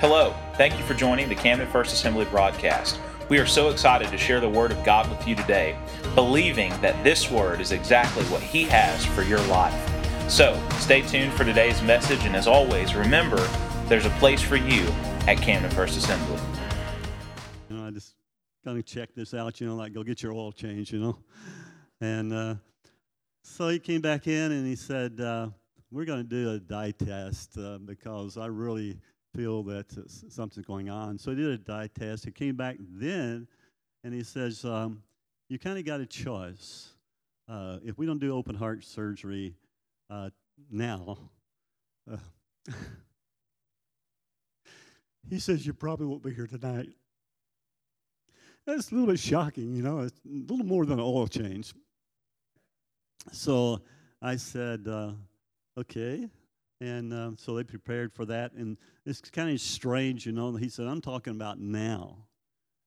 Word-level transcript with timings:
Hello, 0.00 0.32
thank 0.54 0.78
you 0.78 0.84
for 0.84 0.94
joining 0.94 1.28
the 1.28 1.34
Camden 1.34 1.66
First 1.66 1.92
Assembly 1.92 2.24
broadcast. 2.26 3.00
We 3.28 3.38
are 3.38 3.46
so 3.46 3.68
excited 3.68 4.10
to 4.10 4.16
share 4.16 4.38
the 4.38 4.48
Word 4.48 4.70
of 4.70 4.84
God 4.84 5.10
with 5.10 5.26
you 5.26 5.34
today, 5.34 5.76
believing 6.14 6.70
that 6.82 7.02
this 7.02 7.32
Word 7.32 7.60
is 7.60 7.72
exactly 7.72 8.22
what 8.26 8.40
He 8.40 8.62
has 8.66 9.04
for 9.04 9.22
your 9.22 9.40
life. 9.48 9.74
So, 10.30 10.56
stay 10.78 11.02
tuned 11.02 11.32
for 11.32 11.42
today's 11.42 11.82
message, 11.82 12.24
and 12.24 12.36
as 12.36 12.46
always, 12.46 12.94
remember 12.94 13.44
there's 13.88 14.06
a 14.06 14.10
place 14.20 14.40
for 14.40 14.54
you 14.54 14.86
at 15.26 15.38
Camden 15.38 15.72
First 15.72 15.98
Assembly. 15.98 16.38
You 17.68 17.78
know, 17.78 17.84
I 17.84 17.90
just 17.90 18.14
kind 18.64 18.78
of 18.78 18.86
check 18.86 19.12
this 19.16 19.34
out, 19.34 19.60
you 19.60 19.66
know, 19.66 19.74
like 19.74 19.94
go 19.94 20.04
get 20.04 20.22
your 20.22 20.32
oil 20.32 20.52
change, 20.52 20.92
you 20.92 21.00
know. 21.00 21.18
And 22.00 22.32
uh, 22.32 22.54
so 23.42 23.68
he 23.68 23.80
came 23.80 24.00
back 24.00 24.28
in 24.28 24.52
and 24.52 24.64
he 24.64 24.76
said, 24.76 25.20
uh, 25.20 25.48
We're 25.90 26.04
going 26.04 26.22
to 26.22 26.28
do 26.28 26.52
a 26.52 26.60
dye 26.60 26.92
test 26.92 27.58
uh, 27.58 27.78
because 27.78 28.36
I 28.36 28.46
really 28.46 28.96
feel 29.38 29.62
that 29.62 29.86
something's 30.28 30.66
going 30.66 30.90
on. 30.90 31.16
So 31.16 31.30
he 31.30 31.36
did 31.36 31.46
a 31.46 31.58
dye 31.58 31.88
test. 31.96 32.24
He 32.24 32.32
came 32.32 32.56
back 32.56 32.76
then 32.80 33.46
and 34.02 34.12
he 34.12 34.24
says, 34.24 34.64
um, 34.64 35.00
You 35.48 35.60
kind 35.60 35.78
of 35.78 35.84
got 35.84 36.00
a 36.00 36.06
choice. 36.06 36.88
Uh, 37.48 37.78
if 37.84 37.96
we 37.98 38.04
don't 38.04 38.18
do 38.18 38.34
open 38.34 38.56
heart 38.56 38.82
surgery 38.82 39.54
uh, 40.10 40.30
now, 40.72 41.18
uh, 42.12 42.16
he 45.30 45.38
says, 45.38 45.64
You 45.64 45.72
probably 45.72 46.06
won't 46.06 46.24
be 46.24 46.34
here 46.34 46.48
tonight. 46.48 46.88
That's 48.66 48.90
a 48.90 48.94
little 48.94 49.08
bit 49.08 49.20
shocking, 49.20 49.72
you 49.72 49.82
know, 49.82 50.00
it's 50.00 50.18
a 50.26 50.52
little 50.52 50.66
more 50.66 50.84
than 50.84 50.98
an 50.98 51.04
oil 51.04 51.28
change. 51.28 51.72
So 53.30 53.82
I 54.20 54.34
said, 54.34 54.88
uh, 54.88 55.12
Okay. 55.78 56.28
And 56.80 57.12
uh, 57.12 57.30
so 57.36 57.56
they 57.56 57.64
prepared 57.64 58.12
for 58.12 58.24
that. 58.26 58.52
And 58.52 58.76
it's 59.04 59.20
kind 59.20 59.50
of 59.50 59.60
strange, 59.60 60.26
you 60.26 60.32
know. 60.32 60.54
He 60.54 60.68
said, 60.68 60.86
I'm 60.86 61.00
talking 61.00 61.34
about 61.34 61.58
now. 61.58 62.28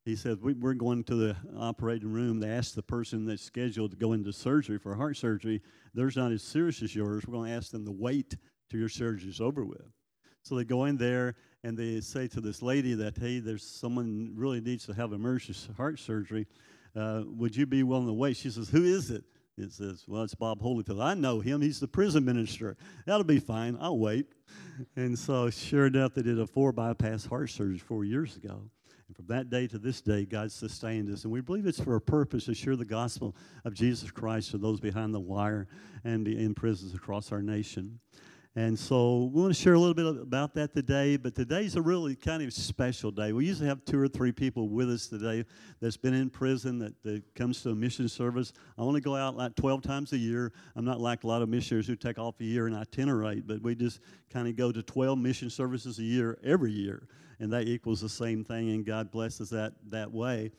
He 0.05 0.15
said, 0.15 0.41
we, 0.41 0.53
are 0.63 0.73
going 0.73 1.03
to 1.05 1.15
the 1.15 1.35
operating 1.57 2.11
room. 2.11 2.39
They 2.39 2.49
asked 2.49 2.75
the 2.75 2.81
person 2.81 3.25
that's 3.25 3.43
scheduled 3.43 3.91
to 3.91 3.97
go 3.97 4.13
into 4.13 4.33
surgery 4.33 4.79
for 4.79 4.95
heart 4.95 5.15
surgery, 5.17 5.61
theirs 5.93 6.17
not 6.17 6.31
as 6.31 6.41
serious 6.41 6.81
as 6.81 6.95
yours. 6.95 7.23
We're 7.27 7.33
going 7.33 7.51
to 7.51 7.55
ask 7.55 7.71
them 7.71 7.85
to 7.85 7.91
wait 7.91 8.35
till 8.69 8.79
your 8.79 8.89
surgery 8.89 9.29
is 9.29 9.41
over 9.41 9.63
with. 9.63 9.85
So 10.43 10.55
they 10.55 10.63
go 10.63 10.85
in 10.85 10.97
there 10.97 11.35
and 11.63 11.77
they 11.77 12.01
say 12.01 12.27
to 12.29 12.41
this 12.41 12.63
lady 12.63 12.95
that, 12.95 13.17
hey, 13.17 13.39
there's 13.39 13.63
someone 13.63 14.33
really 14.35 14.59
needs 14.59 14.87
to 14.87 14.93
have 14.93 15.13
emergency 15.13 15.71
heart 15.77 15.99
surgery. 15.99 16.47
Uh, 16.95 17.21
would 17.25 17.55
you 17.55 17.67
be 17.67 17.83
willing 17.83 18.07
to 18.07 18.13
wait? 18.13 18.37
She 18.37 18.49
says, 18.49 18.69
who 18.69 18.83
is 18.83 19.11
it? 19.11 19.23
It 19.57 19.71
says, 19.71 20.05
well, 20.07 20.23
it's 20.23 20.33
Bob 20.33 20.61
Holyfield. 20.61 21.03
I 21.03 21.13
know 21.13 21.39
him. 21.39 21.61
He's 21.61 21.79
the 21.79 21.87
prison 21.87 22.25
minister. 22.25 22.77
That'll 23.05 23.23
be 23.23 23.39
fine. 23.39 23.77
I'll 23.79 23.99
wait. 23.99 24.27
And 24.95 25.17
so, 25.17 25.49
sure 25.49 25.87
enough, 25.87 26.13
they 26.13 26.21
did 26.21 26.39
a 26.39 26.47
four 26.47 26.71
bypass 26.71 27.25
heart 27.25 27.49
surgery 27.49 27.77
four 27.77 28.03
years 28.05 28.37
ago. 28.37 28.63
And 29.07 29.15
from 29.15 29.27
that 29.27 29.49
day 29.49 29.67
to 29.67 29.77
this 29.77 30.01
day, 30.01 30.25
God 30.25 30.51
sustained 30.51 31.11
us. 31.11 31.25
And 31.25 31.33
we 31.33 31.41
believe 31.41 31.67
it's 31.67 31.81
for 31.81 31.95
a 31.95 32.01
purpose 32.01 32.45
to 32.45 32.53
share 32.53 32.77
the 32.77 32.85
gospel 32.85 33.35
of 33.65 33.73
Jesus 33.73 34.09
Christ 34.09 34.51
to 34.51 34.57
those 34.57 34.79
behind 34.79 35.13
the 35.13 35.19
wire 35.19 35.67
and 36.05 36.27
in 36.27 36.55
prisons 36.55 36.93
across 36.95 37.31
our 37.31 37.41
nation. 37.41 37.99
And 38.53 38.77
so 38.77 39.31
we 39.33 39.41
want 39.41 39.55
to 39.55 39.61
share 39.61 39.75
a 39.75 39.79
little 39.79 39.93
bit 39.93 40.05
about 40.05 40.53
that 40.55 40.73
today, 40.73 41.15
but 41.15 41.33
today's 41.33 41.77
a 41.77 41.81
really 41.81 42.17
kind 42.17 42.43
of 42.43 42.51
special 42.51 43.09
day. 43.09 43.31
We 43.31 43.45
usually 43.45 43.69
have 43.69 43.85
two 43.85 43.97
or 43.97 44.09
three 44.09 44.33
people 44.33 44.67
with 44.67 44.89
us 44.89 45.07
today 45.07 45.45
that's 45.79 45.95
been 45.95 46.13
in 46.13 46.29
prison 46.29 46.77
that, 46.79 47.01
that 47.03 47.23
comes 47.33 47.63
to 47.63 47.69
a 47.69 47.75
mission 47.75 48.09
service. 48.09 48.51
I 48.77 48.81
only 48.81 48.99
go 48.99 49.15
out 49.15 49.37
like 49.37 49.55
12 49.55 49.83
times 49.83 50.11
a 50.11 50.17
year. 50.17 50.51
I'm 50.75 50.83
not 50.83 50.99
like 50.99 51.23
a 51.23 51.27
lot 51.27 51.41
of 51.41 51.47
missionaries 51.47 51.87
who 51.87 51.95
take 51.95 52.19
off 52.19 52.41
a 52.41 52.43
year 52.43 52.67
and 52.67 52.75
itinerate, 52.75 53.47
but 53.47 53.61
we 53.61 53.73
just 53.73 54.01
kind 54.29 54.49
of 54.49 54.57
go 54.57 54.69
to 54.73 54.83
12 54.83 55.17
mission 55.17 55.49
services 55.49 55.99
a 55.99 56.03
year 56.03 56.37
every 56.43 56.73
year, 56.73 57.07
and 57.39 57.53
that 57.53 57.69
equals 57.69 58.01
the 58.01 58.09
same 58.09 58.43
thing, 58.43 58.71
and 58.71 58.85
God 58.85 59.11
blesses 59.11 59.49
that 59.51 59.75
that 59.91 60.11
way. 60.11 60.51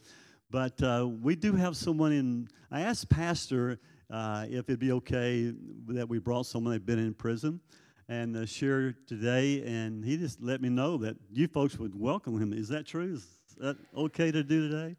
But 0.51 0.83
uh, 0.83 1.11
we 1.20 1.37
do 1.37 1.53
have 1.57 1.77
someone 1.77 2.13
in, 2.13 2.48
I 2.70 2.81
asked 2.81 3.11
Pastor 3.11 3.81
uh, 4.11 4.47
if 4.48 4.69
it'd 4.70 4.79
be 4.79 4.92
okay 4.92 5.53
that 5.89 6.09
we 6.09 6.19
brought 6.19 6.47
someone 6.47 6.73
that'd 6.73 6.86
been 6.86 6.98
in 6.98 7.13
prison 7.13 7.61
and 8.12 8.36
uh, 8.36 8.45
share 8.45 8.95
today. 9.06 9.62
And 9.64 10.05
he 10.05 10.18
just 10.18 10.42
let 10.42 10.61
me 10.61 10.68
know 10.68 10.98
that 10.98 11.17
you 11.30 11.48
folks 11.48 11.78
would 11.78 11.98
welcome 11.98 12.40
him. 12.40 12.52
Is 12.52 12.68
that 12.68 12.84
true? 12.84 13.14
Is 13.14 13.27
that 13.56 13.78
okay 13.96 14.30
to 14.30 14.42
do 14.42 14.68
today? 14.68 14.96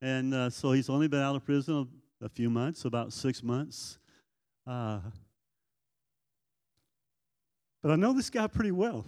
And 0.00 0.32
uh, 0.32 0.48
so 0.48 0.70
he's 0.70 0.88
only 0.88 1.08
been 1.08 1.20
out 1.20 1.34
of 1.34 1.44
prison 1.44 1.88
a 2.22 2.28
few 2.28 2.48
months, 2.48 2.84
about 2.84 3.12
six 3.12 3.42
months. 3.42 3.98
Uh, 4.68 5.00
but 7.82 7.90
I 7.90 7.96
know 7.96 8.12
this 8.12 8.30
guy 8.30 8.46
pretty 8.46 8.70
well. 8.70 9.04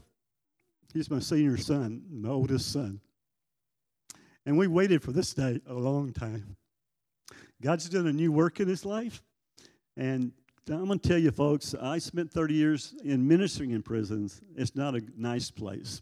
He's 0.92 1.08
my 1.08 1.20
senior 1.20 1.56
son, 1.56 2.02
my 2.10 2.30
oldest 2.30 2.72
son. 2.72 3.00
And 4.44 4.58
we 4.58 4.66
waited 4.66 5.04
for 5.04 5.12
this 5.12 5.32
day 5.34 5.60
a 5.68 5.74
long 5.74 6.12
time. 6.12 6.56
God's 7.62 7.88
done 7.88 8.08
a 8.08 8.12
new 8.12 8.32
work 8.32 8.58
in 8.58 8.66
his 8.66 8.84
life. 8.84 9.22
And 9.97 10.32
I'm 10.70 10.86
going 10.86 11.00
to 11.00 11.08
tell 11.08 11.19
you, 11.19 11.32
folks, 11.32 11.75
I 11.75 11.98
spent 11.98 12.31
30 12.31 12.54
years 12.54 12.94
in 13.03 13.26
ministering 13.26 13.72
in 13.72 13.82
prisons. 13.82 14.41
It's 14.56 14.76
not 14.76 14.94
a 14.94 15.03
nice 15.16 15.50
place. 15.50 16.00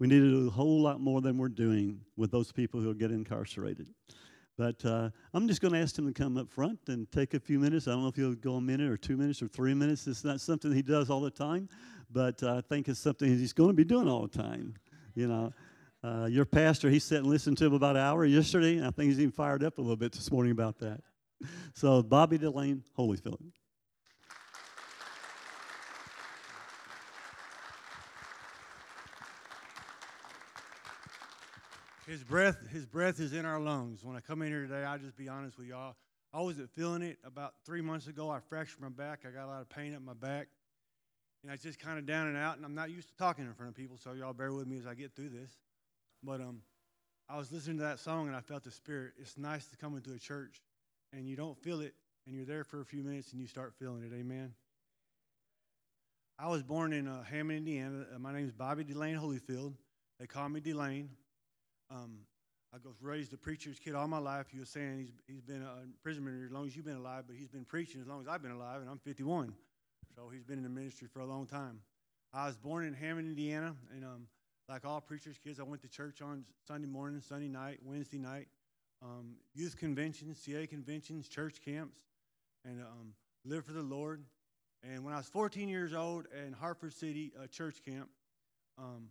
We 0.00 0.08
need 0.08 0.18
to 0.18 0.30
do 0.30 0.48
a 0.48 0.50
whole 0.50 0.82
lot 0.82 1.00
more 1.00 1.20
than 1.20 1.38
we're 1.38 1.48
doing 1.48 2.00
with 2.16 2.32
those 2.32 2.50
people 2.50 2.80
who 2.80 2.92
get 2.94 3.12
incarcerated. 3.12 3.86
But 4.58 4.84
uh, 4.84 5.10
I'm 5.32 5.46
just 5.46 5.60
going 5.60 5.74
to 5.74 5.80
ask 5.80 5.96
him 5.96 6.12
to 6.12 6.12
come 6.12 6.36
up 6.36 6.50
front 6.50 6.80
and 6.88 7.08
take 7.12 7.34
a 7.34 7.40
few 7.40 7.60
minutes. 7.60 7.86
I 7.86 7.92
don't 7.92 8.02
know 8.02 8.08
if 8.08 8.16
he'll 8.16 8.34
go 8.34 8.54
a 8.54 8.60
minute 8.60 8.90
or 8.90 8.96
two 8.96 9.16
minutes 9.16 9.40
or 9.40 9.46
three 9.46 9.74
minutes. 9.74 10.08
It's 10.08 10.24
not 10.24 10.40
something 10.40 10.72
he 10.72 10.82
does 10.82 11.08
all 11.08 11.20
the 11.20 11.30
time, 11.30 11.68
but 12.10 12.42
uh, 12.42 12.56
I 12.56 12.60
think 12.62 12.88
it's 12.88 12.98
something 12.98 13.28
he's 13.28 13.52
going 13.52 13.70
to 13.70 13.74
be 13.74 13.84
doing 13.84 14.08
all 14.08 14.22
the 14.22 14.36
time. 14.36 14.74
You 15.14 15.28
know, 15.28 15.52
uh, 16.02 16.26
your 16.26 16.46
pastor, 16.46 16.90
he 16.90 16.98
sat 16.98 17.18
and 17.18 17.28
listened 17.28 17.58
to 17.58 17.66
him 17.66 17.74
about 17.74 17.94
an 17.94 18.02
hour 18.02 18.24
yesterday, 18.24 18.76
and 18.76 18.86
I 18.86 18.90
think 18.90 19.10
he's 19.10 19.20
even 19.20 19.30
fired 19.30 19.62
up 19.62 19.78
a 19.78 19.80
little 19.80 19.96
bit 19.96 20.10
this 20.10 20.32
morning 20.32 20.50
about 20.50 20.80
that. 20.80 21.00
So, 21.74 22.02
Bobby 22.02 22.38
Delane 22.38 22.82
Holyfield. 22.98 23.38
His 32.06 32.22
breath, 32.22 32.58
his 32.70 32.84
breath 32.84 33.18
is 33.18 33.32
in 33.32 33.46
our 33.46 33.58
lungs. 33.58 34.04
When 34.04 34.14
I 34.14 34.20
come 34.20 34.42
in 34.42 34.48
here 34.48 34.62
today, 34.62 34.84
I'll 34.84 34.98
just 34.98 35.16
be 35.16 35.28
honest 35.28 35.56
with 35.56 35.68
y'all. 35.68 35.94
I 36.34 36.40
wasn't 36.40 36.70
feeling 36.70 37.00
it. 37.00 37.18
About 37.24 37.54
three 37.64 37.80
months 37.80 38.08
ago, 38.08 38.28
I 38.28 38.40
fractured 38.40 38.80
my 38.80 38.90
back. 38.90 39.20
I 39.26 39.30
got 39.30 39.46
a 39.46 39.48
lot 39.48 39.62
of 39.62 39.70
pain 39.70 39.94
up 39.94 40.02
my 40.02 40.12
back. 40.12 40.48
And 41.42 41.50
I 41.50 41.56
just 41.56 41.78
kind 41.78 41.98
of 41.98 42.04
down 42.04 42.26
and 42.26 42.36
out. 42.36 42.56
And 42.56 42.64
I'm 42.64 42.74
not 42.74 42.90
used 42.90 43.08
to 43.08 43.16
talking 43.16 43.46
in 43.46 43.54
front 43.54 43.70
of 43.70 43.76
people, 43.76 43.96
so 43.96 44.12
y'all 44.12 44.34
bear 44.34 44.52
with 44.52 44.66
me 44.66 44.76
as 44.78 44.86
I 44.86 44.94
get 44.94 45.14
through 45.14 45.30
this. 45.30 45.50
But 46.22 46.40
um, 46.40 46.60
I 47.28 47.38
was 47.38 47.50
listening 47.50 47.78
to 47.78 47.84
that 47.84 48.00
song 48.00 48.26
and 48.26 48.36
I 48.36 48.40
felt 48.40 48.64
the 48.64 48.70
spirit. 48.70 49.12
It's 49.18 49.38
nice 49.38 49.66
to 49.66 49.76
come 49.76 49.96
into 49.96 50.12
a 50.12 50.18
church 50.18 50.60
and 51.12 51.26
you 51.26 51.36
don't 51.36 51.56
feel 51.56 51.80
it, 51.80 51.94
and 52.26 52.34
you're 52.34 52.44
there 52.44 52.64
for 52.64 52.80
a 52.80 52.84
few 52.84 53.02
minutes 53.02 53.32
and 53.32 53.40
you 53.40 53.46
start 53.46 53.72
feeling 53.78 54.02
it. 54.02 54.12
Amen. 54.14 54.52
I 56.38 56.48
was 56.48 56.62
born 56.62 56.92
in 56.92 57.06
uh, 57.06 57.22
Hammond, 57.22 57.58
Indiana. 57.58 58.06
Uh, 58.14 58.18
my 58.18 58.32
name 58.32 58.46
is 58.46 58.52
Bobby 58.52 58.82
Delane 58.82 59.16
Holyfield. 59.16 59.74
They 60.18 60.26
call 60.26 60.48
me 60.48 60.60
Delane. 60.60 61.08
Um, 61.94 62.18
I 62.72 62.76
was 62.84 63.00
raised 63.00 63.32
a 63.32 63.36
preacher's 63.36 63.78
kid 63.78 63.94
all 63.94 64.08
my 64.08 64.18
life. 64.18 64.48
He 64.50 64.58
was 64.58 64.68
saying 64.68 64.98
he's, 64.98 65.12
he's 65.28 65.42
been 65.42 65.62
a 65.62 65.86
prisoner 66.02 66.42
as 66.44 66.50
long 66.50 66.66
as 66.66 66.74
you've 66.74 66.84
been 66.84 66.96
alive, 66.96 67.24
but 67.28 67.36
he's 67.36 67.48
been 67.48 67.64
preaching 67.64 68.00
as 68.00 68.08
long 68.08 68.20
as 68.20 68.26
I've 68.26 68.42
been 68.42 68.50
alive, 68.50 68.80
and 68.80 68.90
I'm 68.90 68.98
51. 68.98 69.54
So 70.16 70.28
he's 70.28 70.42
been 70.42 70.58
in 70.58 70.64
the 70.64 70.68
ministry 70.68 71.06
for 71.12 71.20
a 71.20 71.26
long 71.26 71.46
time. 71.46 71.78
I 72.32 72.46
was 72.46 72.56
born 72.56 72.84
in 72.84 72.94
Hammond, 72.94 73.28
Indiana, 73.28 73.76
and 73.94 74.04
um, 74.04 74.26
like 74.68 74.84
all 74.84 75.00
preachers' 75.00 75.38
kids, 75.38 75.60
I 75.60 75.62
went 75.62 75.82
to 75.82 75.88
church 75.88 76.20
on 76.20 76.44
Sunday 76.66 76.88
morning, 76.88 77.20
Sunday 77.20 77.46
night, 77.46 77.78
Wednesday 77.84 78.18
night, 78.18 78.48
um, 79.00 79.36
youth 79.54 79.76
conventions, 79.76 80.40
CA 80.40 80.66
conventions, 80.66 81.28
church 81.28 81.60
camps, 81.64 82.00
and 82.64 82.80
um, 82.80 83.12
lived 83.44 83.66
for 83.66 83.72
the 83.72 83.82
Lord. 83.82 84.24
And 84.82 85.04
when 85.04 85.14
I 85.14 85.18
was 85.18 85.28
14 85.28 85.68
years 85.68 85.94
old 85.94 86.26
in 86.44 86.52
Hartford 86.52 86.92
City 86.92 87.32
uh, 87.40 87.46
church 87.46 87.82
camp, 87.84 88.08
um, 88.78 89.10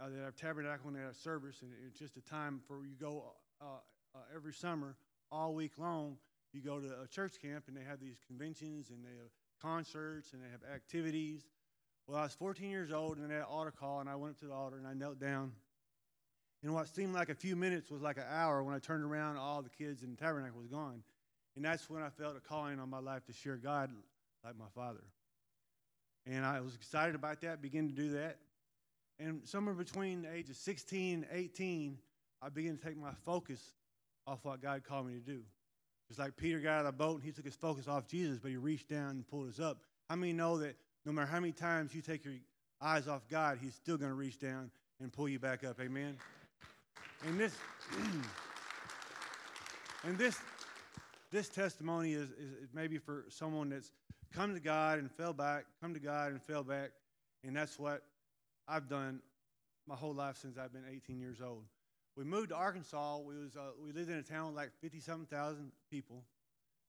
uh, 0.00 0.08
they 0.08 0.22
have 0.22 0.36
tabernacle 0.36 0.88
and 0.88 0.96
they 0.96 1.02
have 1.02 1.16
service, 1.16 1.62
and 1.62 1.70
it's 1.86 1.98
just 1.98 2.16
a 2.16 2.20
time 2.20 2.60
for 2.66 2.84
you 2.84 2.94
go 3.00 3.32
uh, 3.60 3.64
uh, 4.14 4.18
every 4.34 4.52
summer, 4.52 4.96
all 5.30 5.54
week 5.54 5.72
long. 5.78 6.16
You 6.52 6.60
go 6.60 6.80
to 6.80 7.00
a 7.02 7.08
church 7.08 7.40
camp, 7.40 7.64
and 7.68 7.76
they 7.76 7.84
have 7.84 8.00
these 8.00 8.18
conventions, 8.26 8.90
and 8.90 9.04
they 9.04 9.16
have 9.18 9.30
concerts, 9.60 10.32
and 10.32 10.42
they 10.42 10.50
have 10.50 10.60
activities. 10.74 11.46
Well, 12.06 12.18
I 12.18 12.24
was 12.24 12.34
14 12.34 12.68
years 12.68 12.92
old, 12.92 13.16
and 13.16 13.30
they 13.30 13.34
had 13.34 13.42
an 13.42 13.48
altar 13.48 13.70
call, 13.70 14.00
and 14.00 14.08
I 14.08 14.16
went 14.16 14.34
up 14.34 14.40
to 14.40 14.46
the 14.46 14.52
altar, 14.52 14.76
and 14.76 14.86
I 14.86 14.92
knelt 14.92 15.18
down. 15.18 15.52
And 16.62 16.74
what 16.74 16.88
seemed 16.94 17.14
like 17.14 17.28
a 17.28 17.34
few 17.34 17.56
minutes 17.56 17.90
was 17.90 18.02
like 18.02 18.18
an 18.18 18.26
hour. 18.28 18.62
When 18.62 18.74
I 18.74 18.78
turned 18.78 19.04
around, 19.04 19.36
all 19.36 19.62
the 19.62 19.70
kids 19.70 20.02
in 20.02 20.10
the 20.10 20.16
tabernacle 20.16 20.58
was 20.58 20.68
gone. 20.68 21.02
And 21.56 21.64
that's 21.64 21.90
when 21.90 22.02
I 22.02 22.08
felt 22.08 22.36
a 22.36 22.40
calling 22.40 22.78
on 22.78 22.88
my 22.88 22.98
life 22.98 23.24
to 23.26 23.32
share 23.32 23.56
God 23.56 23.90
like 24.44 24.56
my 24.56 24.68
father. 24.74 25.02
And 26.26 26.46
I 26.46 26.60
was 26.60 26.74
excited 26.74 27.14
about 27.14 27.40
that, 27.40 27.60
began 27.60 27.88
to 27.88 27.94
do 27.94 28.10
that. 28.10 28.38
And 29.18 29.40
somewhere 29.44 29.74
between 29.74 30.22
the 30.22 30.32
ages 30.32 30.58
16 30.58 31.14
and 31.14 31.26
18, 31.32 31.98
I 32.40 32.48
began 32.48 32.76
to 32.76 32.84
take 32.84 32.96
my 32.96 33.12
focus 33.24 33.60
off 34.26 34.40
what 34.42 34.60
God 34.60 34.82
called 34.84 35.06
me 35.06 35.14
to 35.14 35.20
do. 35.20 35.40
It's 36.10 36.18
like 36.18 36.36
Peter 36.36 36.60
got 36.60 36.72
out 36.72 36.80
of 36.80 36.86
the 36.86 36.92
boat 36.92 37.16
and 37.16 37.22
he 37.22 37.32
took 37.32 37.44
his 37.44 37.54
focus 37.54 37.88
off 37.88 38.06
Jesus, 38.06 38.38
but 38.38 38.50
he 38.50 38.56
reached 38.56 38.88
down 38.88 39.10
and 39.10 39.26
pulled 39.26 39.48
us 39.48 39.60
up. 39.60 39.78
How 40.10 40.16
many 40.16 40.32
know 40.32 40.58
that 40.58 40.76
no 41.04 41.12
matter 41.12 41.26
how 41.26 41.40
many 41.40 41.52
times 41.52 41.94
you 41.94 42.02
take 42.02 42.24
your 42.24 42.34
eyes 42.80 43.08
off 43.08 43.26
God, 43.28 43.58
he's 43.60 43.74
still 43.74 43.96
going 43.96 44.10
to 44.10 44.16
reach 44.16 44.38
down 44.38 44.70
and 45.00 45.12
pull 45.12 45.28
you 45.28 45.38
back 45.38 45.64
up. 45.64 45.80
Amen. 45.80 46.16
And 47.26 47.38
this, 47.38 47.54
and 50.04 50.18
this, 50.18 50.38
this 51.30 51.48
testimony 51.48 52.14
is, 52.14 52.30
is, 52.30 52.52
is 52.64 52.68
maybe 52.74 52.98
for 52.98 53.24
someone 53.28 53.70
that's 53.70 53.92
come 54.32 54.54
to 54.54 54.60
God 54.60 54.98
and 54.98 55.10
fell 55.10 55.32
back, 55.32 55.64
come 55.80 55.94
to 55.94 56.00
God 56.00 56.32
and 56.32 56.42
fell 56.42 56.64
back, 56.64 56.90
and 57.44 57.54
that's 57.54 57.78
what 57.78 58.02
I've 58.72 58.88
done 58.88 59.20
my 59.86 59.94
whole 59.94 60.14
life 60.14 60.38
since 60.38 60.56
I've 60.56 60.72
been 60.72 60.86
18 60.90 61.20
years 61.20 61.42
old. 61.44 61.64
We 62.16 62.24
moved 62.24 62.48
to 62.48 62.56
Arkansas. 62.56 63.18
We 63.18 63.38
was 63.38 63.54
uh, 63.54 63.72
we 63.82 63.92
lived 63.92 64.08
in 64.08 64.16
a 64.16 64.22
town 64.22 64.46
with 64.46 64.56
like 64.56 64.70
57 64.80 65.26
thousand 65.26 65.72
people, 65.90 66.24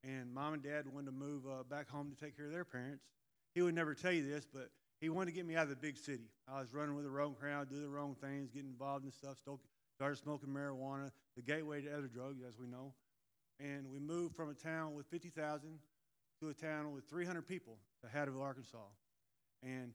and 0.01 0.33
mom 0.33 0.53
and 0.53 0.63
dad 0.63 0.87
wanted 0.87 1.07
to 1.07 1.11
move 1.11 1.43
uh, 1.45 1.63
back 1.63 1.89
home 1.89 2.09
to 2.09 2.15
take 2.15 2.37
care 2.37 2.45
of 2.45 2.53
their 2.53 2.63
parents. 2.63 3.03
He 3.53 3.61
would 3.61 3.75
never 3.75 3.93
tell 3.93 4.13
you 4.13 4.25
this, 4.25 4.47
but 4.51 4.69
he 5.01 5.09
wanted 5.09 5.31
to 5.31 5.35
get 5.35 5.45
me 5.45 5.57
out 5.57 5.63
of 5.63 5.69
the 5.71 5.75
big 5.75 5.97
city. 5.97 6.29
I 6.47 6.61
was 6.61 6.73
running 6.73 6.95
with 6.95 7.03
the 7.03 7.11
wrong 7.11 7.35
crowd, 7.37 7.69
doing 7.69 7.83
the 7.83 7.89
wrong 7.89 8.15
things, 8.15 8.49
getting 8.49 8.69
involved 8.69 9.03
in 9.03 9.11
stuff, 9.11 9.37
started 9.93 10.15
smoking 10.15 10.49
marijuana, 10.49 11.11
the 11.35 11.41
gateway 11.41 11.81
to 11.81 11.97
other 11.97 12.07
drugs, 12.07 12.39
as 12.47 12.57
we 12.57 12.67
know. 12.67 12.93
And 13.59 13.91
we 13.91 13.99
moved 13.99 14.37
from 14.37 14.49
a 14.49 14.53
town 14.53 14.93
with 14.93 15.05
50,000 15.07 15.79
to 16.39 16.49
a 16.49 16.53
town 16.53 16.93
with 16.93 17.09
300 17.09 17.45
people 17.45 17.77
to 18.01 18.07
Hattieville, 18.07 18.41
Arkansas. 18.41 18.77
And 19.61 19.93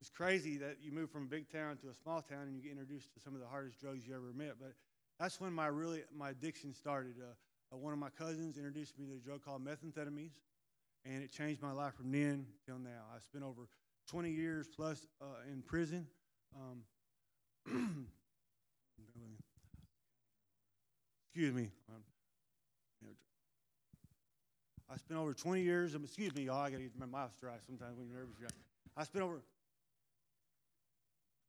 it's 0.00 0.10
crazy 0.10 0.56
that 0.56 0.78
you 0.82 0.92
move 0.92 1.10
from 1.10 1.24
a 1.24 1.26
big 1.26 1.50
town 1.52 1.76
to 1.78 1.88
a 1.88 1.94
small 1.94 2.22
town 2.22 2.42
and 2.46 2.56
you 2.56 2.62
get 2.62 2.72
introduced 2.72 3.12
to 3.14 3.20
some 3.20 3.34
of 3.34 3.40
the 3.40 3.46
hardest 3.46 3.80
drugs 3.80 4.06
you 4.06 4.14
ever 4.14 4.32
met. 4.34 4.54
But 4.58 4.72
that's 5.18 5.40
when 5.40 5.52
my 5.52 5.66
really 5.66 6.02
my 6.16 6.30
addiction 6.30 6.72
started. 6.72 7.16
Uh, 7.20 7.74
uh, 7.74 7.78
one 7.78 7.92
of 7.92 7.98
my 7.98 8.08
cousins 8.08 8.56
introduced 8.56 8.98
me 8.98 9.06
to 9.06 9.12
a 9.12 9.18
drug 9.18 9.44
called 9.44 9.62
methamphetamines, 9.64 10.32
and 11.04 11.22
it 11.22 11.30
changed 11.30 11.62
my 11.62 11.72
life 11.72 11.94
from 11.94 12.10
then 12.10 12.46
till 12.66 12.78
now. 12.78 13.04
I 13.14 13.20
spent 13.20 13.44
over 13.44 13.68
20 14.08 14.30
years 14.30 14.66
plus 14.74 15.06
uh, 15.20 15.26
in 15.52 15.62
prison. 15.62 16.06
Um, 16.56 16.82
excuse 21.28 21.52
me. 21.52 21.70
Um, 21.90 22.02
I 24.92 24.96
spent 24.96 25.20
over 25.20 25.32
20 25.32 25.62
years. 25.62 25.94
Excuse 25.94 26.34
me, 26.34 26.44
y'all. 26.44 26.62
I 26.62 26.70
got 26.70 26.78
to 26.78 26.82
get 26.82 26.98
my 26.98 27.06
mouth 27.06 27.30
dry 27.40 27.54
sometimes 27.64 27.96
when 27.96 28.08
you're 28.08 28.16
nervous. 28.16 28.34
I 28.96 29.04
spent 29.04 29.24
over 29.24 29.40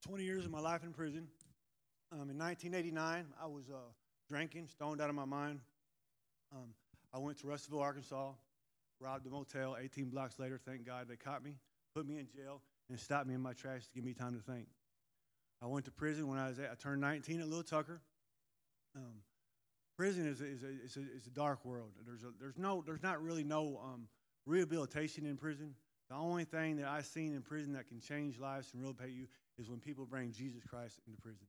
20 0.02 0.24
years 0.24 0.44
of 0.44 0.50
my 0.50 0.60
life 0.60 0.82
in 0.82 0.92
prison. 0.92 1.28
Um, 2.10 2.28
in 2.28 2.36
1989, 2.36 3.26
I 3.40 3.46
was 3.46 3.70
uh, 3.70 3.76
drinking, 4.28 4.66
stoned 4.66 5.00
out 5.00 5.08
of 5.08 5.14
my 5.14 5.24
mind. 5.24 5.60
Um, 6.52 6.74
I 7.14 7.18
went 7.18 7.38
to 7.38 7.46
Russellville, 7.46 7.80
Arkansas, 7.80 8.32
robbed 9.00 9.26
a 9.26 9.30
motel. 9.30 9.76
18 9.80 10.06
blocks 10.06 10.40
later, 10.40 10.58
thank 10.66 10.84
God 10.84 11.06
they 11.08 11.14
caught 11.14 11.44
me, 11.44 11.54
put 11.94 12.06
me 12.06 12.18
in 12.18 12.26
jail, 12.26 12.62
and 12.90 12.98
stopped 12.98 13.28
me 13.28 13.34
in 13.34 13.40
my 13.40 13.52
tracks 13.52 13.86
to 13.86 13.92
give 13.94 14.04
me 14.04 14.12
time 14.12 14.34
to 14.34 14.52
think. 14.52 14.66
I 15.62 15.66
went 15.66 15.84
to 15.84 15.92
prison 15.92 16.26
when 16.26 16.38
I 16.38 16.48
was 16.48 16.58
I 16.58 16.74
turned 16.74 17.00
19 17.00 17.40
at 17.40 17.46
Little 17.46 17.62
Tucker. 17.62 18.00
Um, 18.96 19.22
prison 19.96 20.26
is 20.26 20.40
a, 20.40 20.46
is, 20.46 20.62
a, 20.64 20.84
is, 20.84 20.96
a, 20.96 21.16
is 21.16 21.26
a 21.28 21.30
dark 21.30 21.64
world. 21.64 21.92
There's, 22.04 22.24
a, 22.24 22.32
there's, 22.40 22.58
no, 22.58 22.82
there's 22.84 23.04
not 23.04 23.22
really 23.22 23.44
no 23.44 23.80
um, 23.84 24.08
rehabilitation 24.46 25.26
in 25.26 25.36
prison. 25.36 25.76
The 26.10 26.16
only 26.16 26.44
thing 26.44 26.76
that 26.78 26.88
I've 26.88 27.06
seen 27.06 27.34
in 27.34 27.42
prison 27.42 27.74
that 27.74 27.86
can 27.86 28.00
change 28.00 28.40
lives 28.40 28.70
and 28.74 28.82
rehabilitate 28.82 29.14
you 29.16 29.28
is 29.58 29.68
when 29.68 29.80
people 29.80 30.06
bring 30.06 30.32
Jesus 30.32 30.62
Christ 30.64 31.00
into 31.06 31.20
prison. 31.20 31.46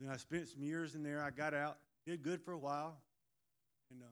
Then 0.00 0.10
I 0.10 0.16
spent 0.16 0.48
some 0.48 0.62
years 0.62 0.94
in 0.94 1.02
there. 1.02 1.22
I 1.22 1.30
got 1.30 1.54
out, 1.54 1.78
did 2.06 2.22
good 2.22 2.42
for 2.42 2.52
a 2.52 2.58
while, 2.58 2.96
and 3.90 4.02
um, 4.02 4.08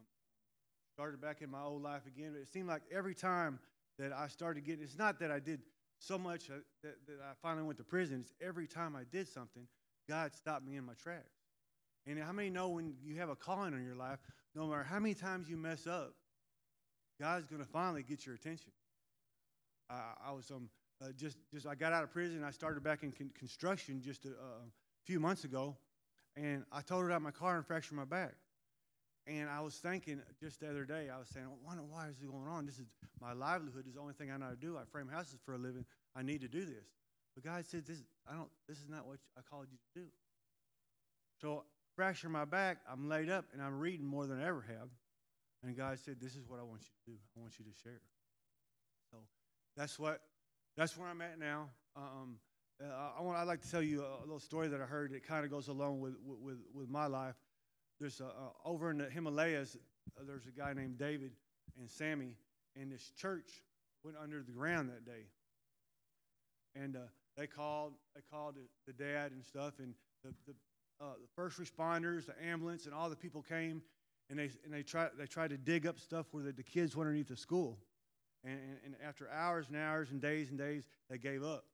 started 0.95 1.21
back 1.21 1.43
in 1.43 1.51
my 1.51 1.63
old 1.63 1.83
life 1.83 2.07
again. 2.07 2.33
But 2.33 2.41
it 2.41 2.49
seemed 2.53 2.69
like 2.69 2.83
every 2.91 3.15
time 3.15 3.59
that 3.99 4.13
I 4.13 4.29
started 4.29 4.65
getting, 4.65 4.83
it's 4.83 4.99
not 4.99 5.19
that 5.21 5.31
I 5.31 5.39
did 5.39 5.61
so 5.99 6.19
much 6.19 6.49
that, 6.49 6.65
that 6.83 7.19
I 7.23 7.33
finally 7.41 7.65
went 7.65 7.79
to 7.79 7.85
prison. 7.85 8.21
It's 8.21 8.33
every 8.41 8.67
time 8.67 8.97
I 8.97 9.03
did 9.11 9.29
something, 9.29 9.67
God 10.09 10.35
stopped 10.35 10.67
me 10.67 10.77
in 10.77 10.85
my 10.85 10.95
tracks. 10.95 11.33
And 12.07 12.19
how 12.19 12.33
many 12.33 12.51
know 12.51 12.71
when 12.71 12.95
you 13.05 13.17
have 13.19 13.29
a 13.29 13.37
calling 13.37 13.75
on 13.75 13.85
your 13.85 13.95
life, 13.95 14.19
no 14.55 14.67
matter 14.67 14.83
how 14.83 14.99
many 14.99 15.15
times 15.15 15.49
you 15.49 15.57
mess 15.57 15.87
up, 15.87 16.15
God's 17.21 17.47
going 17.47 17.63
to 17.63 17.69
finally 17.69 18.03
get 18.03 18.27
your 18.27 18.35
attention. 18.35 18.73
I 19.89 20.33
was 20.33 20.51
um, 20.51 20.71
uh, 21.03 21.13
just, 21.17 21.37
just 21.53 21.67
I 21.67 21.75
got 21.75 21.93
out 21.93 22.05
of 22.05 22.13
prison. 22.13 22.45
I 22.45 22.51
started 22.51 22.83
back 22.83 23.03
in 23.03 23.13
con- 23.13 23.31
construction 23.39 24.01
just 24.01 24.25
a, 24.25 24.31
few 25.05 25.19
months 25.19 25.43
ago, 25.43 25.77
and 26.37 26.65
I 26.71 26.81
totaled 26.81 27.11
out 27.11 27.23
my 27.23 27.33
car 27.33 27.57
and 27.57 27.67
fractured 27.67 27.97
my 27.97 28.05
back. 28.05 28.35
And 29.27 29.49
I 29.49 29.61
was 29.61 29.75
thinking 29.75 30.21
just 30.41 30.61
the 30.61 30.71
other 30.71 30.85
day, 30.85 31.09
I 31.13 31.19
was 31.19 31.29
saying, 31.29 31.47
why, 31.65 31.75
why 31.75 32.09
is 32.09 32.17
this 32.17 32.29
going 32.29 32.49
on? 32.49 32.67
This 32.67 32.79
is 32.79 32.87
my 33.21 33.33
livelihood. 33.33 33.87
Is 33.89 33.95
the 33.95 34.01
only 34.01 34.15
thing 34.15 34.31
I 34.31 34.37
know 34.37 34.47
how 34.47 34.51
to 34.53 34.57
do. 34.57 34.77
I 34.77 34.83
frame 34.91 35.09
houses 35.09 35.41
for 35.45 35.55
a 35.55 35.59
living. 35.59 35.85
I 36.15 36.23
need 36.23 36.41
to 36.43 36.49
do 36.49 36.65
this. 36.65 36.87
But 37.35 37.45
God 37.45 37.65
said, 37.67 37.85
this, 37.87 38.03
I 38.29 38.35
don't, 38.35 38.49
this 38.69 38.79
is 38.79 38.89
not 38.89 39.07
what 39.07 39.19
I 39.37 39.41
called 39.49 39.67
you 39.71 39.79
to 39.79 40.01
do. 40.01 40.07
So 41.41 41.65
fracture 41.97 42.29
my 42.29 42.45
back. 42.45 42.79
I'm 42.91 43.09
laid 43.09 43.31
up, 43.31 43.47
and 43.53 43.63
I'm 43.63 43.79
reading 43.79 44.07
more 44.07 44.27
than 44.27 44.41
I 44.41 44.47
ever 44.47 44.65
have. 44.69 44.89
And 45.65 45.77
God 45.77 45.99
said, 46.05 46.17
this 46.21 46.37
is 46.37 46.49
what 46.49 46.61
I 46.61 46.63
want 46.63 46.83
you 46.83 46.91
to 47.05 47.11
do. 47.13 47.19
I 47.37 47.41
want 47.41 47.59
you 47.59 47.65
to 47.65 47.71
share. 47.83 48.03
So 49.11 49.19
that's 49.77 49.99
what 49.99 50.21
that's 50.77 50.97
where 50.97 51.09
I'm 51.09 51.21
at 51.21 51.39
now. 51.39 51.69
Um, 51.97 52.37
uh, 52.83 53.19
I 53.19 53.23
want. 53.23 53.39
I'd 53.39 53.47
like 53.47 53.61
to 53.63 53.71
tell 53.71 53.83
you 53.83 54.03
a, 54.03 54.21
little 54.23 54.41
story 54.41 54.69
that 54.69 54.81
I 54.81 54.85
heard. 54.85 55.13
It 55.13 55.27
kind 55.27 55.45
of 55.45 55.51
goes 55.51 55.69
along 55.69 56.01
with, 56.01 56.15
with 56.25 56.59
with 56.75 56.89
my 56.89 57.07
life. 57.07 57.37
There's 58.01 58.21
a, 58.21 58.27
uh, 58.27 58.29
over 58.65 58.91
in 58.91 58.99
the 58.99 59.09
Himalayas. 59.09 59.77
Uh, 60.19 60.23
there's 60.27 60.47
a 60.47 60.51
guy 60.51 60.73
named 60.73 60.99
David 60.99 61.33
and 61.79 61.89
Sammy, 61.89 62.37
and 62.75 62.91
this 62.91 63.13
church 63.17 63.63
went 64.03 64.17
under 64.21 64.43
the 64.43 64.53
ground 64.53 64.89
that 64.89 65.05
day. 65.05 65.27
And 66.75 66.97
uh, 66.97 67.01
they 67.37 67.47
called. 67.47 67.93
They 68.15 68.23
called 68.31 68.57
the, 68.87 68.93
dad 68.93 69.33
and 69.33 69.45
stuff, 69.45 69.75
and 69.79 69.95
the 70.25 70.31
the, 70.47 70.55
uh, 71.01 71.13
the 71.21 71.29
first 71.37 71.61
responders, 71.61 72.27
the 72.27 72.45
ambulance, 72.45 72.87
and 72.87 72.95
all 72.95 73.11
the 73.11 73.17
people 73.17 73.43
came, 73.43 73.83
and 74.31 74.39
they 74.39 74.51
and 74.65 74.73
they 74.73 74.83
tried 74.83 75.11
they 75.19 75.27
tried 75.27 75.51
to 75.51 75.59
dig 75.59 75.87
up 75.87 76.01
stuff 76.01 76.27
where 76.33 76.43
the, 76.43 76.53
the 76.53 76.63
kids 76.63 76.97
went 76.97 77.07
underneath 77.07 77.29
the 77.29 77.37
school. 77.37 77.79
And, 78.45 78.59
and, 78.85 78.95
after 79.07 79.31
hours 79.31 79.67
and 79.69 79.77
hours 79.77 80.11
and 80.11 80.21
days 80.21 80.51
and 80.51 80.59
days, 80.59 80.89
they 81.09 81.19
gave 81.19 81.45
up. 81.45 81.65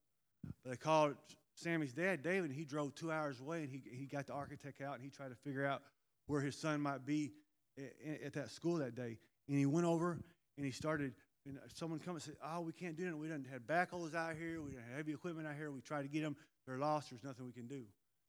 But 0.63 0.71
they 0.71 0.77
called 0.77 1.15
Sammy's 1.55 1.93
dad, 1.93 2.23
David, 2.23 2.51
and 2.51 2.55
he 2.55 2.65
drove 2.65 2.95
two 2.95 3.11
hours 3.11 3.41
away 3.41 3.63
and 3.63 3.71
he, 3.71 3.83
he 3.91 4.07
got 4.07 4.27
the 4.27 4.35
architect 4.35 4.81
out 4.81 4.95
and 4.95 5.03
he 5.03 5.11
tried 5.11 5.31
to 5.31 5.35
figure 5.35 5.65
out 5.65 5.83
where 6.27 6.41
his 6.41 6.57
son 6.57 6.81
might 6.81 7.05
be 7.07 7.33
at, 7.79 8.23
at 8.27 8.33
that 8.35 8.51
school 8.51 8.77
that 8.77 8.95
day. 8.95 9.19
And 9.49 9.59
he 9.59 9.67
went 9.67 9.87
over 9.87 10.19
and 10.57 10.67
he 10.67 10.73
started, 10.73 11.15
and 11.47 11.59
someone 11.75 11.99
come 11.99 12.15
and 12.15 12.23
said, 12.23 12.37
Oh, 12.45 12.61
we 12.61 12.73
can't 12.73 12.97
do 12.97 13.09
it. 13.09 13.17
We 13.17 13.29
didn't 13.29 13.47
have 13.49 13.63
backhoes 13.63 14.15
out 14.15 14.37
here. 14.37 14.61
We 14.61 14.73
didn't 14.73 14.85
have 14.89 14.97
heavy 14.97 15.13
equipment 15.13 15.49
out 15.49 15.55
here. 15.57 15.71
We 15.71 15.81
tried 15.81 16.03
to 16.03 16.09
get 16.09 16.23
them. 16.23 16.37
They're 16.67 16.79
lost. 16.79 17.11
There's 17.11 17.25
nothing 17.25 17.47
we 17.47 17.53
can 17.53 17.67
do. 17.67 17.85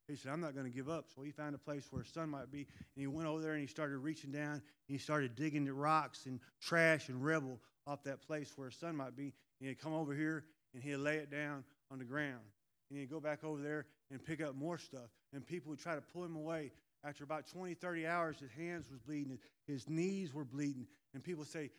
He 0.08 0.16
said, 0.16 0.32
I'm 0.32 0.42
not 0.42 0.56
going 0.56 0.66
to 0.66 0.76
give 0.76 0.90
up. 0.90 1.06
So 1.16 1.22
he 1.22 1.32
found 1.32 1.54
a 1.54 1.60
place 1.60 1.86
where 1.92 2.02
his 2.02 2.12
son 2.12 2.30
might 2.30 2.52
be. 2.52 2.60
And 2.60 2.68
he 2.96 3.06
went 3.06 3.28
over 3.28 3.42
there 3.42 3.52
and 3.52 3.62
he 3.62 3.68
started 3.68 3.98
reaching 3.98 4.32
down 4.32 4.54
and 4.54 4.62
he 4.88 4.98
started 4.98 5.36
digging 5.36 5.66
the 5.66 5.74
rocks 5.74 6.26
and 6.26 6.40
trash 6.60 7.10
and 7.10 7.24
rubble 7.24 7.60
off 7.90 8.04
that 8.04 8.22
place 8.22 8.52
where 8.56 8.70
his 8.70 8.78
son 8.78 8.96
might 8.96 9.16
be. 9.16 9.34
And 9.60 9.68
he'd 9.68 9.80
come 9.80 9.94
over 9.94 10.14
here 10.14 10.46
and 10.74 10.84
he'd 10.84 10.98
lay 10.98 11.18
it 11.18 11.32
down 11.32 11.64
on 11.92 12.00
the 12.00 12.06
ground. 12.06 12.44
And 12.90 13.00
he'd 13.00 13.10
go 13.10 13.20
back 13.20 13.44
over 13.44 13.62
there 13.62 13.86
and 14.12 14.24
pick 14.24 14.42
up 14.42 14.56
more 14.56 14.78
stuff. 14.78 15.10
And 15.34 15.46
people 15.46 15.72
would 15.72 15.80
try 15.80 15.96
to 15.96 16.02
pull 16.02 16.24
him 16.24 16.36
away. 16.36 16.72
After 17.04 17.24
about 17.24 17.48
20, 17.48 17.76
30 17.76 18.08
hours, 18.08 18.40
his 18.40 18.52
hands 18.52 18.90
was 18.92 19.00
bleeding, 19.00 19.40
his 19.68 19.88
knees 19.88 20.34
were 20.34 20.44
bleeding. 20.44 20.86
And 21.14 21.24
people 21.24 21.46
say, 21.46 21.72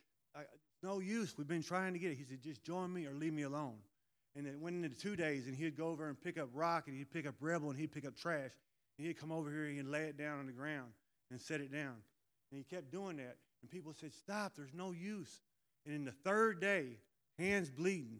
no 0.81 0.99
use. 0.99 1.35
We've 1.37 1.47
been 1.47 1.63
trying 1.63 1.93
to 1.93 1.99
get 1.99 2.11
it. 2.11 2.17
He 2.17 2.23
said, 2.23 2.41
just 2.41 2.63
join 2.63 2.91
me 2.91 3.05
or 3.05 3.13
leave 3.13 3.33
me 3.33 3.43
alone. 3.43 3.75
And 4.35 4.47
it 4.47 4.57
went 4.59 4.83
into 4.83 4.97
two 4.97 5.15
days, 5.15 5.45
and 5.45 5.55
he'd 5.55 5.77
go 5.77 5.89
over 5.89 6.07
and 6.07 6.19
pick 6.19 6.39
up 6.39 6.49
rock, 6.53 6.87
and 6.87 6.97
he'd 6.97 7.11
pick 7.11 7.27
up 7.27 7.35
rebel, 7.39 7.69
and 7.69 7.77
he'd 7.77 7.91
pick 7.91 8.05
up 8.05 8.15
trash. 8.15 8.51
And 8.97 9.07
he'd 9.07 9.19
come 9.19 9.31
over 9.31 9.49
here 9.49 9.65
and 9.65 9.77
he'd 9.77 9.85
lay 9.85 10.03
it 10.03 10.17
down 10.17 10.39
on 10.39 10.45
the 10.45 10.51
ground 10.51 10.91
and 11.31 11.39
set 11.39 11.61
it 11.61 11.71
down. 11.71 11.95
And 12.51 12.57
he 12.57 12.63
kept 12.63 12.91
doing 12.91 13.17
that. 13.17 13.37
And 13.61 13.69
people 13.69 13.93
said, 13.99 14.13
Stop, 14.13 14.53
there's 14.55 14.73
no 14.73 14.91
use. 14.91 15.41
And 15.85 15.95
in 15.95 16.05
the 16.05 16.11
third 16.11 16.59
day, 16.59 16.97
hands 17.37 17.69
bleeding, 17.69 18.19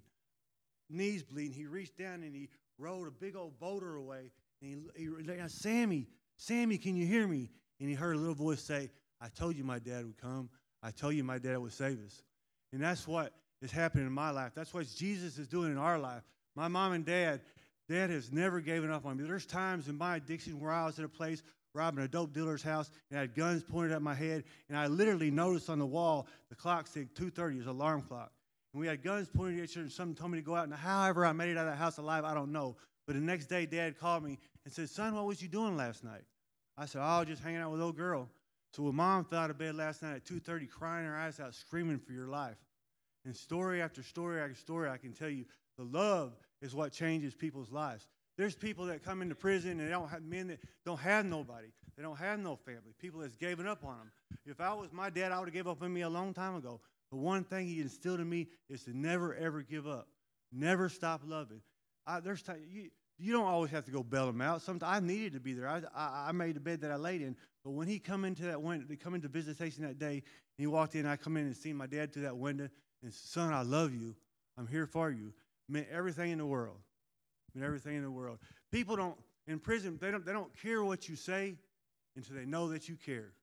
knees 0.90 1.24
bleeding, 1.24 1.54
he 1.54 1.66
reached 1.66 1.98
down 1.98 2.24
and 2.24 2.36
he 2.36 2.50
rolled 2.78 3.08
a 3.08 3.12
big 3.12 3.36
old 3.36 3.60
boulder 3.60 3.96
away. 3.96 4.32
And 4.62 4.90
he, 4.96 5.04
he 5.04 5.48
Sammy, 5.48 6.08
Sammy, 6.38 6.78
can 6.78 6.96
you 6.96 7.06
hear 7.06 7.28
me? 7.28 7.50
And 7.80 7.90
he 7.90 7.96
heard 7.96 8.16
a 8.16 8.20
little 8.20 8.36
voice 8.36 8.62
say, 8.62 8.90
I 9.20 9.28
told 9.28 9.56
you 9.56 9.64
my 9.64 9.80
dad 9.80 10.06
would 10.06 10.18
come. 10.18 10.50
I 10.82 10.92
told 10.92 11.14
you 11.14 11.24
my 11.24 11.38
dad 11.38 11.58
would 11.58 11.74
save 11.74 12.00
us. 12.04 12.24
And 12.74 12.82
that's 12.82 13.08
what 13.08 13.34
is 13.62 13.72
happening 13.72 14.08
in 14.08 14.14
my 14.14 14.32
life. 14.32 14.54
That's 14.56 14.74
what 14.74 14.88
Jesus 14.88 15.38
is 15.38 15.48
doing 15.48 15.72
in 15.72 15.78
our 15.78 16.00
life. 16.00 16.24
My 16.56 16.68
mom 16.68 16.94
and 16.94 17.06
dad, 17.06 17.42
dad 17.88 18.10
has 18.10 18.32
never 18.32 18.60
given 18.60 18.90
up 18.90 19.06
on 19.06 19.18
me. 19.18 19.24
There's 19.24 19.46
times 19.46 19.88
in 19.88 19.98
my 19.98 20.16
addiction 20.16 20.60
where 20.60 20.72
I 20.72 20.86
was 20.86 20.98
at 20.98 21.06
a 21.06 21.10
place 21.10 21.44
robbing 21.74 22.04
a 22.04 22.08
dope 22.08 22.34
dealer's 22.34 22.64
house 22.64 22.92
and 23.10 23.20
had 23.20 23.36
guns 23.36 23.64
pointed 23.64 23.92
at 23.92 24.02
my 24.02 24.14
head. 24.14 24.44
And 24.70 24.78
I 24.78 24.88
literally 24.88 25.32
noticed 25.32 25.70
on 25.70 25.80
the 25.80 25.86
wall 25.86 26.28
the 26.50 26.56
clock 26.56 26.88
said 26.88 27.14
2:30 27.16 27.60
is 27.60 27.68
alarm 27.68 28.02
clock. 28.02 28.32
And 28.74 28.80
we 28.80 28.88
had 28.88 29.04
guns 29.04 29.28
pointed 29.28 29.60
at 29.60 29.66
each 29.66 29.78
other, 29.78 29.84
and 29.84 29.92
someone 29.92 30.16
told 30.16 30.32
me 30.32 30.40
to 30.40 30.46
go 30.46 30.56
out. 30.56 30.66
And 30.66 30.74
however 30.74 31.26
I 31.26 31.34
made 31.34 31.50
it 31.50 31.58
out 31.58 31.68
of 31.68 31.74
that 31.74 31.78
house 31.78 31.98
alive, 31.98 32.24
I 32.24 32.34
don't 32.34 32.52
know. 32.52 32.78
But 33.06 33.16
the 33.16 33.22
next 33.22 33.48
day, 33.48 33.66
Dad 33.66 33.98
called 33.98 34.24
me 34.24 34.40
and 34.64 34.74
said, 34.74 34.90
"Son, 34.90 35.14
what 35.16 35.26
was 35.26 35.42
you 35.42 35.50
doing 35.50 35.76
last 35.76 36.04
night?" 36.04 36.24
I 36.78 36.86
said, 36.86 37.02
"Oh, 37.04 37.26
just 37.26 37.44
hanging 37.44 37.60
out 37.60 37.72
with 37.72 37.82
old 37.82 37.98
girl." 37.98 38.30
So 38.74 38.84
when 38.84 38.96
Mom 38.96 39.26
fell 39.26 39.40
out 39.40 39.50
of 39.50 39.58
bed 39.58 39.76
last 39.76 40.02
night 40.02 40.16
at 40.16 40.26
2:30, 40.26 40.68
crying 40.68 41.06
her 41.06 41.18
eyes 41.18 41.40
out, 41.40 41.54
screaming 41.54 42.00
for 42.00 42.14
your 42.14 42.28
life, 42.28 42.58
and 43.26 43.36
story 43.36 43.82
after 43.82 44.02
story 44.02 44.40
after 44.40 44.56
story, 44.56 44.90
I 44.90 44.98
can 44.98 45.14
tell 45.14 45.30
you, 45.30 45.46
the 45.78 45.84
love 45.84 46.38
is 46.62 46.74
what 46.74 46.94
changes 46.94 47.36
people's 47.36 47.72
lives. 47.72 48.08
There's 48.38 48.56
people 48.56 48.86
that 48.86 49.04
come 49.04 49.22
into 49.22 49.36
prison 49.36 49.72
and 49.72 49.82
they 49.82 49.92
don't 49.92 50.10
have 50.10 50.24
men 50.24 50.48
that 50.48 50.60
don't 50.86 51.00
have 51.00 51.26
nobody. 51.26 51.68
They 51.98 52.04
don't 52.04 52.18
have 52.18 52.40
no 52.40 52.56
family. 52.56 52.94
People 53.00 53.20
that's 53.20 53.36
given 53.36 53.68
up 53.68 53.84
on 53.84 53.98
them. 53.98 54.12
If 54.46 54.62
I 54.62 54.74
was 54.74 54.92
my 54.92 55.10
dad, 55.10 55.32
I 55.32 55.40
would 55.40 55.48
have 55.50 55.54
given 55.54 55.72
up 55.72 55.82
on 55.82 55.94
me 55.94 56.02
a 56.02 56.10
long 56.10 56.34
time 56.34 56.56
ago. 56.56 56.80
But 57.12 57.18
one 57.18 57.44
thing 57.44 57.68
he 57.68 57.82
instilled 57.82 58.20
in 58.20 58.30
me 58.30 58.48
is 58.70 58.84
to 58.86 58.98
never 58.98 59.36
ever 59.36 59.62
give 59.62 59.86
up. 59.86 60.08
Never 60.52 60.90
stop 60.90 61.22
loving. 61.26 61.62
I, 62.08 62.20
there's 62.20 62.42
time, 62.42 62.62
you, 62.70 62.90
you 63.20 63.34
don't 63.34 63.46
always 63.46 63.72
have 63.72 63.86
to 63.86 63.92
go 63.92 64.02
bail 64.02 64.30
him 64.30 64.42
out. 64.42 64.62
Sometimes 64.62 65.04
I 65.04 65.06
needed 65.06 65.34
to 65.34 65.40
be 65.40 65.54
there. 65.54 65.68
I, 65.68 65.82
I, 65.96 66.30
I 66.30 66.32
made 66.32 66.56
the 66.56 66.60
bed 66.60 66.82
that 66.82 66.92
I 66.92 66.96
laid 66.96 67.22
in. 67.22 67.36
But 67.64 67.72
when 67.72 67.88
he 67.88 68.00
come 68.00 68.26
into 68.26 68.44
that 68.44 68.62
window, 68.62 68.88
come 69.00 69.14
into 69.14 69.28
visitation 69.28 69.84
that 69.84 70.00
day, 70.00 70.14
and 70.14 70.24
he 70.58 70.68
walked 70.68 70.96
in, 70.96 71.06
I 71.06 71.16
come 71.18 71.38
in 71.38 71.46
and 71.46 71.56
see 71.56 71.74
my 71.74 71.86
dad 71.86 72.12
through 72.12 72.24
that 72.24 72.36
window, 72.36 72.70
and 73.04 73.14
son, 73.14 73.54
I 73.54 73.62
love 73.62 73.94
you. 73.94 74.16
I'm 74.58 74.68
here 74.68 74.88
for 74.88 75.12
you. 75.12 75.34
Meant 75.70 75.88
everything 75.92 76.32
in 76.32 76.40
the 76.40 76.46
world. 76.46 76.78
Meant 77.54 77.66
everything 77.66 77.96
in 77.96 78.04
the 78.04 78.12
world. 78.12 78.40
People 78.72 78.96
don't 78.96 79.18
in 79.48 79.60
prison. 79.60 79.98
They 80.00 80.12
don't. 80.12 80.26
They 80.26 80.34
don't 80.34 80.56
care 80.62 80.84
what 80.84 81.10
you 81.10 81.16
say 81.16 81.56
until 82.16 82.36
they 82.36 82.46
know 82.46 82.70
that 82.70 82.90
you 82.90 82.96
care. 82.96 83.34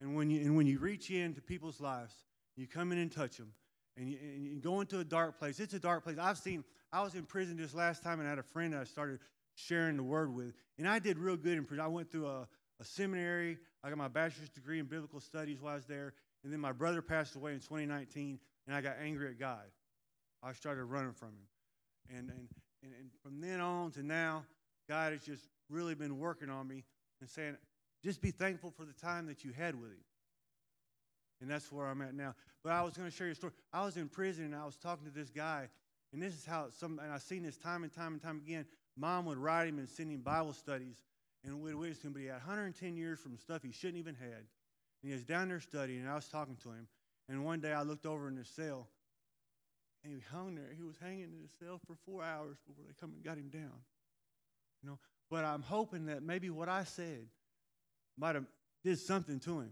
And 0.00 0.14
when 0.16 0.30
you 0.30 0.40
and 0.40 0.56
when 0.56 0.66
you 0.66 0.78
reach 0.78 1.10
into 1.10 1.40
people's 1.40 1.80
lives, 1.80 2.14
you 2.56 2.66
come 2.66 2.92
in 2.92 2.98
and 2.98 3.10
touch 3.10 3.36
them, 3.36 3.52
and 3.96 4.08
you, 4.08 4.18
and 4.20 4.46
you 4.46 4.60
go 4.60 4.80
into 4.80 4.98
a 4.98 5.04
dark 5.04 5.38
place. 5.38 5.60
It's 5.60 5.74
a 5.74 5.78
dark 5.78 6.04
place. 6.04 6.18
I've 6.18 6.38
seen. 6.38 6.64
I 6.92 7.02
was 7.02 7.14
in 7.14 7.24
prison 7.24 7.56
this 7.56 7.74
last 7.74 8.02
time, 8.02 8.18
and 8.18 8.26
I 8.26 8.30
had 8.30 8.38
a 8.38 8.42
friend 8.42 8.74
I 8.74 8.84
started 8.84 9.20
sharing 9.54 9.96
the 9.96 10.02
word 10.02 10.34
with, 10.34 10.54
and 10.78 10.86
I 10.86 10.98
did 10.98 11.18
real 11.18 11.36
good 11.36 11.56
in 11.56 11.64
prison. 11.64 11.84
I 11.84 11.88
went 11.88 12.10
through 12.10 12.26
a, 12.26 12.46
a 12.80 12.84
seminary. 12.84 13.58
I 13.82 13.88
got 13.88 13.98
my 13.98 14.08
bachelor's 14.08 14.50
degree 14.50 14.78
in 14.78 14.86
biblical 14.86 15.20
studies 15.20 15.60
while 15.60 15.72
I 15.72 15.76
was 15.76 15.86
there, 15.86 16.14
and 16.44 16.52
then 16.52 16.60
my 16.60 16.72
brother 16.72 17.00
passed 17.00 17.34
away 17.34 17.52
in 17.52 17.60
2019, 17.60 18.38
and 18.66 18.76
I 18.76 18.80
got 18.80 18.96
angry 19.02 19.28
at 19.28 19.38
God. 19.38 19.64
I 20.42 20.52
started 20.52 20.84
running 20.84 21.12
from 21.12 21.28
Him, 21.28 22.18
and 22.18 22.30
and 22.30 22.48
and, 22.82 22.92
and 22.98 23.10
from 23.22 23.40
then 23.40 23.60
on 23.60 23.90
to 23.92 24.02
now, 24.02 24.44
God 24.88 25.12
has 25.12 25.22
just 25.22 25.42
really 25.70 25.94
been 25.94 26.18
working 26.18 26.50
on 26.50 26.66
me 26.66 26.84
and 27.20 27.30
saying, 27.30 27.56
just 28.04 28.20
be 28.20 28.30
thankful 28.30 28.72
for 28.76 28.84
the 28.84 28.92
time 28.92 29.26
that 29.26 29.44
you 29.44 29.52
had 29.52 29.80
with 29.80 29.90
Him. 29.90 30.04
And 31.40 31.50
that's 31.50 31.70
where 31.72 31.86
I'm 31.86 32.02
at 32.02 32.14
now. 32.14 32.34
But 32.62 32.72
I 32.72 32.82
was 32.82 32.94
going 32.96 33.10
to 33.10 33.16
share 33.16 33.26
you 33.26 33.32
a 33.32 33.36
story. 33.36 33.52
I 33.72 33.84
was 33.84 33.96
in 33.96 34.08
prison 34.08 34.44
and 34.44 34.54
I 34.54 34.64
was 34.64 34.76
talking 34.76 35.06
to 35.06 35.12
this 35.12 35.30
guy, 35.30 35.68
and 36.12 36.22
this 36.22 36.34
is 36.34 36.44
how 36.44 36.66
some, 36.70 36.98
and 37.02 37.12
I've 37.12 37.22
seen 37.22 37.42
this 37.42 37.56
time 37.56 37.82
and 37.82 37.92
time 37.92 38.12
and 38.12 38.22
time 38.22 38.40
again. 38.44 38.66
Mom 38.96 39.24
would 39.26 39.38
write 39.38 39.68
him 39.68 39.78
and 39.78 39.88
send 39.88 40.10
him 40.10 40.20
Bible 40.20 40.52
studies 40.52 40.96
and 41.44 41.60
would 41.62 41.74
witness 41.74 42.02
him, 42.02 42.12
but 42.12 42.20
he 42.20 42.26
had 42.26 42.34
110 42.34 42.96
years 42.96 43.18
from 43.18 43.36
stuff 43.38 43.62
he 43.62 43.72
shouldn't 43.72 43.98
even 43.98 44.14
had. 44.14 44.44
And 45.02 45.10
he 45.10 45.12
was 45.12 45.24
down 45.24 45.48
there 45.48 45.60
studying, 45.60 46.00
and 46.00 46.08
I 46.08 46.14
was 46.14 46.28
talking 46.28 46.56
to 46.62 46.68
him. 46.68 46.86
And 47.28 47.44
one 47.44 47.60
day 47.60 47.72
I 47.72 47.82
looked 47.82 48.06
over 48.06 48.28
in 48.28 48.36
his 48.36 48.48
cell, 48.48 48.88
and 50.04 50.12
he 50.12 50.20
hung 50.32 50.54
there. 50.54 50.70
He 50.76 50.82
was 50.82 50.96
hanging 51.00 51.24
in 51.24 51.40
his 51.40 51.50
cell 51.60 51.80
for 51.86 51.96
four 52.04 52.22
hours 52.22 52.56
before 52.66 52.84
they 52.86 52.94
come 53.00 53.12
and 53.14 53.24
got 53.24 53.36
him 53.36 53.48
down. 53.48 53.72
You 54.82 54.90
know, 54.90 54.98
but 55.30 55.44
I'm 55.44 55.62
hoping 55.62 56.06
that 56.06 56.22
maybe 56.22 56.50
what 56.50 56.68
I 56.68 56.84
said 56.84 57.26
might 58.18 58.34
have 58.34 58.46
did 58.84 58.98
something 58.98 59.38
to 59.40 59.60
him. 59.60 59.70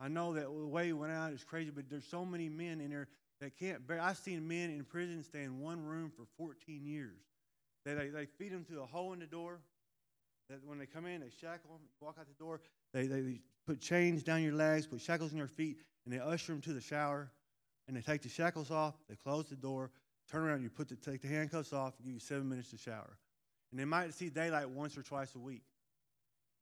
I 0.00 0.08
know 0.08 0.34
that 0.34 0.44
the 0.44 0.66
way 0.66 0.86
he 0.86 0.92
went 0.92 1.12
out 1.12 1.32
is 1.32 1.42
crazy, 1.42 1.70
but 1.74 1.90
there's 1.90 2.06
so 2.06 2.24
many 2.24 2.48
men 2.48 2.80
in 2.80 2.90
there 2.90 3.08
that 3.40 3.58
can't 3.58 3.84
bear. 3.86 4.00
I've 4.00 4.16
seen 4.16 4.46
men 4.46 4.70
in 4.70 4.84
prison 4.84 5.24
stay 5.24 5.42
in 5.42 5.60
one 5.60 5.84
room 5.84 6.12
for 6.16 6.24
14 6.36 6.86
years. 6.86 7.18
They, 7.84 7.94
they, 7.94 8.08
they 8.08 8.26
feed 8.26 8.52
them 8.52 8.64
through 8.64 8.82
a 8.82 8.86
hole 8.86 9.12
in 9.12 9.18
the 9.18 9.26
door. 9.26 9.60
That 10.50 10.60
when 10.64 10.78
they 10.78 10.86
come 10.86 11.04
in, 11.04 11.20
they 11.20 11.30
shackle 11.40 11.70
them, 11.70 11.80
walk 12.00 12.16
out 12.18 12.26
the 12.26 12.42
door. 12.42 12.60
They, 12.94 13.06
they, 13.06 13.20
they 13.20 13.40
put 13.66 13.80
chains 13.80 14.22
down 14.22 14.42
your 14.42 14.54
legs, 14.54 14.86
put 14.86 15.00
shackles 15.00 15.32
in 15.32 15.38
your 15.38 15.46
feet, 15.46 15.78
and 16.04 16.14
they 16.14 16.18
usher 16.18 16.52
them 16.52 16.62
to 16.62 16.72
the 16.72 16.80
shower. 16.80 17.30
And 17.88 17.96
they 17.96 18.02
take 18.02 18.22
the 18.22 18.28
shackles 18.28 18.70
off, 18.70 18.94
they 19.08 19.16
close 19.16 19.46
the 19.46 19.56
door, 19.56 19.90
turn 20.30 20.42
around, 20.42 20.62
you 20.62 20.68
put 20.68 20.88
the, 20.88 20.96
take 20.96 21.22
the 21.22 21.28
handcuffs 21.28 21.72
off, 21.72 21.94
give 22.04 22.12
you 22.12 22.20
seven 22.20 22.48
minutes 22.48 22.70
to 22.70 22.76
shower. 22.76 23.16
And 23.70 23.80
they 23.80 23.86
might 23.86 24.12
see 24.14 24.28
daylight 24.28 24.68
once 24.68 24.96
or 24.96 25.02
twice 25.02 25.34
a 25.34 25.38
week. 25.38 25.62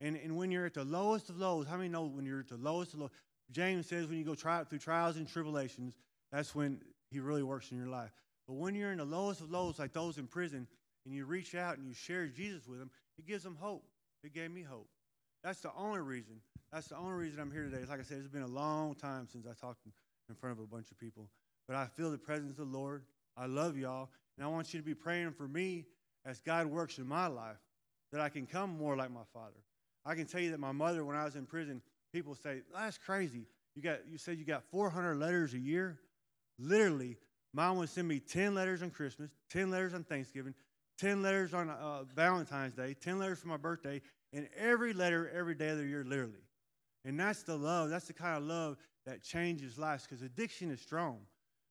And, 0.01 0.17
and 0.17 0.37
when 0.37 0.51
you're 0.51 0.67
at 0.67 0.75
the 0.75 0.85
lowest 0.85 1.29
of 1.29 1.39
lows, 1.39 1.67
how 1.67 1.77
many 1.77 1.89
know 1.89 2.05
when 2.05 2.25
you're 2.25 2.41
at 2.41 2.49
the 2.49 2.57
lowest 2.57 2.95
of 2.95 3.01
lows? 3.01 3.11
James 3.51 3.87
says 3.87 4.07
when 4.07 4.19
you 4.19 4.25
go 4.25 4.35
try, 4.35 4.63
through 4.65 4.79
trials 4.79 5.17
and 5.17 5.29
tribulations, 5.29 5.95
that's 6.33 6.55
when 6.55 6.81
he 7.11 7.21
really 7.21 7.43
works 7.43 7.71
in 7.71 7.79
your 7.79 7.87
life. 7.89 8.11
But 8.47 8.55
when 8.55 8.75
you're 8.75 8.93
in 8.93 8.99
the 8.99 9.05
lowest 9.05 9.41
of 9.41 9.51
lows, 9.51 9.79
like 9.79 9.93
those 9.93 10.19
in 10.19 10.27
prison, 10.27 10.67
and 11.05 11.15
you 11.15 11.25
reach 11.25 11.55
out 11.55 11.79
and 11.79 11.87
you 11.87 11.95
share 11.95 12.27
Jesus 12.27 12.67
with 12.67 12.79
them, 12.79 12.91
it 13.19 13.27
gives 13.27 13.43
them 13.43 13.57
hope. 13.59 13.85
It 14.23 14.35
gave 14.35 14.51
me 14.51 14.63
hope. 14.63 14.89
That's 15.43 15.61
the 15.61 15.71
only 15.77 16.01
reason. 16.01 16.41
That's 16.73 16.89
the 16.89 16.97
only 16.97 17.13
reason 17.13 17.41
I'm 17.41 17.51
here 17.51 17.63
today. 17.63 17.85
Like 17.89 18.01
I 18.01 18.03
said, 18.03 18.19
it's 18.19 18.29
been 18.29 18.43
a 18.43 18.49
long 18.49 18.95
time 18.97 19.29
since 19.31 19.47
I 19.47 19.55
talked 19.55 19.83
in 20.29 20.35
front 20.35 20.59
of 20.59 20.65
a 20.65 20.67
bunch 20.67 20.91
of 20.91 20.99
people. 20.99 21.29
But 21.67 21.77
I 21.77 21.87
feel 21.87 22.11
the 22.11 22.19
presence 22.19 22.59
of 22.59 22.71
the 22.71 22.79
Lord. 22.79 23.03
I 23.37 23.47
love 23.47 23.77
y'all. 23.77 24.09
And 24.37 24.45
I 24.45 24.49
want 24.49 24.73
you 24.73 24.81
to 24.81 24.87
be 24.87 24.95
praying 24.95 25.33
for 25.33 25.49
me 25.49 25.87
as 26.25 26.41
God 26.41 26.67
works 26.67 26.99
in 26.99 27.07
my 27.07 27.27
life 27.27 27.57
that 28.13 28.21
I 28.21 28.29
can 28.29 28.47
come 28.47 28.77
more 28.77 28.97
like 28.97 29.11
my 29.11 29.25
father. 29.33 29.61
I 30.05 30.15
can 30.15 30.27
tell 30.27 30.41
you 30.41 30.51
that 30.53 30.61
my 30.61 30.73
mother, 30.73 31.05
when 31.05 31.17
I 31.17 31.25
was 31.25 31.37
in 31.37 31.47
prison, 31.47 31.83
people 32.13 32.35
say, 32.35 32.63
that's 32.73 32.99
crazy. 32.99 33.47
You 33.75 33.83
got 33.83 34.09
you 34.09 34.17
said 34.17 34.39
you 34.39 34.45
got 34.45 34.65
400 34.71 35.17
letters 35.17 35.53
a 35.53 35.59
year. 35.59 35.99
Literally, 36.59 37.19
mom 37.53 37.77
would 37.79 37.91
send 37.91 38.09
me 38.09 38.21
10 38.21 38.55
letters 38.55 38.83
on 38.83 38.91
Christmas, 38.91 39.31
10 39.51 39.71
letters 39.71 39.93
on 39.93 40.05
Thanksgiving, 40.05 40.55
10 40.99 41.23
letters 41.23 41.53
on 41.53 41.69
uh, 41.69 42.05
Valentine's 42.15 42.73
Day, 42.73 42.95
10 42.95 43.19
letters 43.19 43.41
for 43.41 43.49
my 43.49 43.59
birthday, 43.59 44.01
and 44.33 44.49
every 44.57 44.95
letter 44.95 45.31
every 45.35 45.55
day 45.55 45.69
of 45.69 45.79
the 45.79 45.85
year, 45.85 46.05
literally. 46.05 46.41
And 47.05 47.21
that's 47.21 47.43
the 47.43 47.57
love. 47.57 47.91
That's 47.91 48.07
the 48.07 48.15
kind 48.15 48.39
of 48.39 48.45
love 48.45 48.79
that 49.07 49.23
changes 49.23 49.79
lives 49.79 50.05
because 50.05 50.23
addiction 50.23 50.71
is 50.71 50.81
strong. 50.81 51.21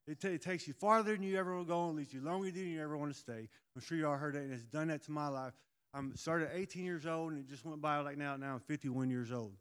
It, 0.08 0.22
t- 0.22 0.30
it, 0.30 0.42
takes 0.42 0.68
you 0.68 0.74
farther 0.74 1.14
than 1.14 1.24
you 1.24 1.38
ever 1.38 1.56
want 1.56 1.68
to 1.68 1.74
go 1.74 1.88
and 1.88 1.98
leads 1.98 2.14
you 2.14 2.22
longer 2.22 2.52
than 2.52 2.68
you 2.68 2.82
ever 2.82 2.96
want 2.96 3.12
to 3.12 3.18
stay. 3.18 3.50
I'm 3.76 3.82
sure 3.82 3.98
you 3.98 4.08
all 4.08 4.16
heard 4.16 4.36
that, 4.36 4.44
and 4.44 4.54
it's 4.54 4.64
done 4.64 4.88
that 4.88 5.04
to 5.06 5.12
my 5.12 5.28
life. 5.28 5.54
I 5.94 5.98
am 5.98 6.16
started 6.16 6.50
at 6.50 6.56
18 6.56 6.86
years 6.86 7.06
old, 7.06 7.32
and 7.32 7.40
it 7.40 7.50
just 7.50 7.66
went 7.66 7.82
by 7.82 8.00
like 8.00 8.18
now. 8.18 8.36
Now 8.36 8.54
I'm 8.54 8.60
51 8.60 9.10
years 9.10 9.32
old. 9.32 9.54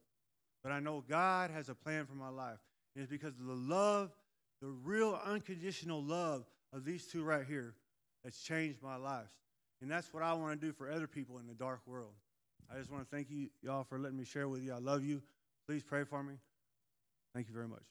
But 0.62 0.72
I 0.72 0.80
know 0.80 1.04
God 1.08 1.50
has 1.50 1.68
a 1.68 1.74
plan 1.74 2.06
for 2.06 2.14
my 2.14 2.28
life. 2.28 2.58
And 2.94 3.02
it's 3.02 3.10
because 3.10 3.38
of 3.38 3.46
the 3.46 3.54
love, 3.54 4.10
the 4.60 4.68
real 4.68 5.18
unconditional 5.24 6.02
love 6.02 6.44
of 6.72 6.84
these 6.84 7.06
two 7.06 7.22
right 7.22 7.44
here 7.46 7.74
that's 8.22 8.42
changed 8.42 8.82
my 8.82 8.96
life. 8.96 9.28
And 9.80 9.90
that's 9.90 10.12
what 10.12 10.22
I 10.22 10.32
want 10.32 10.58
to 10.58 10.66
do 10.66 10.72
for 10.72 10.90
other 10.90 11.06
people 11.06 11.38
in 11.38 11.46
the 11.46 11.54
dark 11.54 11.80
world. 11.86 12.12
I 12.72 12.78
just 12.78 12.90
want 12.90 13.08
to 13.08 13.14
thank 13.14 13.30
you, 13.30 13.48
y'all, 13.62 13.84
for 13.84 13.98
letting 13.98 14.16
me 14.16 14.24
share 14.24 14.48
with 14.48 14.62
you. 14.62 14.72
I 14.72 14.78
love 14.78 15.04
you. 15.04 15.22
Please 15.66 15.82
pray 15.82 16.04
for 16.04 16.22
me. 16.22 16.34
Thank 17.34 17.48
you 17.48 17.54
very 17.54 17.66
much. 17.66 17.82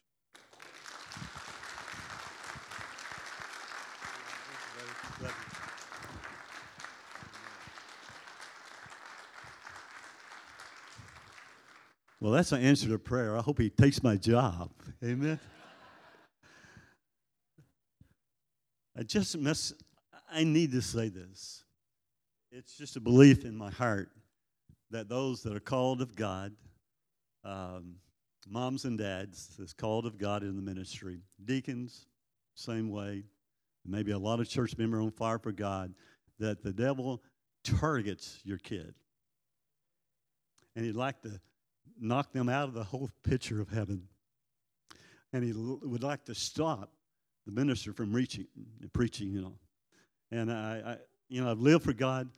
Well, 12.20 12.32
that's 12.32 12.52
an 12.52 12.62
answer 12.62 12.88
to 12.88 12.98
prayer. 12.98 13.36
I 13.36 13.42
hope 13.42 13.58
he 13.58 13.68
takes 13.68 14.02
my 14.02 14.16
job. 14.16 14.70
Amen. 15.04 15.38
I 18.96 19.02
just 19.02 19.36
must, 19.36 19.74
I 20.32 20.42
need 20.42 20.72
to 20.72 20.80
say 20.80 21.10
this. 21.10 21.64
It's 22.50 22.78
just 22.78 22.96
a 22.96 23.00
belief 23.00 23.44
in 23.44 23.54
my 23.54 23.70
heart 23.70 24.08
that 24.90 25.10
those 25.10 25.42
that 25.42 25.54
are 25.54 25.60
called 25.60 26.00
of 26.00 26.16
God, 26.16 26.52
um, 27.44 27.96
moms 28.48 28.84
and 28.84 28.98
dads, 28.98 29.54
that's 29.58 29.72
called 29.72 30.06
of 30.06 30.18
God 30.18 30.42
in 30.42 30.56
the 30.56 30.62
ministry, 30.62 31.20
deacons, 31.44 32.06
same 32.54 32.90
way, 32.90 33.24
maybe 33.84 34.12
a 34.12 34.18
lot 34.18 34.40
of 34.40 34.48
church 34.48 34.76
members 34.78 35.02
on 35.02 35.10
fire 35.10 35.38
for 35.38 35.52
God, 35.52 35.94
that 36.38 36.62
the 36.62 36.72
devil 36.72 37.22
targets 37.62 38.40
your 38.44 38.58
kid. 38.58 38.94
And 40.76 40.84
he'd 40.84 40.96
like 40.96 41.22
to 41.22 41.40
knock 42.00 42.32
them 42.32 42.48
out 42.48 42.68
of 42.68 42.74
the 42.74 42.84
whole 42.84 43.10
picture 43.22 43.60
of 43.60 43.68
heaven. 43.70 44.08
And 45.32 45.44
he 45.44 45.52
would 45.52 46.02
like 46.02 46.24
to 46.26 46.34
stop 46.34 46.92
the 47.46 47.52
minister 47.52 47.92
from 47.92 48.12
reaching, 48.12 48.46
preaching, 48.92 49.32
you 49.32 49.42
know. 49.42 49.58
And 50.30 50.50
I, 50.50 50.82
I 50.84 50.96
you 51.28 51.42
know, 51.42 51.50
I've 51.50 51.60
lived 51.60 51.84
for 51.84 51.92
God. 51.92 52.28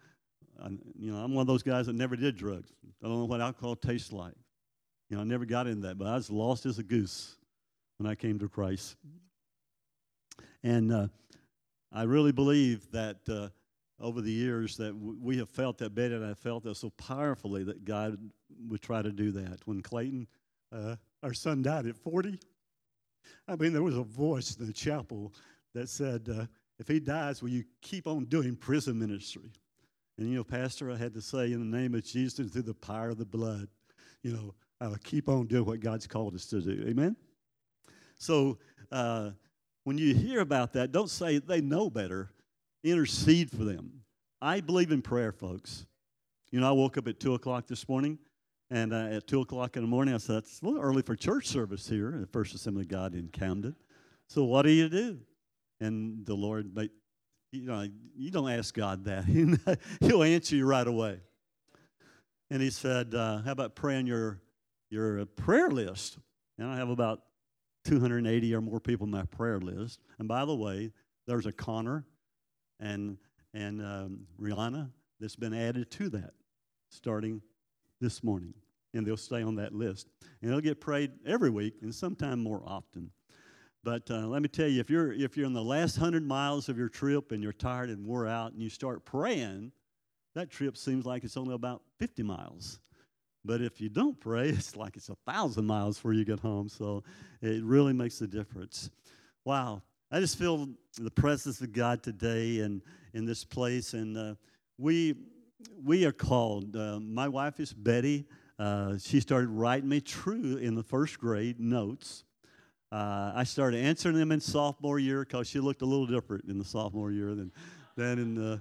I, 0.62 0.68
you 0.98 1.12
know, 1.12 1.18
I'm 1.18 1.34
one 1.34 1.42
of 1.42 1.46
those 1.46 1.62
guys 1.62 1.86
that 1.86 1.94
never 1.94 2.16
did 2.16 2.36
drugs. 2.36 2.72
I 3.02 3.08
don't 3.08 3.18
know 3.18 3.25
what 3.25 3.40
alcohol 3.40 3.76
tastes 3.76 4.12
like. 4.12 4.34
You 5.08 5.16
know, 5.16 5.22
I 5.22 5.25
never 5.25 5.44
got 5.44 5.66
into 5.66 5.86
that, 5.86 5.98
but 5.98 6.08
I 6.08 6.14
was 6.14 6.30
lost 6.30 6.66
as 6.66 6.78
a 6.78 6.82
goose 6.82 7.36
when 7.98 8.10
I 8.10 8.14
came 8.14 8.38
to 8.40 8.48
Christ. 8.48 8.96
And 10.62 10.92
uh, 10.92 11.08
I 11.92 12.02
really 12.02 12.32
believe 12.32 12.90
that 12.90 13.18
uh, 13.28 13.48
over 14.00 14.20
the 14.20 14.32
years 14.32 14.76
that 14.78 14.92
w- 14.98 15.16
we 15.20 15.38
have 15.38 15.48
felt 15.48 15.78
that 15.78 15.94
Betty 15.94 16.14
and 16.14 16.25
I 16.25 16.34
felt 16.34 16.64
that 16.64 16.76
so 16.76 16.90
powerfully 16.90 17.62
that 17.64 17.84
God 17.84 18.18
would 18.68 18.82
try 18.82 19.00
to 19.00 19.12
do 19.12 19.30
that. 19.32 19.60
When 19.64 19.80
Clayton, 19.80 20.26
uh, 20.72 20.96
our 21.22 21.32
son, 21.32 21.62
died 21.62 21.86
at 21.86 21.96
40, 21.96 22.38
I 23.48 23.56
mean, 23.56 23.72
there 23.72 23.82
was 23.82 23.96
a 23.96 24.02
voice 24.02 24.56
in 24.56 24.66
the 24.66 24.72
chapel 24.72 25.32
that 25.75 25.88
said, 25.88 26.28
uh, 26.28 26.46
if 26.78 26.88
he 26.88 27.00
dies, 27.00 27.42
will 27.42 27.50
you 27.50 27.64
keep 27.80 28.06
on 28.06 28.25
doing 28.25 28.56
prison 28.56 28.98
ministry? 28.98 29.52
And, 30.18 30.28
you 30.28 30.36
know, 30.36 30.44
Pastor, 30.44 30.90
I 30.90 30.96
had 30.96 31.14
to 31.14 31.22
say, 31.22 31.52
in 31.52 31.70
the 31.70 31.76
name 31.76 31.94
of 31.94 32.04
Jesus 32.04 32.50
through 32.50 32.62
the 32.62 32.75
power 32.75 33.10
of 33.10 33.18
the 33.18 33.25
blood, 33.25 33.68
you 34.22 34.32
know, 34.32 34.54
Will 34.80 34.97
keep 35.02 35.28
on 35.28 35.47
doing 35.47 35.64
what 35.64 35.80
God's 35.80 36.06
called 36.06 36.35
us 36.35 36.47
to 36.47 36.61
do. 36.61 36.85
Amen? 36.88 37.16
So, 38.18 38.59
uh, 38.92 39.30
when 39.85 39.99
you 39.99 40.14
hear 40.14 40.40
about 40.40 40.73
that, 40.73 40.92
don't 40.92 41.09
say 41.09 41.38
they 41.38 41.61
know 41.61 41.88
better. 41.88 42.30
Intercede 42.83 43.50
for 43.50 43.64
them. 43.64 44.02
I 44.42 44.61
believe 44.61 44.90
in 44.90 45.00
prayer, 45.00 45.33
folks. 45.33 45.87
You 46.50 46.61
know, 46.61 46.68
I 46.68 46.73
woke 46.73 46.99
up 46.99 47.09
at 47.09 47.21
2 47.21 47.35
o'clock 47.35 47.66
this 47.66 47.88
morning, 47.88 48.18
and 48.71 48.92
uh, 48.92 49.09
at 49.12 49.26
2 49.26 49.42
o'clock 49.42 49.76
in 49.76 49.83
the 49.83 49.88
morning, 49.88 50.14
I 50.14 50.18
said, 50.18 50.38
it's 50.38 50.61
a 50.61 50.66
little 50.66 50.80
early 50.80 51.02
for 51.02 51.16
church 51.16 51.47
service 51.47 51.88
here 51.88 52.18
at 52.23 52.33
First 52.33 52.54
Assembly 52.54 52.83
of 52.83 52.88
God 52.88 53.14
in 53.14 53.28
Camden. 53.28 53.76
So 54.28 54.45
what 54.45 54.62
do 54.62 54.71
you 54.71 54.88
do? 54.88 55.18
And 55.80 56.26
the 56.26 56.35
Lord, 56.35 56.76
you 57.52 57.66
know, 57.66 57.87
you 58.16 58.30
don't 58.30 58.50
ask 58.50 58.75
God 58.75 59.04
that. 59.04 59.25
He'll 60.00 60.23
answer 60.23 60.56
you 60.56 60.66
right 60.66 60.87
away. 60.87 61.21
And 62.50 62.61
he 62.62 62.71
said, 62.71 63.14
uh, 63.14 63.42
how 63.42 63.52
about 63.52 63.75
praying 63.75 64.06
your, 64.06 64.40
your 64.90 65.24
prayer 65.26 65.70
list? 65.70 66.18
And 66.58 66.68
I 66.68 66.76
have 66.76 66.88
about 66.88 67.22
280 67.84 68.54
or 68.54 68.60
more 68.60 68.80
people 68.80 69.04
on 69.04 69.10
my 69.10 69.24
prayer 69.24 69.60
list. 69.60 70.00
And 70.18 70.26
by 70.26 70.44
the 70.44 70.54
way, 70.54 70.92
there's 71.26 71.46
a 71.46 71.52
Connor 71.52 72.04
and, 72.80 73.16
and 73.54 73.80
um, 73.80 74.26
Rihanna 74.40 74.90
that's 75.20 75.36
been 75.36 75.54
added 75.54 75.90
to 75.92 76.08
that 76.10 76.32
starting 76.90 77.40
this 78.00 78.22
morning. 78.22 78.54
And 78.94 79.06
they'll 79.06 79.16
stay 79.16 79.42
on 79.42 79.56
that 79.56 79.74
list. 79.74 80.08
And 80.40 80.50
they'll 80.50 80.60
get 80.60 80.80
prayed 80.80 81.12
every 81.26 81.50
week 81.50 81.74
and 81.82 81.94
sometime 81.94 82.42
more 82.42 82.62
often. 82.66 83.10
But 83.84 84.10
uh, 84.10 84.26
let 84.26 84.42
me 84.42 84.48
tell 84.48 84.66
you, 84.66 84.80
if 84.80 84.90
you're, 84.90 85.12
if 85.12 85.36
you're 85.36 85.46
in 85.46 85.52
the 85.52 85.62
last 85.62 85.96
100 85.96 86.26
miles 86.26 86.68
of 86.68 86.76
your 86.76 86.88
trip 86.88 87.30
and 87.30 87.42
you're 87.42 87.52
tired 87.52 87.88
and 87.88 88.04
wore 88.04 88.26
out 88.26 88.52
and 88.52 88.60
you 88.60 88.68
start 88.68 89.04
praying, 89.04 89.70
that 90.34 90.50
trip 90.50 90.76
seems 90.76 91.06
like 91.06 91.22
it's 91.22 91.36
only 91.36 91.54
about 91.54 91.82
50 91.98 92.24
miles. 92.24 92.80
But 93.46 93.62
if 93.62 93.80
you 93.80 93.88
don't 93.88 94.18
pray, 94.18 94.48
it's 94.50 94.76
like 94.76 94.96
it's 94.96 95.08
a 95.08 95.16
thousand 95.26 95.66
miles 95.66 95.96
before 95.96 96.12
you 96.12 96.24
get 96.24 96.40
home. 96.40 96.68
So 96.68 97.04
it 97.40 97.62
really 97.62 97.92
makes 97.92 98.20
a 98.20 98.26
difference. 98.26 98.90
Wow. 99.44 99.82
I 100.10 100.20
just 100.20 100.38
feel 100.38 100.68
the 100.98 101.10
presence 101.10 101.60
of 101.60 101.72
God 101.72 102.02
today 102.02 102.60
and 102.60 102.80
in 103.12 103.24
this 103.24 103.44
place. 103.44 103.94
And 103.94 104.16
uh, 104.16 104.34
we, 104.78 105.14
we 105.84 106.04
are 106.04 106.12
called. 106.12 106.76
Uh, 106.76 107.00
my 107.00 107.28
wife 107.28 107.58
is 107.60 107.72
Betty. 107.72 108.24
Uh, 108.58 108.98
she 108.98 109.20
started 109.20 109.48
writing 109.48 109.88
me 109.88 110.00
true 110.00 110.56
in 110.56 110.74
the 110.74 110.82
first 110.82 111.18
grade 111.18 111.60
notes. 111.60 112.24
Uh, 112.92 113.32
I 113.34 113.44
started 113.44 113.80
answering 113.80 114.16
them 114.16 114.30
in 114.30 114.40
sophomore 114.40 114.98
year 114.98 115.20
because 115.20 115.48
she 115.48 115.58
looked 115.58 115.82
a 115.82 115.86
little 115.86 116.06
different 116.06 116.44
in 116.44 116.56
the 116.56 116.64
sophomore 116.64 117.10
year 117.10 117.34
than, 117.34 117.50
than 117.96 118.18
in, 118.18 118.34
the, 118.34 118.60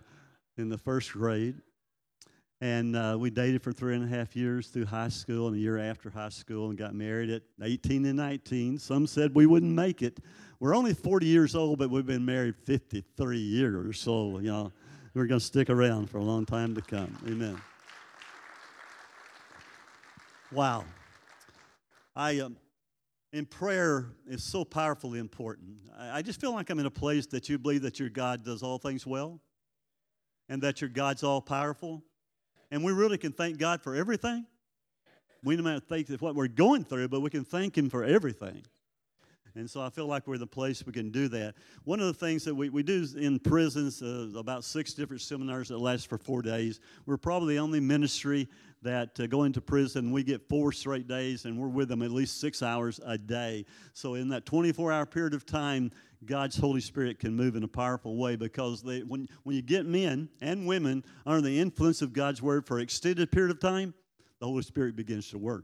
in 0.58 0.68
the 0.68 0.78
first 0.78 1.12
grade. 1.14 1.56
And 2.62 2.96
uh, 2.96 3.18
we 3.20 3.30
dated 3.30 3.62
for 3.62 3.74
three 3.74 3.96
and 3.96 4.04
a 4.04 4.08
half 4.08 4.36
years 4.36 4.68
through 4.68 4.86
high 4.86 5.10
school 5.10 5.48
and 5.48 5.56
a 5.56 5.60
year 5.60 5.78
after 5.78 6.10
high 6.10 6.30
school 6.30 6.70
and 6.70 6.78
got 6.78 6.96
married 6.96 7.30
at 7.30 7.42
18 7.62 8.06
and 8.06 8.16
19. 8.16 8.78
Some 8.78 9.08
said 9.08 9.36
we 9.36 9.46
wouldn't 9.46 9.74
make 9.74 10.02
it. 10.02 10.20
We're 10.60 10.76
only 10.76 10.94
40 10.94 11.26
years 11.26 11.54
old, 11.54 11.80
but 11.80 11.90
we've 11.90 12.06
been 12.06 12.26
married 12.26 12.56
53 12.56 13.38
years. 13.38 14.00
So, 14.00 14.40
you 14.40 14.52
know, 14.52 14.72
we're 15.14 15.26
going 15.26 15.40
to 15.40 15.46
stick 15.46 15.70
around 15.70 16.10
for 16.10 16.18
a 16.18 16.24
long 16.24 16.46
time 16.46 16.76
to 16.76 16.82
come. 16.82 17.18
Amen. 17.28 17.62
Wow. 20.52 20.86
I, 22.16 22.40
um, 22.40 22.56
in 23.34 23.46
prayer 23.46 24.08
is 24.26 24.44
so 24.44 24.64
powerfully 24.64 25.20
important. 25.20 25.76
I 25.98 26.22
just 26.22 26.40
feel 26.40 26.54
like 26.54 26.70
I'm 26.70 26.80
in 26.80 26.86
a 26.86 26.92
place 26.92 27.26
that 27.28 27.50
you 27.50 27.60
believe 27.60 27.82
that 27.82 28.00
your 28.00 28.08
God 28.08 28.46
does 28.46 28.64
all 28.64 28.78
things 28.78 29.06
well 29.06 29.42
and 30.48 30.62
that 30.62 30.80
your 30.80 30.90
God's 30.90 31.22
all 31.22 31.42
powerful 31.42 32.02
and 32.76 32.84
we 32.84 32.92
really 32.92 33.18
can 33.18 33.32
thank 33.32 33.58
God 33.58 33.82
for 33.82 33.96
everything. 33.96 34.46
We 35.46 35.56
don't 35.56 35.80
think 35.88 36.10
of 36.10 36.22
what 36.22 36.36
we're 36.36 36.50
going 36.50 36.84
through, 36.84 37.08
but 37.08 37.22
we 37.22 37.30
can 37.30 37.46
thank 37.46 37.78
Him 37.78 37.90
for 37.90 38.04
everything. 38.04 38.64
And 39.56 39.70
so 39.70 39.82
I 39.82 39.90
feel 39.90 40.06
like 40.06 40.28
we're 40.28 40.38
the 40.38 40.46
place 40.46 40.86
we 40.86 40.92
can 40.92 41.12
do 41.12 41.30
that. 41.30 41.56
One 41.86 42.02
of 42.02 42.08
the 42.08 42.14
things 42.14 42.44
that 42.44 42.54
we, 42.54 42.70
we 42.70 42.84
do 42.84 43.08
in 43.18 43.40
prisons, 43.40 44.02
uh, 44.02 44.28
about 44.38 44.66
six 44.66 44.94
different 44.94 45.22
seminars 45.22 45.70
that 45.70 45.78
last 45.78 46.10
for 46.10 46.18
four 46.18 46.42
days. 46.42 46.82
We're 47.06 47.18
probably 47.18 47.56
the 47.56 47.62
only 47.62 47.80
ministry 47.80 48.50
that 48.82 49.18
uh, 49.18 49.28
go 49.28 49.44
into 49.44 49.62
prison. 49.62 50.12
We 50.12 50.24
get 50.24 50.50
four 50.50 50.74
straight 50.74 51.08
days, 51.08 51.46
and 51.46 51.58
we're 51.58 51.70
with 51.70 51.88
them 51.88 52.02
at 52.02 52.12
least 52.12 52.42
six 52.42 52.62
hours 52.62 53.00
a 53.06 53.18
day. 53.18 53.66
So 53.94 54.16
in 54.16 54.28
that 54.30 54.46
24 54.46 54.92
hour 54.92 55.06
period 55.06 55.34
of 55.34 55.46
time, 55.46 55.92
God's 56.26 56.58
Holy 56.58 56.82
Spirit 56.82 57.20
can 57.20 57.34
move 57.34 57.56
in 57.56 57.64
a 57.64 57.68
powerful 57.68 58.18
way 58.18 58.36
because 58.36 58.82
they, 58.82 59.02
when, 59.02 59.30
when 59.44 59.56
you 59.56 59.62
get 59.62 59.86
men 59.86 60.28
and 60.42 60.68
women 60.68 61.04
under 61.26 61.42
the 61.42 61.60
influence 61.60 62.02
of 62.02 62.12
God's 62.12 62.42
Word 62.42 62.66
for 62.66 62.78
an 62.78 62.84
extended 62.84 63.32
period 63.32 63.52
of 63.52 63.60
time, 63.62 63.94
the 64.40 64.46
Holy 64.46 64.64
Spirit 64.64 64.98
begins 64.98 65.30
to 65.30 65.38
work. 65.38 65.64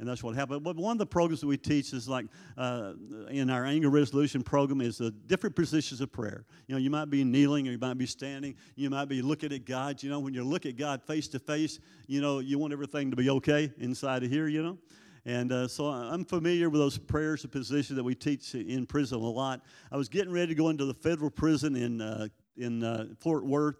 And 0.00 0.08
that's 0.08 0.22
what 0.22 0.34
happened. 0.34 0.64
But 0.64 0.76
one 0.76 0.92
of 0.92 0.98
the 0.98 1.04
programs 1.04 1.42
that 1.42 1.46
we 1.46 1.58
teach 1.58 1.92
is 1.92 2.08
like 2.08 2.24
uh, 2.56 2.94
in 3.28 3.50
our 3.50 3.66
anger 3.66 3.90
resolution 3.90 4.42
program 4.42 4.80
is 4.80 4.96
the 4.96 5.10
different 5.10 5.54
positions 5.54 6.00
of 6.00 6.10
prayer. 6.10 6.46
You 6.68 6.74
know, 6.74 6.80
you 6.80 6.88
might 6.88 7.10
be 7.10 7.22
kneeling 7.22 7.68
or 7.68 7.72
you 7.72 7.78
might 7.78 7.98
be 7.98 8.06
standing. 8.06 8.54
You 8.76 8.88
might 8.88 9.10
be 9.10 9.20
looking 9.20 9.52
at 9.52 9.66
God. 9.66 10.02
You 10.02 10.08
know, 10.08 10.18
when 10.18 10.32
you 10.32 10.42
look 10.42 10.64
at 10.64 10.78
God 10.78 11.02
face 11.02 11.28
to 11.28 11.38
face, 11.38 11.80
you 12.06 12.22
know, 12.22 12.38
you 12.38 12.58
want 12.58 12.72
everything 12.72 13.10
to 13.10 13.16
be 13.16 13.28
okay 13.28 13.70
inside 13.78 14.22
of 14.22 14.30
here, 14.30 14.48
you 14.48 14.62
know. 14.62 14.78
And 15.26 15.52
uh, 15.52 15.68
so 15.68 15.88
I'm 15.88 16.24
familiar 16.24 16.70
with 16.70 16.80
those 16.80 16.96
prayers 16.96 17.42
and 17.44 17.52
positions 17.52 17.94
that 17.98 18.02
we 18.02 18.14
teach 18.14 18.54
in 18.54 18.86
prison 18.86 19.18
a 19.18 19.20
lot. 19.20 19.60
I 19.92 19.98
was 19.98 20.08
getting 20.08 20.32
ready 20.32 20.46
to 20.46 20.54
go 20.54 20.70
into 20.70 20.86
the 20.86 20.94
federal 20.94 21.30
prison 21.30 21.76
in, 21.76 22.00
uh, 22.00 22.28
in 22.56 22.82
uh, 22.82 23.08
Fort 23.18 23.44
Worth 23.44 23.76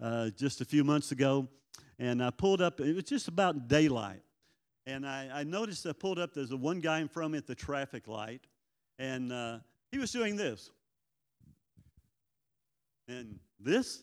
uh, 0.00 0.30
just 0.30 0.62
a 0.62 0.64
few 0.64 0.82
months 0.82 1.12
ago, 1.12 1.46
and 1.98 2.24
I 2.24 2.30
pulled 2.30 2.62
up, 2.62 2.80
it 2.80 2.94
was 2.94 3.04
just 3.04 3.28
about 3.28 3.68
daylight. 3.68 4.22
And 4.88 5.06
I, 5.06 5.28
I 5.34 5.44
noticed 5.44 5.86
I 5.86 5.92
pulled 5.92 6.18
up, 6.18 6.32
there's 6.32 6.50
a 6.50 6.56
one 6.56 6.80
guy 6.80 7.00
in 7.00 7.08
front 7.08 7.26
of 7.26 7.32
me 7.32 7.38
at 7.38 7.46
the 7.46 7.54
traffic 7.54 8.08
light, 8.08 8.46
and 8.98 9.30
uh, 9.30 9.58
he 9.92 9.98
was 9.98 10.10
doing 10.10 10.34
this. 10.34 10.70
And 13.06 13.38
this, 13.60 14.02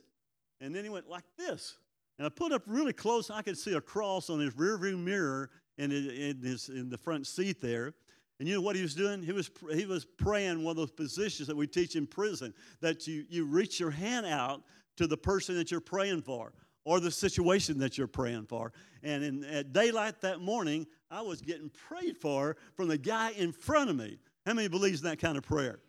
and 0.62 0.76
then 0.76 0.84
he 0.84 0.92
went 0.92 1.10
like 1.10 1.24
this. 1.40 1.80
And 2.20 2.28
I 2.28 2.30
pulled 2.30 2.52
up 2.52 2.62
really 2.68 2.94
close, 2.94 3.32
I 3.32 3.42
could 3.42 3.58
see 3.58 3.74
a 3.74 3.82
cross 3.82 4.30
on 4.30 4.40
his 4.40 4.54
rearview 4.54 4.96
mirror, 4.96 5.50
in, 5.80 5.92
in, 5.92 6.40
his, 6.44 6.70
in 6.70 6.88
the 6.90 7.00
front 7.00 7.26
seat 7.26 7.60
there. 7.62 7.96
And 8.40 8.48
you 8.48 8.54
know 8.54 8.62
what 8.62 8.76
he 8.76 8.84
was 8.84 8.94
doing? 8.94 9.24
He 9.24 9.32
was, 9.32 9.50
he 9.74 9.88
was 9.88 10.06
praying 10.06 10.64
one 10.64 10.72
of 10.72 10.78
those 10.78 10.92
positions 10.92 11.48
that 11.48 11.58
we 11.58 11.66
teach 11.66 11.96
in 11.96 12.06
prison 12.06 12.54
that 12.82 13.08
you, 13.08 13.26
you 13.28 13.46
reach 13.46 13.80
your 13.80 13.90
hand 13.90 14.28
out 14.28 14.62
to 14.98 15.08
the 15.08 15.18
person 15.18 15.56
that 15.56 15.72
you're 15.72 15.82
praying 15.82 16.22
for 16.22 16.54
or 16.86 17.00
the 17.00 17.12
situation 17.12 17.80
that 17.80 17.98
you're 17.98 18.08
praying 18.08 18.46
for. 18.46 18.72
And 19.04 19.24
in, 19.24 19.44
at 19.44 19.74
daylight 19.74 20.22
that 20.22 20.40
morning, 20.40 20.88
I 21.12 21.22
was 21.22 21.42
getting 21.42 21.70
prayed 21.70 22.18
for 22.18 22.56
from 22.76 22.88
the 22.88 22.98
guy 22.98 23.32
in 23.32 23.52
front 23.52 23.90
of 23.90 23.98
me. 23.98 24.18
How 24.46 24.54
many 24.54 24.68
believes 24.68 25.02
in 25.02 25.10
that 25.10 25.20
kind 25.20 25.38
of 25.38 25.44
prayer? 25.44 25.80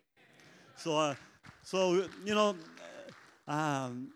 So, 0.76 0.98
uh, 0.98 1.14
so 1.62 2.08
you 2.24 2.34
know, 2.34 2.56
um, 3.46 4.10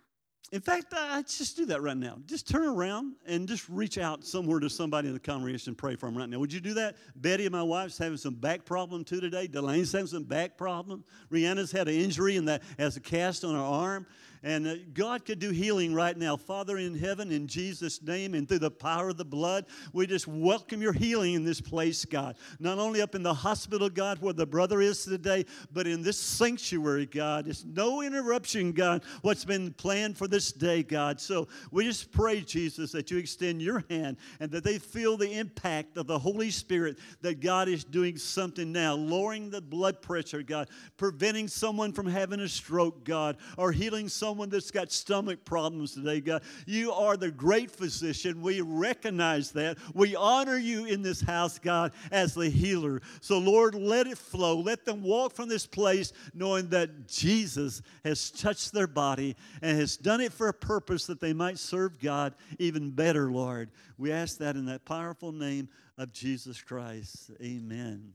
in 0.53 0.61
fact, 0.61 0.93
I 0.97 1.23
just 1.23 1.57
do 1.57 1.65
that 1.67 1.81
right 1.81 1.97
now. 1.97 2.19
Just 2.27 2.49
turn 2.49 2.67
around 2.67 3.15
and 3.25 3.47
just 3.47 3.69
reach 3.69 3.99
out 3.99 4.25
somewhere 4.25 4.59
to 4.59 4.69
somebody 4.69 5.07
in 5.07 5.15
the 5.15 5.21
congregation 5.21 5.71
and 5.71 5.79
pray 5.79 5.95
for 5.95 6.07
them 6.07 6.19
right 6.19 6.29
now. 6.29 6.41
Would 6.41 6.53
you 6.53 6.61
do 6.61 6.75
that? 6.75 6.97
Betty, 7.15 7.47
and 7.47 7.53
my 7.53 7.63
wife's 7.63 7.97
having 7.97 8.17
some 8.17 8.35
back 8.35 8.65
problem 8.65 9.05
too 9.05 9.21
today. 9.21 9.47
Delane's 9.47 9.93
having 9.93 10.09
some 10.09 10.25
back 10.25 10.57
problem. 10.57 11.05
Rihanna's 11.31 11.71
had 11.71 11.87
an 11.87 11.95
injury 11.95 12.37
and 12.37 12.49
that 12.49 12.63
has 12.79 12.97
a 12.97 13.01
cast 13.01 13.45
on 13.45 13.55
her 13.55 13.61
arm. 13.61 14.07
And 14.43 14.67
uh, 14.67 14.75
God 14.95 15.27
could 15.27 15.39
do 15.39 15.51
healing 15.51 15.93
right 15.93 16.17
now. 16.17 16.37
Father 16.37 16.79
in 16.79 16.97
heaven, 16.97 17.31
in 17.31 17.47
Jesus' 17.47 18.01
name 18.03 18.35
and 18.35 18.49
through 18.49 18.61
the 18.61 18.71
power 18.71 19.11
of 19.11 19.19
the 19.19 19.25
blood, 19.25 19.67
we 19.93 20.07
just 20.07 20.27
welcome 20.27 20.81
your 20.81 20.95
healing 20.95 21.35
in 21.35 21.45
this 21.45 21.61
place, 21.61 22.07
God. 22.07 22.37
Not 22.59 22.79
only 22.79 23.03
up 23.03 23.15
in 23.15 23.23
the 23.23 23.35
hospital, 23.35 23.91
God, 23.91 24.19
where 24.23 24.33
the 24.33 24.47
brother 24.47 24.81
is 24.81 25.05
today, 25.05 25.45
but 25.73 25.87
in 25.87 26.03
this 26.03 26.19
sanctuary, 26.19 27.05
God. 27.05 27.49
It's 27.49 27.65
no 27.65 28.01
interruption, 28.01 28.73
God, 28.73 29.03
what's 29.21 29.45
been 29.45 29.75
planned 29.75 30.17
for 30.17 30.27
this 30.27 30.53
day, 30.53 30.83
God. 30.83 31.21
So 31.21 31.47
we 31.71 31.85
just 31.85 32.11
pray, 32.11 32.41
Jesus, 32.41 32.93
that 32.93 33.11
you 33.11 33.19
extend 33.19 33.61
your 33.61 33.85
hand 33.91 34.17
and 34.41 34.51
that 34.53 34.65
they 34.65 34.79
feel 34.79 35.19
the 35.19 35.39
impact 35.39 35.99
of 35.99 36.07
the 36.07 36.19
Holy 36.19 36.51
Spirit, 36.51 36.99
that 37.21 37.41
God 37.41 37.69
is 37.69 37.85
doing 37.85 38.17
something 38.17 38.73
now, 38.73 38.95
lowering 38.95 39.51
the 39.51 39.61
blood 39.61 40.01
pressure, 40.01 40.43
God, 40.43 40.69
preventing 40.97 41.47
someone 41.47 41.93
from 41.93 42.07
having 42.07 42.41
a 42.41 42.49
stroke, 42.49 43.05
God, 43.05 43.37
or 43.59 43.71
healing 43.71 44.09
someone 44.09 44.30
someone 44.31 44.49
that's 44.49 44.71
got 44.71 44.93
stomach 44.93 45.45
problems 45.45 45.95
today, 45.95 46.21
God. 46.21 46.43
You 46.65 46.93
are 46.93 47.17
the 47.17 47.33
great 47.33 47.69
physician. 47.69 48.41
We 48.41 48.61
recognize 48.61 49.51
that. 49.53 49.77
We 49.93 50.15
honor 50.15 50.57
you 50.57 50.85
in 50.85 51.03
this 51.03 51.21
house, 51.21 51.59
God, 51.59 51.93
as 52.13 52.35
the 52.35 52.49
healer. 52.49 53.03
So, 53.21 53.39
Lord, 53.39 53.75
let 53.75 54.07
it 54.07 54.17
flow. 54.17 54.61
Let 54.61 54.85
them 54.85 55.03
walk 55.03 55.35
from 55.35 55.49
this 55.49 55.67
place 55.67 56.13
knowing 56.33 56.69
that 56.69 57.09
Jesus 57.09 57.83
has 58.05 58.31
touched 58.31 58.73
their 58.73 58.87
body 58.87 59.35
and 59.63 59.77
has 59.77 59.97
done 59.97 60.21
it 60.21 60.33
for 60.33 60.47
a 60.47 60.55
purpose 60.55 61.07
that 61.07 61.21
they 61.21 61.33
might 61.33 61.59
serve 61.59 61.99
God 61.99 62.33
even 62.61 62.93
better, 62.93 63.33
Lord. 63.33 63.73
We 63.99 64.13
ask 64.13 64.39
that 64.39 64.55
in 64.55 64.67
that 64.67 64.85
powerful 64.85 65.33
name 65.33 65.69
of 65.99 66.13
Jesus 66.13 66.63
Christ. 66.63 67.33
Amen. 67.43 68.13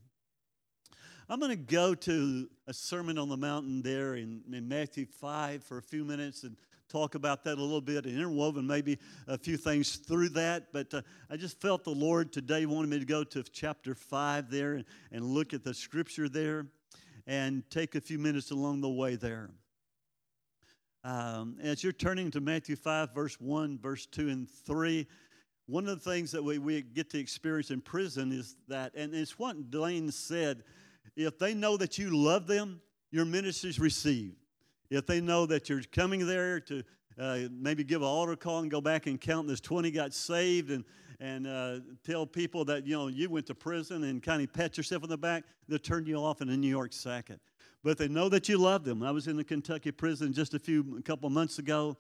I'm 1.27 1.39
going 1.39 1.49
to 1.49 1.55
go 1.55 1.95
to 1.95 2.47
a 2.67 2.73
Sermon 2.73 3.17
on 3.17 3.29
the 3.29 3.37
Mountain 3.37 3.81
there 3.81 4.13
in, 4.13 4.41
in, 4.53 4.67
Matthew 4.67 5.07
5 5.07 5.63
for 5.63 5.79
a 5.79 5.81
few 5.81 6.05
minutes 6.05 6.43
and 6.43 6.55
talk 6.87 7.15
about 7.15 7.43
that 7.45 7.57
a 7.57 7.61
little 7.61 7.81
bit 7.81 8.05
and 8.05 8.15
interwoven 8.15 8.67
maybe 8.67 8.99
a 9.27 9.35
few 9.35 9.57
things 9.57 9.95
through 9.95 10.29
that. 10.29 10.67
But 10.71 10.93
uh, 10.93 11.01
I 11.31 11.37
just 11.37 11.59
felt 11.59 11.83
the 11.83 11.89
Lord 11.89 12.31
today 12.31 12.67
wanted 12.67 12.91
me 12.91 12.99
to 12.99 13.05
go 13.05 13.23
to 13.23 13.41
chapter 13.41 13.95
5 13.95 14.51
there 14.51 14.73
and, 14.73 14.85
and 15.11 15.25
look 15.25 15.55
at 15.55 15.63
the 15.63 15.73
scripture 15.73 16.29
there 16.29 16.67
and 17.25 17.67
take 17.71 17.95
a 17.95 18.01
few 18.01 18.19
minutes 18.19 18.51
along 18.51 18.81
the 18.81 18.89
way 18.89 19.15
there. 19.15 19.49
Um, 21.03 21.57
as 21.59 21.83
you're 21.83 21.91
turning 21.91 22.29
to 22.31 22.39
Matthew 22.39 22.75
5, 22.75 23.15
verse 23.15 23.41
1, 23.41 23.79
verse 23.79 24.05
2, 24.05 24.29
and 24.29 24.47
3, 24.47 25.07
one 25.65 25.87
of 25.87 26.03
the 26.03 26.11
things 26.11 26.31
that 26.33 26.43
we, 26.43 26.59
we 26.59 26.83
get 26.83 27.09
to 27.09 27.19
experience 27.19 27.71
in 27.71 27.81
prison 27.81 28.31
is 28.31 28.57
that, 28.67 28.93
and 28.93 29.15
it's 29.15 29.39
what 29.39 29.71
Dwayne 29.71 30.13
said 30.13 30.61
if 31.15 31.39
they 31.39 31.53
know 31.53 31.77
that 31.77 31.97
you 31.97 32.15
love 32.15 32.47
them, 32.47 32.81
your 33.11 33.25
ministry's 33.25 33.79
received. 33.79 34.35
If 34.89 35.05
they 35.05 35.21
know 35.21 35.45
that 35.45 35.69
you're 35.69 35.81
coming 35.91 36.27
there 36.27 36.59
to 36.61 36.83
uh, 37.19 37.39
maybe 37.51 37.83
give 37.83 38.01
an 38.01 38.07
altar 38.07 38.35
call 38.35 38.59
and 38.59 38.69
go 38.69 38.81
back 38.81 39.07
and 39.07 39.19
count 39.19 39.47
there's 39.47 39.61
20 39.61 39.89
got 39.91 40.13
saved 40.13 40.69
and, 40.69 40.83
and 41.19 41.47
uh, 41.47 41.79
tell 42.05 42.25
people 42.25 42.65
that 42.65 42.85
you 42.85 42.95
know 42.95 43.07
you 43.07 43.29
went 43.29 43.45
to 43.47 43.55
prison 43.55 44.03
and 44.03 44.21
kind 44.21 44.41
of 44.41 44.51
pat 44.51 44.75
yourself 44.75 45.03
on 45.03 45.09
the 45.09 45.17
back, 45.17 45.43
they'll 45.67 45.79
turn 45.79 46.05
you 46.05 46.17
off 46.17 46.41
in 46.41 46.49
a 46.49 46.57
New 46.57 46.67
York 46.67 46.91
second. 46.91 47.39
But 47.83 47.97
they 47.97 48.07
know 48.07 48.29
that 48.29 48.49
you 48.49 48.57
love 48.57 48.83
them. 48.83 49.03
I 49.03 49.11
was 49.11 49.27
in 49.27 49.37
the 49.37 49.43
Kentucky 49.43 49.91
prison 49.91 50.33
just 50.33 50.53
a 50.55 50.59
few 50.59 50.97
a 50.97 51.01
couple 51.01 51.29
months 51.29 51.59
ago, 51.59 51.95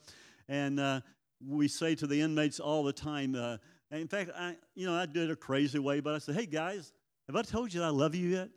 and 0.49 0.79
uh, 0.79 1.01
we 1.47 1.67
say 1.67 1.95
to 1.95 2.07
the 2.07 2.19
inmates 2.19 2.59
all 2.59 2.83
the 2.83 2.91
time. 2.91 3.35
Uh, 3.35 3.57
in 3.91 4.07
fact, 4.07 4.31
I 4.35 4.57
you 4.73 4.87
know 4.87 4.95
I 4.95 5.05
did 5.05 5.29
it 5.29 5.31
a 5.31 5.35
crazy 5.35 5.79
way, 5.79 6.01
but 6.01 6.13
I 6.13 6.17
said, 6.17 6.35
"Hey 6.35 6.45
guys, 6.45 6.91
have 7.27 7.35
I 7.35 7.41
told 7.43 7.73
you 7.73 7.79
that 7.81 7.85
I 7.85 7.89
love 7.89 8.15
you 8.15 8.27
yet?" 8.27 8.49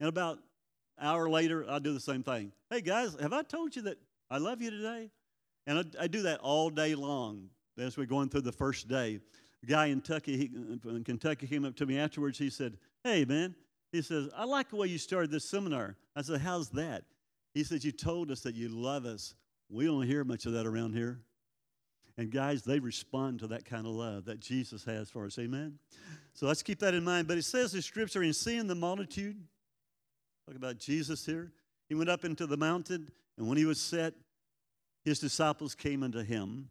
And 0.00 0.08
about 0.08 0.38
an 0.98 1.06
hour 1.06 1.28
later, 1.28 1.64
I 1.68 1.78
do 1.78 1.92
the 1.92 2.00
same 2.00 2.22
thing. 2.22 2.52
Hey 2.70 2.80
guys, 2.80 3.16
have 3.20 3.32
I 3.32 3.42
told 3.42 3.76
you 3.76 3.82
that 3.82 3.98
I 4.30 4.38
love 4.38 4.60
you 4.60 4.70
today? 4.70 5.10
And 5.66 5.78
I, 5.78 6.04
I 6.04 6.06
do 6.06 6.22
that 6.22 6.40
all 6.40 6.70
day 6.70 6.94
long 6.94 7.48
as 7.78 7.96
we're 7.96 8.06
going 8.06 8.28
through 8.28 8.42
the 8.42 8.52
first 8.52 8.88
day. 8.88 9.20
A 9.62 9.66
guy 9.66 9.86
in 9.86 10.00
Kentucky, 10.00 10.36
he, 10.36 10.50
in 10.88 11.04
Kentucky 11.04 11.46
came 11.46 11.64
up 11.64 11.76
to 11.76 11.86
me 11.86 11.98
afterwards. 11.98 12.38
He 12.38 12.50
said, 12.50 12.76
Hey, 13.02 13.24
man, 13.24 13.54
he 13.92 14.02
says, 14.02 14.28
I 14.36 14.44
like 14.44 14.70
the 14.70 14.76
way 14.76 14.86
you 14.88 14.98
started 14.98 15.30
this 15.30 15.50
seminar. 15.50 15.96
I 16.14 16.22
said, 16.22 16.40
How's 16.40 16.68
that? 16.70 17.04
He 17.54 17.64
says, 17.64 17.84
You 17.84 17.92
told 17.92 18.30
us 18.30 18.40
that 18.40 18.54
you 18.54 18.68
love 18.68 19.06
us. 19.06 19.34
We 19.68 19.86
don't 19.86 20.02
hear 20.02 20.24
much 20.24 20.46
of 20.46 20.52
that 20.52 20.66
around 20.66 20.94
here. 20.94 21.20
And 22.18 22.30
guys, 22.30 22.62
they 22.62 22.78
respond 22.78 23.40
to 23.40 23.48
that 23.48 23.64
kind 23.64 23.86
of 23.86 23.92
love 23.92 24.24
that 24.26 24.40
Jesus 24.40 24.84
has 24.84 25.10
for 25.10 25.26
us. 25.26 25.38
Amen? 25.38 25.78
So 26.32 26.46
let's 26.46 26.62
keep 26.62 26.78
that 26.80 26.94
in 26.94 27.04
mind. 27.04 27.28
But 27.28 27.36
it 27.36 27.44
says 27.44 27.74
in 27.74 27.82
Scripture, 27.82 28.22
in 28.22 28.32
seeing 28.32 28.66
the 28.66 28.74
multitude, 28.74 29.36
talk 30.46 30.56
about 30.56 30.78
Jesus 30.78 31.26
here, 31.26 31.50
he 31.88 31.94
went 31.94 32.08
up 32.08 32.24
into 32.24 32.46
the 32.46 32.56
mountain, 32.56 33.08
and 33.36 33.48
when 33.48 33.58
he 33.58 33.64
was 33.64 33.80
set, 33.80 34.14
his 35.04 35.18
disciples 35.18 35.74
came 35.74 36.02
unto 36.02 36.22
him, 36.22 36.70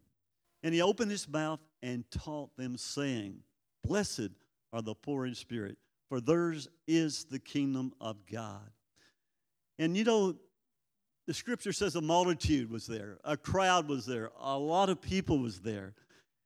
and 0.62 0.74
he 0.74 0.80
opened 0.80 1.10
his 1.10 1.28
mouth 1.28 1.60
and 1.82 2.10
taught 2.10 2.56
them, 2.56 2.78
saying, 2.78 3.40
Blessed 3.84 4.30
are 4.72 4.80
the 4.80 4.94
poor 4.94 5.26
in 5.26 5.34
spirit, 5.34 5.76
for 6.08 6.20
theirs 6.20 6.68
is 6.86 7.24
the 7.24 7.38
kingdom 7.38 7.92
of 8.00 8.16
God. 8.30 8.70
And 9.78 9.94
you 9.94 10.04
know, 10.04 10.36
the 11.26 11.34
scripture 11.34 11.72
says 11.72 11.96
a 11.96 12.00
multitude 12.00 12.70
was 12.70 12.86
there, 12.86 13.18
a 13.24 13.36
crowd 13.36 13.88
was 13.88 14.06
there, 14.06 14.30
a 14.40 14.58
lot 14.58 14.88
of 14.88 15.02
people 15.02 15.38
was 15.38 15.60
there. 15.60 15.92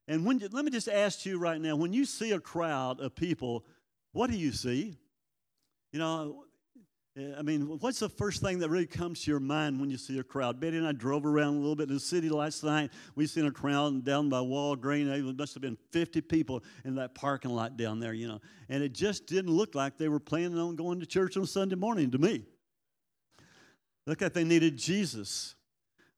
And 0.08 0.26
when 0.26 0.40
let 0.50 0.64
me 0.64 0.72
just 0.72 0.88
ask 0.88 1.24
you 1.24 1.38
right 1.38 1.60
now, 1.60 1.76
when 1.76 1.92
you 1.92 2.04
see 2.04 2.32
a 2.32 2.40
crowd 2.40 3.00
of 3.00 3.14
people, 3.14 3.64
what 4.12 4.30
do 4.30 4.36
you 4.36 4.50
see? 4.50 4.96
You 5.92 5.98
know, 6.00 6.44
I 7.16 7.42
mean, 7.42 7.62
what's 7.80 7.98
the 7.98 8.08
first 8.08 8.40
thing 8.40 8.60
that 8.60 8.70
really 8.70 8.86
comes 8.86 9.24
to 9.24 9.32
your 9.32 9.40
mind 9.40 9.80
when 9.80 9.90
you 9.90 9.98
see 9.98 10.16
a 10.20 10.22
crowd? 10.22 10.60
Betty 10.60 10.76
and 10.76 10.86
I 10.86 10.92
drove 10.92 11.26
around 11.26 11.56
a 11.56 11.58
little 11.58 11.74
bit 11.74 11.88
in 11.88 11.94
the 11.94 12.00
city 12.00 12.28
last 12.28 12.62
night. 12.62 12.92
We 13.16 13.26
seen 13.26 13.46
a 13.46 13.50
crowd 13.50 14.04
down 14.04 14.28
by 14.28 14.38
Walgreens. 14.38 15.08
There 15.08 15.34
must 15.34 15.54
have 15.54 15.60
been 15.60 15.76
50 15.90 16.20
people 16.20 16.62
in 16.84 16.94
that 16.96 17.16
parking 17.16 17.50
lot 17.50 17.76
down 17.76 17.98
there, 17.98 18.12
you 18.12 18.28
know. 18.28 18.40
And 18.68 18.80
it 18.84 18.92
just 18.92 19.26
didn't 19.26 19.50
look 19.50 19.74
like 19.74 19.98
they 19.98 20.08
were 20.08 20.20
planning 20.20 20.56
on 20.56 20.76
going 20.76 21.00
to 21.00 21.06
church 21.06 21.36
on 21.36 21.46
Sunday 21.46 21.74
morning 21.74 22.12
to 22.12 22.18
me. 22.18 22.44
Look 24.06 24.20
like 24.20 24.32
they 24.32 24.44
needed 24.44 24.76
Jesus. 24.76 25.56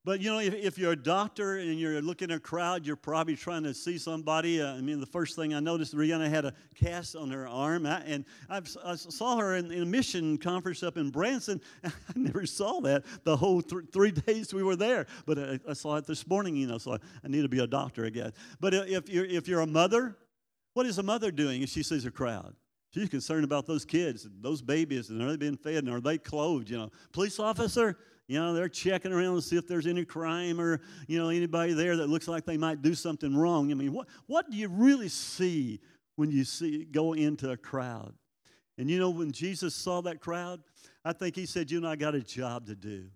But 0.05 0.21
you 0.21 0.31
know, 0.31 0.41
if, 0.41 0.53
if, 0.55 0.79
you're 0.79 0.93
a 0.93 0.97
doctor 0.97 1.59
and 1.59 1.79
you're 1.79 2.03
looking 2.03 2.33
at 2.33 2.37
a 2.37 2.41
crowd, 2.41 2.85
you're 2.85 2.97
probably 2.97 3.37
trying 3.37 3.63
to 3.63 3.73
see 3.73 3.99
somebody. 3.99 4.61
Uh, 4.61 4.75
I 4.75 4.81
mean, 4.81 4.99
the 4.99 5.07
first 5.07 5.37
thing 5.37 5.55
I 5.55 5.61
noticed, 5.61 5.95
Rihanna 5.95 6.29
had 6.29 6.45
a 6.45 6.55
cast 6.75 7.15
on 7.15 7.31
her 7.31 7.47
arm, 7.47 7.87
I, 7.87 8.01
and 8.01 8.25
I've, 8.49 8.69
i 8.85 8.97
saw 8.97 9.37
her 9.37 9.55
in, 9.55 9.71
in, 9.71 9.83
a 9.83 9.87
mission 9.87 10.39
conference 10.39 10.83
up 10.83 10.97
in 10.97 11.11
Branson. 11.11 11.61
I 11.85 11.91
never 12.17 12.47
saw 12.47 12.81
that 12.81 13.05
the 13.23 13.37
whole 13.37 13.63
th- 13.63 13.85
three 13.93 14.11
days 14.27 14.53
we 14.53 14.65
were 14.65 14.75
there, 14.75 15.07
but 15.25 15.39
I, 15.39 15.61
I, 15.69 15.73
saw 15.73 15.95
it 15.97 16.07
this 16.07 16.27
morning. 16.27 16.57
You 16.57 16.67
know, 16.67 16.79
so 16.79 16.95
I, 16.95 16.99
I 17.25 17.29
need 17.29 17.43
to 17.43 17.49
be 17.49 17.61
a 17.61 17.67
doctor, 17.69 18.09
guess. 18.11 18.33
But 18.59 18.75
if 18.75 19.09
you're 19.09 19.25
if 19.25 19.47
you're 19.47 19.61
a 19.61 19.67
mother, 19.69 20.17
what 20.75 20.87
is 20.87 20.99
a 20.99 21.05
mother 21.05 21.31
doing 21.31 21.63
if 21.63 21.69
she 21.69 21.85
sees 21.85 22.07
a 22.07 22.11
crowd? 22.11 22.57
She's 22.91 23.09
concerned 23.09 23.45
about 23.45 23.67
those 23.67 23.85
kids, 23.85 24.27
those 24.41 24.61
babies, 24.63 25.11
and 25.11 25.23
are 25.23 25.31
they 25.31 25.37
being 25.37 25.57
fed 25.57 25.85
and 25.85 25.91
are 25.91 26.01
they 26.01 26.19
clothed? 26.19 26.69
You 26.69 26.79
know, 26.79 26.91
police 27.13 27.39
officer 27.39 27.97
you 28.29 28.39
know, 28.39 28.55
they're 28.55 28.69
checking 28.69 29.13
around 29.13 29.35
to 29.37 29.43
see 29.43 29.57
if 29.57 29.67
there's 29.67 29.87
any 29.87 30.05
crime 30.05 30.61
or, 30.61 30.81
you 31.07 31.19
know, 31.19 31.29
anybody 31.29 31.73
there 31.73 31.97
that 31.97 32.09
looks 32.09 32.29
like 32.29 32.45
they 32.45 32.57
might 32.57 32.81
do 32.83 32.95
something 32.95 33.37
wrong. 33.37 33.71
I 33.71 33.75
mean, 33.75 33.93
what, 33.93 34.09
what 34.27 34.51
do 34.51 34.57
you 34.57 34.69
really 34.69 35.09
see 35.09 35.81
when 36.17 36.31
you 36.31 36.45
see 36.45 36.85
go 36.85 37.13
into 37.15 37.51
a 37.51 37.57
crowd? 37.57 38.15
And 38.79 38.89
you 38.91 38.99
know, 38.99 39.11
when 39.11 39.33
Jesus 39.33 39.75
saw 39.75 40.01
that 40.03 40.21
crowd, 40.21 40.61
I 41.05 41.13
think 41.13 41.37
he 41.37 41.47
said, 41.47 41.71
You 41.71 41.81
know, 41.81 41.89
I 41.89 41.97
got 41.97 42.15
a 42.15 42.23
job 42.23 42.67
to 42.67 42.75
do. 42.75 43.07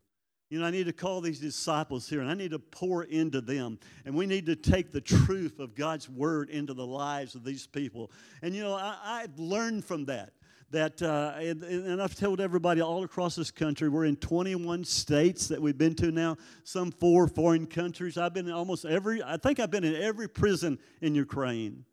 You 0.51 0.61
know, 0.61 0.67
I 0.67 0.71
need 0.71 0.87
to 0.87 0.93
call 0.93 1.21
these 1.21 1.41
disciples 1.41 2.09
here 2.09 2.21
and 2.21 2.31
I 2.31 2.35
need 2.35 2.53
to 2.53 2.59
pour 2.59 3.03
into 3.05 3.41
them. 3.41 3.81
And 4.05 4.15
we 4.15 4.27
need 4.27 4.47
to 4.47 4.55
take 4.55 4.93
the 4.93 5.01
truth 5.01 5.59
of 5.59 5.75
God's 5.75 6.09
word 6.09 6.51
into 6.51 6.73
the 6.73 6.87
lives 6.87 7.35
of 7.35 7.43
these 7.43 7.67
people. 7.67 8.13
And, 8.43 8.55
you 8.55 8.63
know, 8.63 8.75
I, 8.75 8.97
I've 9.05 9.37
learned 9.39 9.85
from 9.85 10.05
that 10.05 10.35
that, 10.71 11.01
uh, 11.01 11.33
and, 11.39 11.63
and, 11.63 12.03
I've 12.03 12.17
told 12.17 12.41
everybody 12.41 12.81
all 12.81 13.05
across 13.05 13.37
this 13.37 13.51
country, 13.51 13.89
we're 13.89 14.05
in 14.05 14.17
21 14.17 14.85
states 14.85 15.47
that 15.49 15.63
we've 15.63 15.79
been 15.79 15.95
to 15.97 16.11
now, 16.11 16.37
some 16.65 16.91
four 16.91 17.29
foreign 17.29 17.67
countries. 17.67 18.19
I've 18.19 18.35
been 18.35 18.47
in 18.47 18.53
almost 18.53 18.85
every, 18.85 19.23
I 19.23 19.37
think 19.37 19.61
I've 19.61 19.71
been 19.71 19.85
in 19.85 19.95
every 19.95 20.29
prison 20.29 20.79
in 21.01 21.15
Ukraine. 21.15 21.85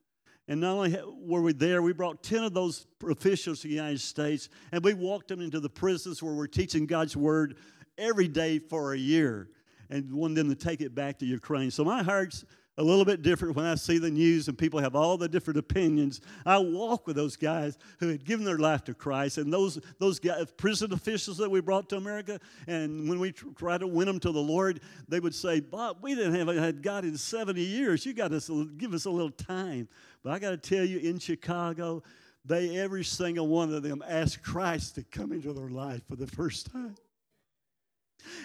And 0.48 0.60
not 0.60 0.72
only 0.74 1.00
were 1.20 1.42
we 1.42 1.54
there, 1.54 1.82
we 1.82 1.94
brought 1.94 2.24
10 2.24 2.44
of 2.44 2.54
those 2.54 2.88
officials 3.08 3.62
to 3.62 3.68
the 3.68 3.76
United 3.76 4.02
States, 4.02 4.50
and 4.72 4.84
we 4.84 4.94
walked 4.94 5.30
them 5.30 5.40
into 5.40 5.60
the 5.60 5.70
prisons 5.70 6.22
where 6.22 6.34
we're 6.34 6.48
teaching 6.48 6.86
God's 6.86 7.16
word 7.16 7.58
every 7.98 8.28
day 8.28 8.60
for 8.60 8.94
a 8.94 8.98
year 8.98 9.50
and 9.90 10.12
wanted 10.12 10.36
them 10.36 10.50
to 10.50 10.56
take 10.56 10.82
it 10.82 10.96
back 10.96 11.20
to 11.20 11.26
Ukraine. 11.26 11.70
So 11.70 11.86
my 11.86 12.02
heart's 12.02 12.44
a 12.78 12.84
little 12.84 13.06
bit 13.06 13.22
different 13.22 13.56
when 13.56 13.66
I 13.66 13.76
see 13.76 14.00
the 14.00 14.10
news 14.10 14.48
and 14.48 14.58
people 14.58 14.80
have 14.80 14.96
all 14.96 15.18
the 15.18 15.30
different 15.30 15.60
opinions. 15.60 16.22
I 16.46 16.58
walk 16.58 17.06
with 17.06 17.16
those 17.16 17.36
guys 17.36 17.78
who 18.00 18.10
had 18.10 18.26
given 18.26 18.46
their 18.46 18.58
life 18.58 18.84
to 18.86 18.94
Christ 18.94 19.38
and 19.38 19.54
those, 19.54 19.80
those 20.00 20.20
guys, 20.20 20.52
prison 20.58 20.92
officials 20.92 21.38
that 21.38 21.50
we 21.50 21.62
brought 21.62 21.90
to 21.90 21.98
America. 21.98 22.40
And 22.68 23.08
when 23.08 23.20
we 23.20 23.32
try 23.32 23.78
to 23.78 23.86
win 23.86 24.08
them 24.08 24.20
to 24.22 24.32
the 24.32 24.42
Lord, 24.42 24.80
they 25.08 25.20
would 25.20 25.36
say, 25.36 25.60
Bob, 25.60 25.98
we 26.02 26.16
didn't 26.16 26.36
have 26.36 26.56
had 26.56 26.82
God 26.82 27.04
in 27.04 27.16
70 27.16 27.62
years. 27.62 28.06
You 28.06 28.14
got 28.14 28.32
to 28.32 28.72
give 28.78 28.94
us 28.94 29.06
a 29.06 29.12
little 29.12 29.32
time. 29.32 29.88
But 30.24 30.32
I 30.32 30.40
got 30.40 30.52
to 30.52 30.58
tell 30.58 30.86
you, 30.86 30.98
in 30.98 31.20
Chicago, 31.20 32.02
they, 32.46 32.78
every 32.78 33.04
single 33.04 33.48
one 33.48 33.74
of 33.74 33.84
them 33.84 34.04
asked 34.08 34.42
Christ 34.42 34.96
to 34.96 35.04
come 35.04 35.32
into 35.32 35.54
their 35.54 35.70
life 35.70 36.02
for 36.10 36.16
the 36.16 36.28
first 36.28 36.72
time. 36.72 36.96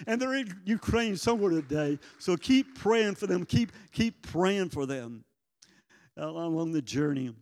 And 0.07 0.21
they're 0.21 0.35
in 0.35 0.53
Ukraine 0.65 1.17
somewhere 1.17 1.51
today. 1.51 1.99
So 2.17 2.37
keep 2.37 2.77
praying 2.79 3.15
for 3.15 3.27
them. 3.27 3.45
Keep, 3.45 3.71
keep 3.91 4.27
praying 4.27 4.69
for 4.69 4.85
them 4.85 5.23
along 6.17 6.71
the 6.71 6.81
journey. 6.81 7.33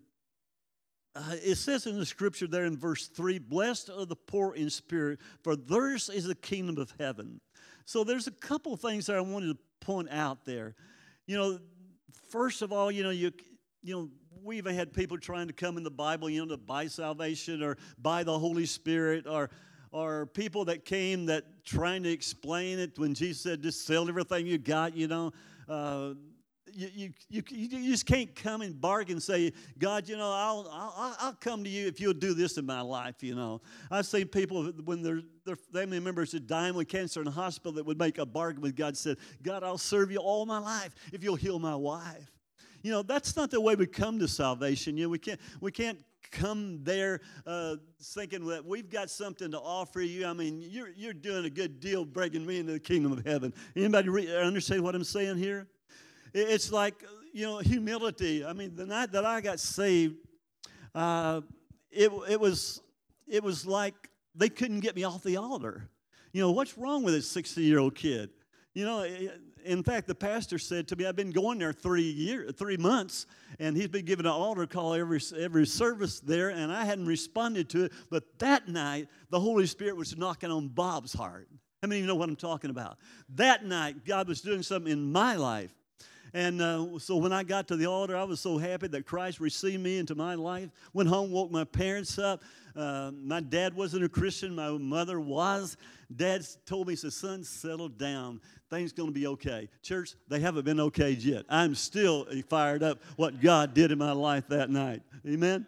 Uh, 1.16 1.36
it 1.44 1.56
says 1.56 1.88
in 1.88 1.98
the 1.98 2.06
scripture 2.06 2.46
there 2.46 2.66
in 2.66 2.78
verse 2.78 3.08
3 3.08 3.40
Blessed 3.40 3.90
are 3.90 4.06
the 4.06 4.16
poor 4.16 4.54
in 4.54 4.70
spirit, 4.70 5.20
for 5.44 5.56
theirs 5.56 6.10
is 6.10 6.26
the 6.26 6.36
kingdom 6.36 6.78
of 6.78 6.94
heaven. 7.00 7.42
So 7.86 8.04
there's 8.04 8.28
a 8.28 8.32
couple 8.32 8.74
of 8.74 8.82
things 8.82 9.08
that 9.08 9.16
I 9.16 9.22
wanted 9.22 9.48
to 9.48 9.58
point 9.80 10.10
out 10.12 10.46
there. 10.46 10.76
You 11.26 11.38
know, 11.38 11.60
first 12.30 12.62
of 12.62 12.72
all, 12.72 12.92
you 12.92 13.02
know, 13.02 13.10
you, 13.10 13.32
you 13.82 13.96
know, 13.96 14.10
we've 14.44 14.66
had 14.66 14.94
people 14.94 15.18
trying 15.18 15.48
to 15.48 15.54
come 15.54 15.78
in 15.78 15.84
the 15.84 15.92
Bible, 15.92 16.30
you 16.30 16.42
know, 16.42 16.56
to 16.56 16.58
buy 16.58 16.88
salvation 16.88 17.64
or 17.64 17.78
buy 17.98 18.24
the 18.24 18.38
Holy 18.38 18.66
Spirit 18.66 19.26
or 19.26 19.50
or 19.92 20.26
people 20.28 20.66
that 20.66 20.86
came 20.86 21.26
that 21.28 21.44
trying 21.66 22.04
to 22.04 22.12
explain 22.12 22.80
it 22.80 22.98
when 23.00 23.14
Jesus 23.14 23.42
said, 23.42 23.62
just 23.62 23.86
sell 23.86 24.08
everything 24.08 24.48
you 24.48 24.58
got, 24.58 24.96
you 24.96 25.08
know. 25.08 25.32
Uh, 25.68 26.14
you, 26.74 27.12
you, 27.30 27.42
you, 27.50 27.68
you 27.80 27.92
just 27.92 28.06
can't 28.06 28.36
come 28.36 28.62
and 28.62 28.80
bargain 28.80 29.14
and 29.14 29.24
say, 29.24 29.52
God, 29.80 30.08
you 30.08 30.16
know, 30.16 30.32
I'll, 30.32 30.68
I'll, 30.72 31.16
I'll 31.20 31.34
come 31.34 31.64
to 31.64 31.70
you 31.70 31.88
if 31.88 32.00
you'll 32.00 32.14
do 32.14 32.36
this 32.36 32.58
in 32.58 32.66
my 32.66 32.82
life, 32.82 33.24
you 33.24 33.34
know. 33.34 33.62
I've 33.90 34.06
seen 34.06 34.28
people 34.28 34.72
when 34.86 35.02
their, 35.02 35.22
their 35.44 35.56
family 35.56 36.00
members 36.00 36.36
are 36.36 36.40
dying 36.40 36.76
with 36.76 36.88
cancer 36.88 37.20
in 37.20 37.26
the 37.26 37.32
hospital 37.32 37.72
that 37.74 37.86
would 37.86 37.98
make 37.98 38.20
a 38.20 38.26
bargain 38.26 38.62
with 38.62 38.76
God, 38.76 38.96
said, 38.96 39.18
God, 39.42 39.64
I'll 39.64 39.80
serve 39.80 40.12
you 40.12 40.20
all 40.20 40.46
my 40.46 40.60
life 40.60 40.94
if 41.12 41.24
you'll 41.24 41.36
heal 41.36 41.58
my 41.58 41.76
wife. 41.76 42.32
You 42.84 42.92
know, 42.92 43.02
that's 43.02 43.36
not 43.36 43.50
the 43.50 43.60
way 43.60 43.76
we 43.76 43.88
come 43.88 44.20
to 44.20 44.28
salvation. 44.28 44.98
You 44.98 45.06
know, 45.06 45.10
we 45.10 45.20
can't, 45.20 45.40
we 45.60 45.72
can't 45.72 46.00
come 46.32 46.84
there 46.84 47.22
uh, 47.46 47.76
thinking 48.02 48.46
that 48.48 48.66
we've 48.66 48.90
got 48.90 49.10
something 49.10 49.52
to 49.52 49.60
offer 49.60 50.02
you. 50.02 50.26
I 50.26 50.34
mean, 50.34 50.62
you're, 50.62 50.90
you're 50.96 51.14
doing 51.14 51.46
a 51.46 51.50
good 51.50 51.80
deal 51.80 52.06
breaking 52.06 52.46
me 52.46 52.60
into 52.60 52.74
the 52.74 52.80
kingdom 52.80 53.12
of 53.12 53.26
heaven. 53.26 53.54
Anybody 53.76 54.10
re- 54.10 54.38
understand 54.38 54.84
what 54.84 54.96
I'm 54.96 55.04
saying 55.04 55.38
here? 55.38 55.68
It's 56.34 56.72
like, 56.72 57.04
you 57.34 57.46
know, 57.46 57.60
humility. 57.60 58.46
I 58.46 58.54
mean, 58.54 58.76
the 58.76 58.86
night 58.86 59.12
that 59.12 59.26
I 59.26 59.42
got 59.42 59.60
saved, 59.60 60.16
uh, 60.94 61.42
it, 61.92 62.12
it, 62.30 62.40
was, 62.40 62.82
it 63.28 63.44
was 63.44 63.66
like 63.66 63.96
they 64.36 64.50
couldn't 64.50 64.82
get 64.82 64.96
me 64.96 65.04
off 65.04 65.24
the 65.24 65.38
altar. 65.38 65.90
You 66.34 66.42
know, 66.42 66.52
what's 66.52 66.78
wrong 66.78 67.04
with 67.04 67.14
this 67.14 67.30
60 67.32 67.62
year 67.62 67.80
old 67.80 67.96
kid? 67.96 68.30
You 68.74 68.86
know, 68.86 69.08
in 69.68 69.84
fact, 69.84 70.08
the 70.08 70.16
pastor 70.16 70.58
said 70.58 70.88
to 70.88 70.96
me, 70.96 71.06
I've 71.06 71.16
been 71.16 71.32
going 71.32 71.60
there 71.60 71.74
three 71.74 72.02
year, 72.02 72.50
three 72.52 72.78
months, 72.78 73.26
and 73.60 73.76
he's 73.76 73.90
been 73.90 74.06
giving 74.06 74.26
an 74.26 74.32
altar 74.32 74.66
call 74.66 74.94
every, 74.94 75.20
every 75.38 75.68
service 75.68 76.20
there, 76.20 76.50
and 76.50 76.72
I 76.72 76.86
hadn't 76.86 77.06
responded 77.06 77.70
to 77.72 77.86
it. 77.86 77.92
But 78.10 78.24
that 78.40 78.68
night, 78.68 79.08
the 79.30 79.40
Holy 79.40 79.66
Spirit 79.66 79.98
was 79.98 80.18
knocking 80.18 80.50
on 80.50 80.70
Bob's 80.70 81.14
heart. 81.14 81.50
How 81.82 81.88
many 81.88 82.00
of 82.00 82.06
you 82.06 82.08
know 82.08 82.16
what 82.16 82.30
I'm 82.30 82.36
talking 82.36 82.70
about? 82.70 82.98
That 83.36 83.66
night, 83.66 84.06
God 84.06 84.28
was 84.28 84.42
doing 84.42 84.64
something 84.64 84.92
in 84.92 85.12
my 85.12 85.36
life. 85.36 85.74
And 86.34 86.62
uh, 86.62 87.00
so 87.00 87.18
when 87.18 87.32
I 87.32 87.44
got 87.44 87.68
to 87.70 87.76
the 87.76 87.86
altar, 87.86 88.16
I 88.16 88.24
was 88.24 88.40
so 88.40 88.58
happy 88.58 88.88
that 88.88 89.06
Christ 89.06 89.40
received 89.40 89.82
me 89.82 89.98
into 89.98 90.16
my 90.16 90.36
life. 90.36 90.70
Went 90.94 91.10
home, 91.10 91.32
woke 91.32 91.52
my 91.52 91.64
parents 91.64 92.18
up. 92.20 92.42
Uh, 92.76 93.12
my 93.24 93.40
dad 93.40 93.76
wasn't 93.76 94.04
a 94.04 94.10
Christian, 94.10 94.54
my 94.54 94.70
mother 94.72 95.20
was. 95.20 95.78
Dad 96.16 96.46
told 96.66 96.88
me, 96.88 96.94
he 96.94 96.98
said, 96.98 97.14
Son, 97.14 97.44
settle 97.44 97.90
down. 97.90 98.40
Things 98.70 98.94
going 98.94 99.10
to 99.10 99.14
be 99.14 99.28
okay. 99.28 99.70
Church, 99.82 100.16
they 100.28 100.40
haven't 100.40 100.66
been 100.66 100.80
okay 100.80 101.12
yet. 101.12 101.46
I'm 101.50 101.76
still 101.76 102.26
fired 102.50 102.84
up 102.84 103.00
what 103.18 103.42
God 103.42 103.74
did 103.74 103.92
in 103.92 103.98
my 103.98 104.14
life 104.14 104.48
that 104.48 104.70
night. 104.70 105.02
Amen? 105.28 105.68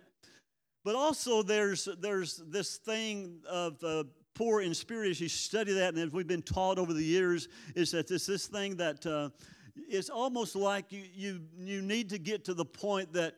But 0.86 0.96
also, 0.96 1.44
there's, 1.44 1.90
there's 2.00 2.42
this 2.48 2.78
thing 2.78 3.40
of 3.50 3.84
uh, 3.84 4.06
poor 4.34 4.62
in 4.62 4.74
spirit 4.74 5.12
as 5.12 5.20
you 5.20 5.28
study 5.28 5.74
that, 5.74 5.94
and 5.94 6.00
as 6.04 6.12
we've 6.12 6.28
been 6.28 6.42
taught 6.42 6.80
over 6.80 6.94
the 6.94 7.04
years, 7.04 7.50
is 7.76 7.92
that 7.92 8.08
this 8.08 8.26
this 8.26 8.48
thing 8.48 8.78
that 8.78 9.06
uh, 9.06 9.30
it's 9.76 10.10
almost 10.10 10.56
like 10.56 10.92
you, 10.92 11.04
you, 11.14 11.42
you 11.58 11.82
need 11.82 12.10
to 12.10 12.18
get 12.18 12.46
to 12.46 12.54
the 12.54 12.66
point 12.66 13.12
that, 13.14 13.36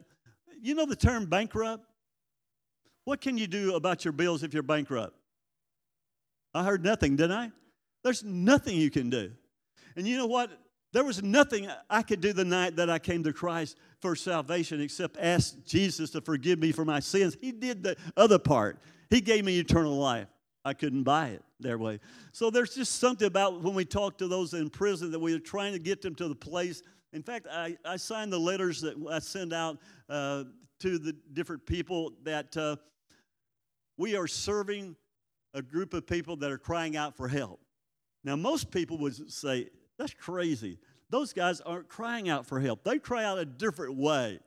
you 0.62 0.76
know 0.76 0.86
the 0.86 0.96
term 0.96 1.26
bankrupt? 1.26 1.86
What 3.06 3.22
can 3.22 3.38
you 3.38 3.48
do 3.48 3.76
about 3.76 4.06
your 4.06 4.12
bills 4.12 4.44
if 4.44 4.54
you're 4.54 4.62
bankrupt? 4.62 5.16
I 6.54 6.64
heard 6.64 6.84
nothing, 6.84 7.16
didn't 7.16 7.38
I? 7.38 7.52
There's 8.04 8.24
nothing 8.24 8.78
you 8.78 8.90
can 8.90 9.10
do. 9.10 9.32
And 9.96 10.08
you 10.08 10.18
know 10.18 10.28
what? 10.28 10.52
There 10.94 11.04
was 11.04 11.24
nothing 11.24 11.70
I 11.90 12.02
could 12.02 12.20
do 12.20 12.34
the 12.34 12.44
night 12.44 12.76
that 12.76 12.90
I 12.90 13.00
came 13.00 13.24
to 13.24 13.32
Christ 13.32 13.78
for 14.02 14.16
salvation 14.16 14.82
except 14.82 15.18
ask 15.20 15.56
Jesus 15.66 16.10
to 16.12 16.22
forgive 16.22 16.60
me 16.60 16.72
for 16.72 16.84
my 16.84 17.00
sins. 17.00 17.38
He 17.40 17.52
did 17.52 17.84
the 17.84 17.96
other 18.18 18.40
part, 18.40 18.80
He 19.10 19.22
gave 19.22 19.46
me 19.46 19.60
eternal 19.60 19.96
life. 19.96 20.28
I 20.64 20.74
couldn't 20.74 21.04
buy 21.04 21.30
it 21.30 21.44
their 21.60 21.78
way. 21.78 22.00
So 22.34 22.52
there's 22.52 22.76
just 22.76 23.00
something 23.00 23.26
about 23.26 23.64
when 23.64 23.74
we 23.74 23.84
talk 23.84 24.18
to 24.20 24.28
those 24.28 24.54
in 24.54 24.70
prison 24.70 25.12
that 25.12 25.20
we 25.20 25.34
are 25.34 25.40
trying 25.40 25.74
to 25.74 25.80
get 25.80 26.02
them 26.02 26.14
to 26.16 26.28
the 26.28 26.36
place. 26.36 26.84
In 27.14 27.24
fact, 27.24 27.48
I, 27.50 27.78
I 27.84 27.98
signed 27.98 28.32
the 28.32 28.40
letters 28.40 28.82
that 28.82 28.96
I 29.10 29.20
send 29.20 29.54
out 29.54 29.80
uh, 30.08 30.44
to 30.82 31.00
the 31.00 31.16
different 31.34 31.66
people 31.66 32.14
that 32.24 32.56
uh, 32.56 32.76
we 33.98 34.16
are 34.16 34.28
serving 34.28 34.96
a 35.54 35.62
group 35.62 35.94
of 35.94 36.08
people 36.08 36.36
that 36.38 36.52
are 36.52 36.58
crying 36.58 36.96
out 36.96 37.16
for 37.16 37.28
help. 37.28 37.60
Now, 38.24 38.36
most 38.36 38.72
people 38.72 38.98
would 39.00 39.32
say, 39.32 39.70
that's 39.98 40.14
crazy. 40.14 40.78
Those 41.10 41.34
guys 41.34 41.60
aren't 41.62 41.90
crying 41.90 42.30
out 42.30 42.46
for 42.46 42.60
help. 42.60 42.84
They 42.84 43.00
cry 43.00 43.24
out 43.24 43.38
a 43.38 43.46
different 43.46 43.96
way. 43.96 44.40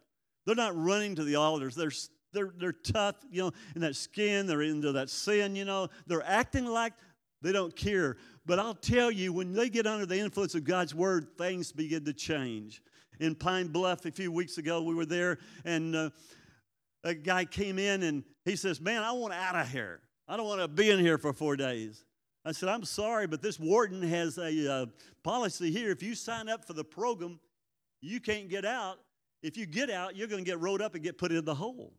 They're 0.46 0.54
not 0.54 0.76
running 0.76 1.14
to 1.16 1.24
the 1.24 1.36
altars. 1.36 1.74
They're 1.74 1.92
they're, 2.34 2.52
they're 2.58 2.72
tough, 2.72 3.14
you 3.30 3.42
know, 3.42 3.52
in 3.74 3.80
that 3.82 3.96
skin, 3.96 4.46
they're 4.46 4.62
into 4.62 4.92
that 4.92 5.08
sin, 5.08 5.56
you 5.56 5.64
know. 5.64 5.88
They're 6.06 6.26
acting 6.26 6.66
like 6.66 6.92
they 7.40 7.52
don't 7.52 7.74
care. 7.74 8.16
But 8.44 8.58
I'll 8.58 8.74
tell 8.74 9.10
you, 9.10 9.32
when 9.32 9.52
they 9.52 9.70
get 9.70 9.86
under 9.86 10.04
the 10.04 10.18
influence 10.18 10.54
of 10.54 10.64
God's 10.64 10.94
word, 10.94 11.28
things 11.38 11.72
begin 11.72 12.04
to 12.04 12.12
change. 12.12 12.82
In 13.20 13.34
Pine 13.34 13.68
Bluff 13.68 14.04
a 14.04 14.10
few 14.10 14.32
weeks 14.32 14.58
ago, 14.58 14.82
we 14.82 14.94
were 14.94 15.06
there, 15.06 15.38
and 15.64 15.94
uh, 15.94 16.10
a 17.04 17.14
guy 17.14 17.44
came 17.44 17.78
in 17.78 18.02
and 18.02 18.24
he 18.44 18.56
says, 18.56 18.80
Man, 18.80 19.02
I 19.02 19.12
want 19.12 19.32
out 19.32 19.54
of 19.54 19.70
here. 19.70 20.00
I 20.26 20.36
don't 20.36 20.46
want 20.46 20.60
to 20.60 20.68
be 20.68 20.90
in 20.90 20.98
here 20.98 21.18
for 21.18 21.32
four 21.32 21.56
days. 21.56 22.04
I 22.44 22.52
said, 22.52 22.68
I'm 22.68 22.84
sorry, 22.84 23.26
but 23.26 23.40
this 23.40 23.58
warden 23.58 24.02
has 24.02 24.38
a 24.38 24.72
uh, 24.72 24.86
policy 25.22 25.70
here. 25.70 25.90
If 25.90 26.02
you 26.02 26.14
sign 26.14 26.48
up 26.48 26.64
for 26.64 26.74
the 26.74 26.84
program, 26.84 27.40
you 28.00 28.20
can't 28.20 28.48
get 28.48 28.64
out. 28.64 28.98
If 29.42 29.56
you 29.56 29.66
get 29.66 29.90
out, 29.90 30.16
you're 30.16 30.28
going 30.28 30.44
to 30.44 30.50
get 30.50 30.60
rode 30.60 30.82
up 30.82 30.94
and 30.94 31.02
get 31.02 31.18
put 31.18 31.32
in 31.32 31.44
the 31.44 31.54
hole. 31.54 31.92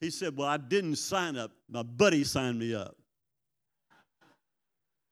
He 0.00 0.10
said, 0.10 0.36
Well, 0.36 0.48
I 0.48 0.58
didn't 0.58 0.96
sign 0.96 1.36
up. 1.36 1.50
My 1.68 1.82
buddy 1.82 2.24
signed 2.24 2.58
me 2.58 2.74
up. 2.74 2.96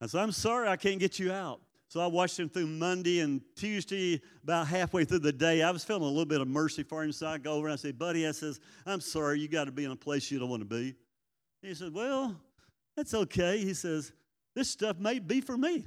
I 0.01 0.07
said, 0.07 0.21
I'm 0.21 0.33
sorry 0.33 0.69
I 0.69 0.77
can't 0.77 1.01
get 1.01 1.19
you 1.19 1.33
out. 1.33 1.61
So 1.89 2.01
I 2.01 2.07
watched 2.07 2.39
him 2.39 2.49
through 2.49 2.67
Monday 2.67 3.21
and 3.21 3.41
Tuesday, 3.55 4.21
about 4.43 4.67
halfway 4.67 5.05
through 5.05 5.21
the 5.21 5.33
day. 5.33 5.63
I 5.63 5.71
was 5.71 5.85
feeling 5.85 6.03
a 6.03 6.07
little 6.07 6.27
bit 6.27 6.41
of 6.41 6.49
mercy 6.49 6.83
for 6.83 7.03
him. 7.03 7.13
So 7.13 7.27
I 7.27 7.39
go 7.39 7.53
over 7.53 7.69
and 7.69 7.73
I 7.73 7.77
say, 7.77 7.93
Buddy, 7.93 8.27
I 8.27 8.33
says, 8.33 8.61
I'm 8.85 9.01
sorry, 9.01 9.41
you 9.41 9.49
got 9.49 9.65
to 9.65 9.73
be 9.73 9.85
in 9.85 9.93
a 9.93 9.97
place 9.97 10.31
you 10.31 10.39
don't 10.39 10.51
want 10.51 10.63
to 10.63 10.69
be. 10.69 10.95
He 11.63 11.75
said, 11.75 11.93
Well, 11.93 12.37
that's 12.97 13.15
okay. 13.15 13.59
He 13.59 13.75
says, 13.75 14.13
This 14.55 14.71
stuff 14.71 14.99
may 14.99 15.19
be 15.19 15.41
for 15.41 15.57
me. 15.57 15.85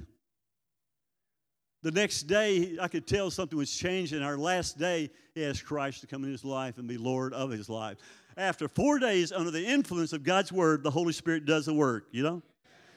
The 1.82 1.90
next 1.90 2.24
day, 2.24 2.76
I 2.80 2.88
could 2.88 3.06
tell 3.06 3.30
something 3.30 3.56
was 3.56 3.74
changing. 3.74 4.22
Our 4.22 4.36
last 4.36 4.78
day, 4.78 5.10
he 5.34 5.44
asked 5.44 5.64
Christ 5.64 6.02
to 6.02 6.06
come 6.06 6.24
in 6.24 6.30
his 6.30 6.44
life 6.44 6.76
and 6.76 6.86
be 6.86 6.98
Lord 6.98 7.32
of 7.32 7.50
his 7.50 7.70
life 7.70 7.96
after 8.36 8.68
four 8.68 8.98
days 8.98 9.32
under 9.32 9.50
the 9.50 9.64
influence 9.64 10.12
of 10.12 10.22
God's 10.22 10.50
word, 10.50 10.82
the 10.82 10.90
Holy 10.90 11.12
Spirit 11.12 11.44
does 11.44 11.66
the 11.66 11.74
work, 11.74 12.06
you 12.10 12.22
know? 12.22 12.42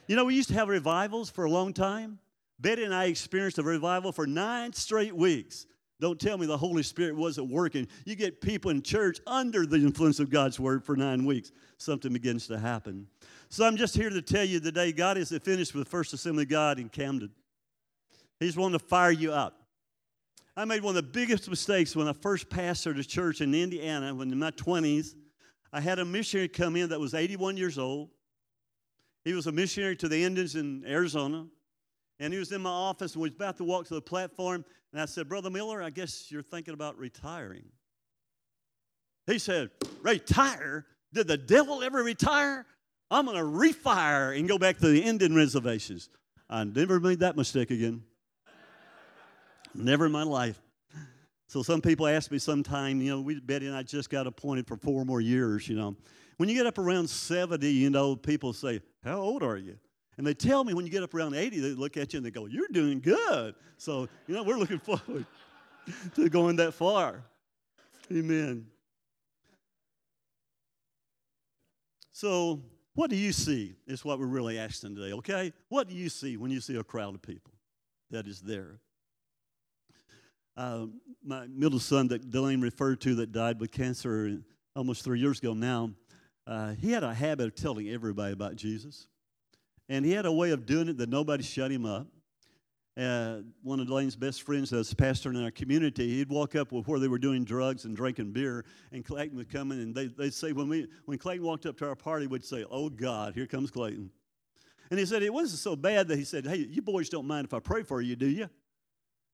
You 0.07 0.15
know, 0.15 0.25
we 0.25 0.35
used 0.35 0.49
to 0.49 0.55
have 0.55 0.67
revivals 0.67 1.29
for 1.29 1.45
a 1.45 1.49
long 1.49 1.73
time. 1.73 2.19
Betty 2.59 2.83
and 2.83 2.93
I 2.93 3.05
experienced 3.05 3.57
a 3.57 3.63
revival 3.63 4.11
for 4.11 4.27
nine 4.27 4.73
straight 4.73 5.15
weeks. 5.15 5.65
Don't 5.99 6.19
tell 6.19 6.37
me 6.37 6.45
the 6.45 6.57
Holy 6.57 6.83
Spirit 6.83 7.15
wasn't 7.15 7.49
working. 7.49 7.87
You 8.05 8.15
get 8.15 8.41
people 8.41 8.71
in 8.71 8.81
church 8.81 9.19
under 9.27 9.65
the 9.65 9.77
influence 9.77 10.19
of 10.19 10.29
God's 10.29 10.59
word 10.59 10.83
for 10.83 10.95
nine 10.95 11.25
weeks, 11.25 11.51
something 11.77 12.11
begins 12.11 12.47
to 12.47 12.59
happen. 12.59 13.07
So 13.49 13.65
I'm 13.65 13.77
just 13.77 13.95
here 13.95 14.09
to 14.09 14.21
tell 14.21 14.43
you 14.43 14.59
today 14.59 14.91
God 14.91 15.17
isn't 15.17 15.43
finished 15.43 15.73
with 15.73 15.85
the 15.85 15.89
First 15.89 16.13
Assembly 16.13 16.45
God 16.45 16.79
in 16.79 16.89
Camden. 16.89 17.31
He's 18.39 18.57
wanting 18.57 18.79
to 18.79 18.85
fire 18.85 19.11
you 19.11 19.31
up. 19.31 19.63
I 20.55 20.65
made 20.65 20.83
one 20.83 20.95
of 20.95 21.03
the 21.03 21.09
biggest 21.11 21.49
mistakes 21.49 21.95
when 21.95 22.07
I 22.07 22.13
first 22.13 22.49
pastored 22.49 22.99
a 22.99 23.03
church 23.03 23.41
in 23.41 23.53
Indiana 23.55 24.13
when 24.13 24.31
in 24.31 24.39
my 24.39 24.51
20s. 24.51 25.15
I 25.71 25.81
had 25.81 25.97
a 25.97 26.05
missionary 26.05 26.47
come 26.47 26.75
in 26.75 26.89
that 26.89 26.99
was 26.99 27.15
81 27.15 27.57
years 27.57 27.79
old. 27.79 28.09
He 29.25 29.33
was 29.33 29.47
a 29.47 29.51
missionary 29.51 29.95
to 29.97 30.07
the 30.07 30.23
Indians 30.23 30.55
in 30.55 30.83
Arizona. 30.85 31.47
And 32.23 32.31
he 32.31 32.39
was 32.39 32.53
in 32.53 32.61
my 32.61 32.69
office 32.69 33.15
and 33.15 33.21
was 33.21 33.31
about 33.31 33.57
to 33.57 33.65
walk 33.65 33.85
to 33.87 33.95
the 33.95 34.01
platform. 34.01 34.63
And 34.93 35.01
I 35.01 35.05
said, 35.05 35.27
Brother 35.27 35.49
Miller, 35.49 35.83
I 35.83 35.89
guess 35.89 36.31
you're 36.31 36.41
thinking 36.41 36.73
about 36.73 36.97
retiring. 36.97 37.65
He 39.27 39.37
said, 39.37 39.71
Retire? 40.01 40.85
Did 41.11 41.27
the 41.27 41.35
devil 41.35 41.83
ever 41.83 42.01
retire? 42.01 42.65
I'm 43.11 43.25
going 43.25 43.35
to 43.35 43.43
refire 43.43 44.39
and 44.39 44.47
go 44.47 44.57
back 44.57 44.77
to 44.77 44.87
the 44.87 45.03
Indian 45.03 45.35
reservations. 45.35 46.07
I 46.49 46.63
never 46.63 47.01
made 47.01 47.19
that 47.19 47.35
mistake 47.35 47.71
again. 47.71 48.03
never 49.75 50.05
in 50.05 50.13
my 50.13 50.23
life. 50.23 50.61
So 51.47 51.61
some 51.61 51.81
people 51.81 52.07
ask 52.07 52.31
me 52.31 52.39
sometime, 52.39 53.01
you 53.01 53.09
know, 53.11 53.19
we, 53.19 53.41
Betty 53.41 53.67
and 53.67 53.75
I 53.75 53.83
just 53.83 54.09
got 54.09 54.27
appointed 54.27 54.65
for 54.65 54.77
four 54.77 55.03
more 55.03 55.19
years, 55.19 55.67
you 55.67 55.75
know. 55.75 55.97
When 56.37 56.47
you 56.47 56.55
get 56.55 56.67
up 56.67 56.77
around 56.77 57.09
70, 57.09 57.69
you 57.69 57.89
know, 57.89 58.15
people 58.15 58.53
say, 58.53 58.79
How 59.03 59.19
old 59.19 59.43
are 59.43 59.57
you? 59.57 59.77
And 60.17 60.27
they 60.27 60.33
tell 60.33 60.63
me 60.63 60.73
when 60.73 60.85
you 60.85 60.91
get 60.91 61.03
up 61.03 61.13
around 61.13 61.33
80, 61.33 61.59
they 61.59 61.69
look 61.69 61.97
at 61.97 62.13
you 62.13 62.17
and 62.17 62.25
they 62.25 62.31
go, 62.31 62.45
You're 62.45 62.67
doing 62.71 62.99
good. 62.99 63.55
So, 63.77 64.07
you 64.27 64.35
know, 64.35 64.43
we're 64.43 64.57
looking 64.57 64.79
forward 64.79 65.25
to 66.15 66.29
going 66.29 66.57
that 66.57 66.73
far. 66.73 67.23
Amen. 68.11 68.67
So, 72.11 72.61
what 72.95 73.09
do 73.09 73.15
you 73.15 73.31
see 73.31 73.75
is 73.87 74.05
what 74.05 74.19
we're 74.19 74.27
really 74.27 74.59
asking 74.59 74.95
today, 74.95 75.13
okay? 75.13 75.51
What 75.69 75.87
do 75.87 75.95
you 75.95 76.09
see 76.09 76.37
when 76.37 76.51
you 76.51 76.61
see 76.61 76.75
a 76.75 76.83
crowd 76.83 77.15
of 77.15 77.21
people 77.23 77.51
that 78.11 78.27
is 78.27 78.39
there? 78.39 78.79
Uh, 80.55 80.85
my 81.25 81.47
middle 81.47 81.79
son 81.79 82.07
that 82.09 82.29
Delane 82.29 82.61
referred 82.61 83.01
to 83.01 83.15
that 83.15 83.31
died 83.31 83.59
with 83.59 83.71
cancer 83.71 84.37
almost 84.75 85.03
three 85.03 85.19
years 85.19 85.39
ago 85.39 85.53
now, 85.53 85.91
uh, 86.45 86.73
he 86.73 86.91
had 86.91 87.03
a 87.03 87.13
habit 87.13 87.47
of 87.47 87.55
telling 87.55 87.89
everybody 87.89 88.33
about 88.33 88.55
Jesus. 88.55 89.07
And 89.93 90.03
he 90.03 90.11
had 90.11 90.25
a 90.25 90.31
way 90.31 90.49
of 90.49 90.65
doing 90.65 90.89
it 90.89 90.97
that 90.97 91.09
nobody 91.09 91.43
shut 91.43 91.69
him 91.69 91.85
up. 91.85 92.07
Uh, 92.97 93.41
one 93.61 93.79
of 93.79 93.85
Delane's 93.85 94.15
best 94.15 94.41
friends 94.41 94.71
that's 94.71 94.91
a 94.91 94.95
pastor 94.95 95.29
in 95.29 95.43
our 95.43 95.51
community, 95.51 96.17
he'd 96.17 96.29
walk 96.29 96.55
up 96.55 96.71
with 96.71 96.87
where 96.87 96.99
they 96.99 97.07
were 97.07 97.19
doing 97.19 97.43
drugs 97.43 97.85
and 97.85 97.95
drinking 97.95 98.31
beer, 98.31 98.65
and 98.91 99.05
Clayton 99.05 99.37
would 99.37 99.51
come 99.51 99.71
in, 99.71 99.79
and 99.79 99.93
they, 99.93 100.07
they'd 100.07 100.33
say, 100.33 100.51
when, 100.51 100.67
we, 100.67 100.87
when 101.05 101.19
Clayton 101.19 101.45
walked 101.45 101.67
up 101.67 101.77
to 101.77 101.87
our 101.87 101.95
party, 101.95 102.25
we'd 102.25 102.43
say, 102.43 102.65
oh, 102.71 102.89
God, 102.89 103.35
here 103.35 103.45
comes 103.45 103.69
Clayton. 103.69 104.09
And 104.89 104.99
he 104.99 105.05
said, 105.05 105.21
it 105.21 105.31
wasn't 105.31 105.59
so 105.59 105.75
bad 105.75 106.07
that 106.07 106.17
he 106.17 106.23
said, 106.23 106.47
hey, 106.47 106.57
you 106.57 106.81
boys 106.81 107.07
don't 107.07 107.27
mind 107.27 107.45
if 107.45 107.53
I 107.53 107.59
pray 107.59 107.83
for 107.83 108.01
you, 108.01 108.15
do 108.15 108.27
you? 108.27 108.49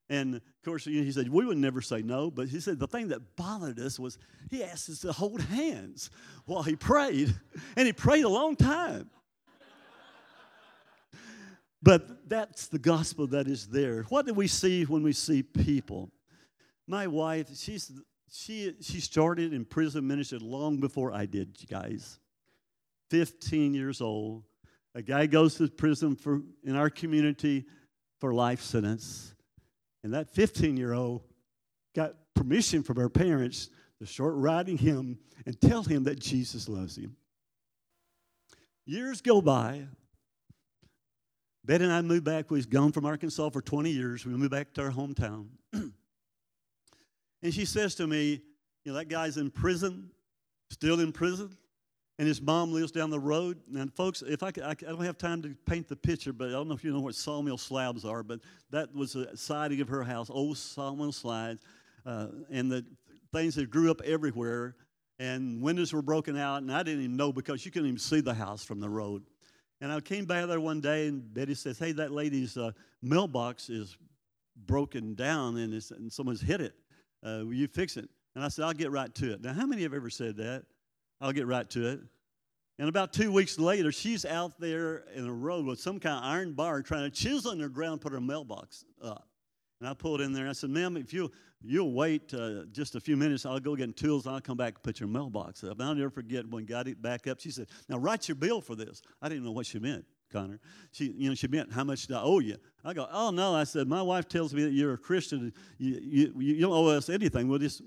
And 0.10 0.36
of 0.36 0.42
course, 0.66 0.84
he 0.84 1.10
said, 1.14 1.30
we 1.30 1.46
would 1.46 1.58
never 1.58 1.80
say 1.80 2.02
no, 2.02 2.30
but 2.30 2.50
he 2.50 2.60
said 2.60 2.80
the 2.80 2.88
thing 2.88 3.08
that 3.10 3.38
bothered 3.38 3.80
us 3.80 3.98
was 3.98 4.18
he 4.52 4.62
asked 4.62 4.90
us 4.90 5.00
to 5.00 5.14
hold 5.14 5.40
hands 5.40 6.10
while 6.46 6.64
he 6.64 6.76
prayed, 6.76 7.34
and 7.78 7.88
he 7.88 7.94
prayed 7.94 8.26
a 8.26 8.30
long 8.30 8.58
time. 8.58 9.10
But 11.82 12.30
that's 12.30 12.68
the 12.68 12.80
gospel 12.80 13.28
that 13.28 13.48
is 13.48 13.68
there. 13.68 14.04
What 14.04 14.26
do 14.26 14.34
we 14.34 14.48
see 14.48 14.84
when 14.84 15.04
we 15.04 15.14
see 15.14 15.44
people? 15.44 16.12
My 16.88 17.08
wife, 17.08 17.48
she's, 17.56 17.92
she, 18.32 18.74
she 18.82 19.00
started 19.00 19.54
in 19.54 19.66
prison 19.66 20.06
ministry 20.06 20.40
long 20.40 20.78
before 20.78 21.14
I 21.14 21.26
did, 21.26 21.56
you 21.60 21.68
guys. 21.68 22.20
15 23.12 23.74
years 23.74 24.02
old. 24.02 24.44
A 24.96 25.02
guy 25.02 25.26
goes 25.26 25.56
to 25.56 25.68
prison 25.68 26.16
for, 26.16 26.42
in 26.64 26.76
our 26.76 26.90
community 26.90 27.66
for 28.20 28.34
life 28.34 28.62
sentence. 28.62 29.34
And 30.04 30.14
that 30.14 30.30
15 30.30 30.78
year 30.78 30.94
old 30.94 31.22
got 31.96 32.16
permission 32.34 32.84
from 32.84 32.98
her 32.98 33.10
parents 33.10 33.70
to 34.00 34.06
start 34.06 34.34
writing 34.36 34.78
him 34.78 35.20
and 35.46 35.60
tell 35.60 35.84
him 35.84 36.04
that 36.06 36.20
Jesus 36.20 36.68
loves 36.68 36.98
him. 36.98 37.16
Years 38.86 39.22
go 39.22 39.42
by. 39.42 39.84
Betty 41.70 41.84
and 41.84 41.94
I 41.94 42.02
moved 42.02 42.24
back. 42.24 42.50
We 42.50 42.58
was 42.58 42.66
gone 42.66 42.92
from 42.92 43.06
Arkansas 43.06 43.52
for 43.52 43.62
20 43.62 43.92
years. 43.92 44.26
We 44.26 44.34
moved 44.34 44.50
back 44.50 44.74
to 44.74 44.82
our 44.82 44.90
hometown. 44.90 45.50
and 45.74 45.94
she 47.52 47.64
says 47.64 47.94
to 47.94 48.08
me, 48.08 48.42
You 48.84 48.92
know, 48.92 48.94
that 48.98 49.08
guy's 49.08 49.38
in 49.38 49.52
prison, 49.52 50.10
still 50.72 51.00
in 51.00 51.12
prison, 51.12 51.56
and 52.18 52.28
his 52.28 52.42
mom 52.42 52.74
lives 52.74 52.92
down 52.92 53.12
the 53.12 53.20
road. 53.20 53.60
And 53.76 53.94
folks, 53.94 54.24
if 54.24 54.42
I, 54.42 54.50
could, 54.50 54.64
I, 54.64 54.74
don't 54.74 55.06
have 55.06 55.20
time 55.20 55.44
to 55.44 55.56
paint 55.68 55.88
the 55.88 55.96
picture, 55.96 56.34
but 56.34 56.48
I 56.48 56.54
don't 56.54 56.70
know 56.70 56.74
if 56.74 56.84
you 56.84 56.92
know 56.92 57.02
what 57.02 57.14
sawmill 57.14 57.60
slabs 57.60 58.04
are, 58.04 58.24
but 58.24 58.40
that 58.72 58.92
was 58.96 59.14
the 59.14 59.30
siding 59.36 59.80
of 59.80 59.90
her 59.90 60.02
house, 60.02 60.32
old 60.32 60.58
sawmill 60.58 61.12
slabs, 61.12 61.62
uh, 62.04 62.30
and 62.50 62.72
the 62.72 62.84
things 63.32 63.54
that 63.54 63.70
grew 63.70 63.92
up 63.92 64.02
everywhere. 64.02 64.76
And 65.20 65.62
windows 65.62 65.94
were 65.94 66.02
broken 66.02 66.36
out, 66.36 66.64
and 66.64 66.72
I 66.72 66.82
didn't 66.82 67.04
even 67.04 67.16
know 67.16 67.32
because 67.32 67.64
you 67.64 67.70
couldn't 67.70 67.90
even 67.90 68.00
see 68.00 68.22
the 68.22 68.34
house 68.34 68.66
from 68.66 68.80
the 68.80 68.90
road. 68.90 69.22
And 69.82 69.92
I 69.92 70.00
came 70.02 70.26
by 70.26 70.46
there 70.46 70.60
one 70.60 70.82
day, 70.82 71.08
and 71.08 71.34
Betty 71.34 71.56
says, 71.56 71.80
Hey, 71.80 71.94
that 71.94 72.12
lady's 72.12 72.58
uh, 72.58 72.72
mailbox 73.02 73.70
is 73.70 73.98
broken 74.66 75.16
down 75.16 75.58
and, 75.58 75.74
and 75.74 76.12
someone's 76.12 76.42
hit 76.42 76.62
it. 76.62 76.74
Uh, 77.24 77.42
will 77.44 77.54
you 77.54 77.68
fix 77.68 77.98
it? 77.98 78.10
And 78.36 78.44
I 78.44 78.50
said, 78.50 78.66
I'll 78.66 78.74
get 78.74 78.92
right 78.92 79.14
to 79.16 79.34
it. 79.34 79.42
Now, 79.42 79.54
how 79.54 79.66
many 79.66 79.84
have 79.84 79.94
ever 79.94 80.10
said 80.10 80.38
that? 80.38 80.66
I'll 81.22 81.32
get 81.32 81.48
right 81.48 81.70
to 81.72 81.88
it. 81.90 82.00
And 82.78 82.88
about 82.88 83.12
two 83.12 83.32
weeks 83.32 83.60
later, 83.60 83.92
she's 83.92 84.26
out 84.26 84.58
there 84.60 85.04
in 85.14 85.26
the 85.26 85.32
road 85.32 85.66
with 85.66 85.80
some 85.80 86.00
kind 86.00 86.18
of 86.18 86.24
iron 86.24 86.54
bar 86.54 86.82
trying 86.82 87.04
to 87.04 87.10
chisel 87.10 87.52
in 87.52 87.60
the 87.60 87.68
ground, 87.68 88.00
put 88.00 88.14
her 88.14 88.22
mailbox 88.22 88.86
up. 89.04 89.28
And 89.82 89.90
I 89.90 89.94
pulled 89.94 90.22
in 90.22 90.32
there 90.32 90.44
and 90.44 90.50
I 90.50 90.54
said, 90.54 90.70
ma'am, 90.70 90.96
if 90.96 91.14
you, 91.14 91.32
you'll 91.62 91.94
wait 91.94 92.34
uh, 92.34 92.66
just 92.72 92.96
a 92.96 93.00
few 93.00 93.18
minutes, 93.18 93.46
I'll 93.46 93.60
go 93.60 93.76
get 93.76 93.96
tools 93.98 94.26
and 94.26 94.36
I'll 94.36 94.42
come 94.42 94.58
back 94.58 94.76
and 94.76 94.84
put 94.84 95.00
your 95.00 95.10
mailbox 95.10 95.64
up. 95.64 95.80
And 95.80 95.84
I'll 95.84 95.96
never 95.96 96.10
forget 96.10 96.48
when 96.48 96.66
got 96.66 96.88
it 96.88 97.02
back 97.02 97.28
up, 97.28 97.40
she 97.40 97.52
said, 97.52 97.68
now 97.88 97.98
write 97.98 98.28
your 98.28 98.36
bill 98.36 98.62
for 98.62 98.76
this. 98.76 99.02
I 99.22 99.30
didn't 99.30 99.44
know 99.44 99.52
what 99.52 99.66
she 99.66 99.80
meant. 99.80 100.06
Connor. 100.32 100.60
She, 100.92 101.06
you 101.18 101.30
know, 101.30 101.36
she 101.36 101.48
meant 101.48 101.74
how 101.74 101.84
much 101.84 102.06
do 102.06 102.14
I 102.14 102.22
owe 102.22 102.38
you? 102.38 102.58
I 102.86 102.94
go, 102.94 103.08
oh 103.12 103.32
no. 103.32 103.56
I 103.56 103.64
said, 103.64 103.88
my 103.88 104.02
wife 104.02 104.28
tells 104.28 104.54
me 104.54 104.64
that 104.64 104.72
you're 104.72 104.94
a 104.94 104.98
Christian. 104.98 105.52
You, 105.80 106.00
you, 106.02 106.34
you 106.38 106.62
don't 106.62 106.72
owe 106.72 106.88
us 106.88 107.10
anything. 107.10 107.48
We'll 107.48 107.58
just 107.60 107.82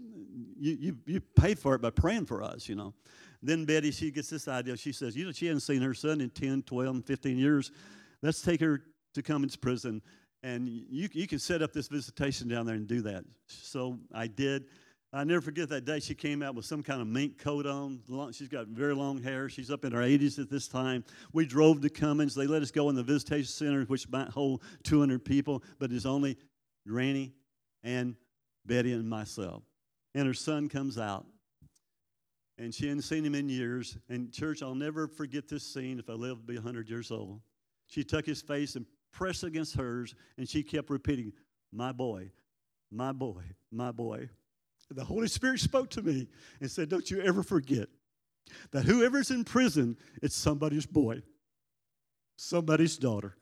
you, 0.58 0.76
you, 0.80 0.96
you 1.06 1.20
pay 1.20 1.54
for 1.54 1.74
it 1.74 1.82
by 1.82 1.90
praying 1.90 2.26
for 2.26 2.42
us, 2.42 2.68
you 2.68 2.74
know. 2.74 2.94
Then 3.42 3.64
Betty, 3.64 3.90
she 3.90 4.10
gets 4.10 4.30
this 4.30 4.46
idea. 4.48 4.76
She 4.76 4.92
says, 4.92 5.16
you 5.16 5.24
know, 5.24 5.32
she 5.32 5.46
hasn't 5.46 5.62
seen 5.62 5.82
her 5.82 5.94
son 5.94 6.20
in 6.20 6.30
10, 6.30 6.62
12, 6.62 7.04
15 7.04 7.38
years. 7.38 7.72
Let's 8.22 8.40
take 8.40 8.60
her 8.60 8.82
to 9.14 9.22
Cummins 9.22 9.56
Prison 9.56 10.00
and 10.42 10.68
you, 10.68 11.08
you 11.12 11.26
can 11.26 11.38
set 11.38 11.62
up 11.62 11.72
this 11.72 11.88
visitation 11.88 12.48
down 12.48 12.66
there 12.66 12.74
and 12.74 12.86
do 12.86 13.02
that. 13.02 13.24
So 13.46 13.98
I 14.12 14.26
did. 14.26 14.64
I 15.14 15.24
never 15.24 15.42
forget 15.42 15.68
that 15.68 15.84
day 15.84 16.00
she 16.00 16.14
came 16.14 16.42
out 16.42 16.54
with 16.54 16.64
some 16.64 16.82
kind 16.82 17.02
of 17.02 17.06
mink 17.06 17.38
coat 17.38 17.66
on. 17.66 18.00
She's 18.32 18.48
got 18.48 18.68
very 18.68 18.94
long 18.94 19.22
hair. 19.22 19.48
She's 19.50 19.70
up 19.70 19.84
in 19.84 19.92
her 19.92 20.00
80s 20.00 20.38
at 20.38 20.48
this 20.48 20.68
time. 20.68 21.04
We 21.34 21.44
drove 21.44 21.82
to 21.82 21.90
Cummins. 21.90 22.34
They 22.34 22.46
let 22.46 22.62
us 22.62 22.70
go 22.70 22.88
in 22.88 22.96
the 22.96 23.02
visitation 23.02 23.46
center, 23.46 23.84
which 23.84 24.08
might 24.08 24.30
hold 24.30 24.62
200 24.84 25.22
people, 25.22 25.62
but 25.78 25.92
it's 25.92 26.06
only 26.06 26.38
Granny 26.88 27.34
and 27.82 28.16
Betty 28.64 28.94
and 28.94 29.08
myself. 29.08 29.62
And 30.14 30.26
her 30.26 30.34
son 30.34 30.68
comes 30.68 30.98
out. 30.98 31.26
And 32.58 32.74
she 32.74 32.86
hadn't 32.86 33.02
seen 33.02 33.24
him 33.24 33.34
in 33.34 33.48
years. 33.48 33.98
And 34.08 34.32
church, 34.32 34.62
I'll 34.62 34.74
never 34.74 35.08
forget 35.08 35.46
this 35.46 35.62
scene 35.62 35.98
if 35.98 36.08
I 36.08 36.14
live 36.14 36.38
to 36.38 36.44
be 36.44 36.54
100 36.54 36.88
years 36.88 37.10
old. 37.10 37.40
She 37.86 38.02
took 38.02 38.24
his 38.24 38.40
face 38.40 38.76
and 38.76 38.86
pressed 39.12 39.44
against 39.44 39.74
hers, 39.74 40.14
and 40.36 40.48
she 40.48 40.62
kept 40.62 40.90
repeating, 40.90 41.32
My 41.72 41.92
boy, 41.92 42.30
my 42.90 43.12
boy, 43.12 43.42
my 43.70 43.92
boy. 43.92 44.28
The 44.90 45.04
Holy 45.04 45.28
Spirit 45.28 45.60
spoke 45.60 45.90
to 45.90 46.02
me 46.02 46.28
and 46.60 46.70
said, 46.70 46.88
Don't 46.88 47.10
you 47.10 47.20
ever 47.22 47.42
forget 47.42 47.88
that 48.72 48.84
whoever's 48.84 49.30
in 49.30 49.44
prison, 49.44 49.96
it's 50.22 50.34
somebody's 50.34 50.86
boy, 50.86 51.22
somebody's 52.36 52.96
daughter, 52.96 53.36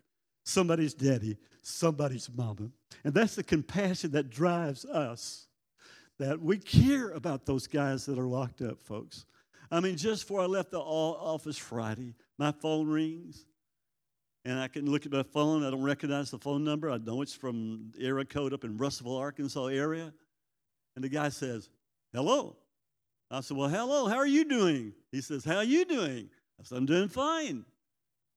somebody's 0.44 0.94
daddy, 0.94 1.36
somebody's 1.62 2.28
mama. 2.34 2.70
And 3.04 3.14
that's 3.14 3.34
the 3.34 3.42
compassion 3.42 4.12
that 4.12 4.30
drives 4.30 4.84
us, 4.84 5.46
that 6.18 6.40
we 6.40 6.58
care 6.58 7.10
about 7.10 7.46
those 7.46 7.66
guys 7.66 8.06
that 8.06 8.18
are 8.18 8.28
locked 8.28 8.62
up, 8.62 8.80
folks. 8.80 9.24
I 9.70 9.80
mean, 9.80 9.96
just 9.96 10.22
before 10.22 10.42
I 10.42 10.46
left 10.46 10.72
the 10.72 10.80
office 10.80 11.56
Friday, 11.56 12.14
my 12.38 12.52
phone 12.52 12.88
rings 12.88 13.46
and 14.50 14.58
I 14.58 14.66
can 14.66 14.90
look 14.90 15.06
at 15.06 15.12
my 15.12 15.22
phone. 15.22 15.64
I 15.64 15.70
don't 15.70 15.82
recognize 15.82 16.32
the 16.32 16.38
phone 16.38 16.64
number. 16.64 16.90
I 16.90 16.98
know 16.98 17.22
it's 17.22 17.32
from 17.32 17.92
area 18.00 18.24
code 18.24 18.52
up 18.52 18.64
in 18.64 18.76
Russellville, 18.76 19.16
Arkansas 19.16 19.66
area. 19.66 20.12
And 20.96 21.04
the 21.04 21.08
guy 21.08 21.28
says, 21.28 21.70
"Hello." 22.12 22.56
I 23.30 23.42
said, 23.42 23.56
"Well, 23.56 23.68
hello. 23.68 24.08
How 24.08 24.16
are 24.16 24.26
you 24.26 24.44
doing?" 24.44 24.92
He 25.12 25.20
says, 25.20 25.44
"How 25.44 25.58
are 25.58 25.64
you 25.64 25.84
doing?" 25.84 26.30
I 26.58 26.64
said, 26.64 26.78
"I'm 26.78 26.86
doing 26.86 27.08
fine." 27.08 27.64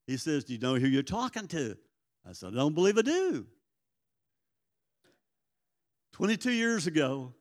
He 0.06 0.16
says, 0.16 0.44
"Do 0.44 0.52
you 0.52 0.60
know 0.60 0.76
who 0.76 0.86
you're 0.86 1.02
talking 1.02 1.48
to?" 1.48 1.76
I 2.24 2.32
said, 2.32 2.52
"I 2.52 2.56
don't 2.56 2.74
believe 2.74 2.96
I 2.96 3.02
do." 3.02 3.48
22 6.12 6.52
years 6.52 6.86
ago, 6.86 7.34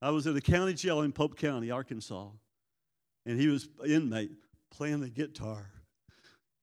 I 0.00 0.10
was 0.10 0.28
in 0.28 0.36
a 0.36 0.40
county 0.40 0.74
jail 0.74 1.00
in 1.00 1.10
Pope 1.10 1.36
County, 1.36 1.72
Arkansas, 1.72 2.30
and 3.26 3.40
he 3.40 3.48
was 3.48 3.68
an 3.80 3.90
inmate 3.90 4.30
playing 4.70 5.00
the 5.00 5.10
guitar 5.10 5.81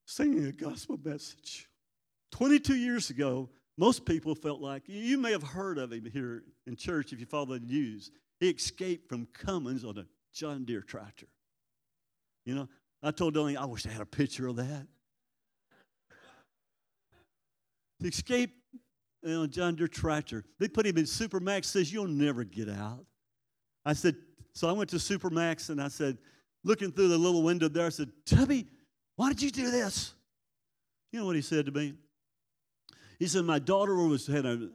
singing 0.09 0.47
a 0.47 0.51
gospel 0.51 0.99
message. 1.03 1.69
22 2.31 2.75
years 2.75 3.11
ago, 3.11 3.47
most 3.77 4.05
people 4.05 4.33
felt 4.33 4.59
like, 4.59 4.83
you 4.87 5.17
may 5.19 5.31
have 5.31 5.43
heard 5.43 5.77
of 5.77 5.93
him 5.93 6.09
here 6.11 6.43
in 6.65 6.75
church 6.75 7.13
if 7.13 7.19
you 7.19 7.27
follow 7.27 7.45
the 7.45 7.59
news. 7.59 8.09
He 8.39 8.49
escaped 8.49 9.07
from 9.07 9.27
Cummins 9.33 9.85
on 9.85 9.99
a 9.99 10.05
John 10.33 10.65
Deere 10.65 10.81
tractor. 10.81 11.27
You 12.43 12.55
know, 12.55 12.67
I 13.03 13.11
told 13.11 13.35
Delaney, 13.35 13.55
I 13.55 13.65
wish 13.65 13.85
I 13.85 13.91
had 13.91 14.01
a 14.01 14.05
picture 14.05 14.47
of 14.47 14.55
that. 14.55 14.87
He 17.99 18.07
escaped 18.07 18.55
on 19.23 19.43
a 19.43 19.47
John 19.47 19.75
Deere 19.75 19.87
tractor. 19.87 20.43
They 20.57 20.67
put 20.67 20.87
him 20.87 20.97
in 20.97 21.05
Supermax, 21.05 21.65
says, 21.65 21.93
You'll 21.93 22.07
never 22.07 22.43
get 22.43 22.67
out. 22.67 23.05
I 23.85 23.93
said, 23.93 24.15
So 24.53 24.67
I 24.67 24.71
went 24.71 24.89
to 24.89 24.95
Supermax 24.95 25.69
and 25.69 25.79
I 25.79 25.89
said, 25.89 26.17
looking 26.63 26.91
through 26.91 27.09
the 27.09 27.17
little 27.17 27.43
window 27.43 27.67
there, 27.69 27.85
I 27.85 27.89
said, 27.89 28.11
Tubby, 28.25 28.67
why 29.19 29.27
did 29.27 29.41
you 29.41 29.51
do 29.51 29.69
this? 29.69 30.13
You 31.11 31.19
know 31.19 31.25
what 31.25 31.35
he 31.35 31.41
said 31.41 31.65
to 31.65 31.73
me? 31.73 31.93
He 33.19 33.27
said, 33.27 33.43
My 33.43 33.59
daughter 33.59 33.93
was 33.93 34.25
had 34.25 34.45
a, 34.45 34.69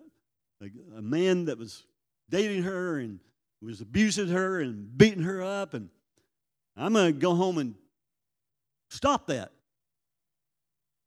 a, 0.61 0.99
a 0.99 1.01
man 1.01 1.47
that 1.47 1.57
was 1.57 1.87
dating 2.29 2.65
her 2.65 2.99
and 2.99 3.21
was 3.63 3.81
abusing 3.81 4.29
her 4.29 4.61
and 4.61 4.99
beating 4.99 5.23
her 5.23 5.43
up, 5.43 5.73
and 5.73 5.89
I'm 6.77 6.93
going 6.93 7.15
to 7.15 7.19
go 7.19 7.35
home 7.35 7.57
and 7.57 7.75
stop 8.91 9.29
that. 9.29 9.53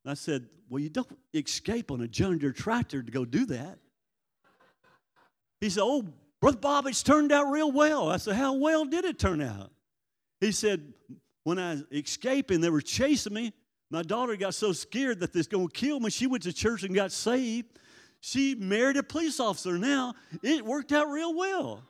I 0.03 0.15
said, 0.15 0.47
Well, 0.67 0.81
you 0.81 0.89
don't 0.89 1.07
escape 1.31 1.91
on 1.91 2.01
a 2.01 2.07
John 2.07 2.39
Deere 2.39 2.51
tractor 2.51 3.03
to 3.03 3.11
go 3.11 3.23
do 3.23 3.45
that. 3.45 3.77
He 5.61 5.69
said, 5.69 5.83
Oh, 5.83 6.07
Brother 6.41 6.57
Bob, 6.57 6.87
it's 6.87 7.03
turned 7.03 7.31
out 7.31 7.51
real 7.51 7.71
well. 7.71 8.09
I 8.09 8.17
said, 8.17 8.33
How 8.33 8.53
well 8.53 8.83
did 8.85 9.05
it 9.05 9.19
turn 9.19 9.43
out? 9.43 9.69
He 10.41 10.51
said, 10.51 10.91
when 11.47 11.59
I 11.59 11.77
escaped 11.93 12.51
and 12.51 12.61
they 12.61 12.69
were 12.69 12.81
chasing 12.81 13.33
me, 13.33 13.53
my 13.89 14.01
daughter 14.01 14.35
got 14.35 14.53
so 14.53 14.73
scared 14.73 15.21
that 15.21 15.31
they're 15.31 15.43
going 15.43 15.69
to 15.69 15.73
kill 15.73 15.97
me. 15.97 16.09
She 16.09 16.27
went 16.27 16.43
to 16.43 16.51
church 16.51 16.83
and 16.83 16.93
got 16.93 17.13
saved. 17.13 17.79
She 18.19 18.53
married 18.53 18.97
a 18.97 19.03
police 19.03 19.39
officer 19.39 19.77
now. 19.77 20.13
It 20.43 20.65
worked 20.65 20.91
out 20.91 21.07
real 21.07 21.33
well. 21.33 21.85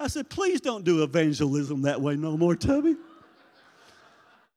I 0.00 0.06
said, 0.06 0.30
please 0.30 0.62
don't 0.62 0.84
do 0.84 1.02
evangelism 1.02 1.82
that 1.82 2.00
way 2.00 2.16
no 2.16 2.38
more, 2.38 2.56
Tubby. 2.56 2.96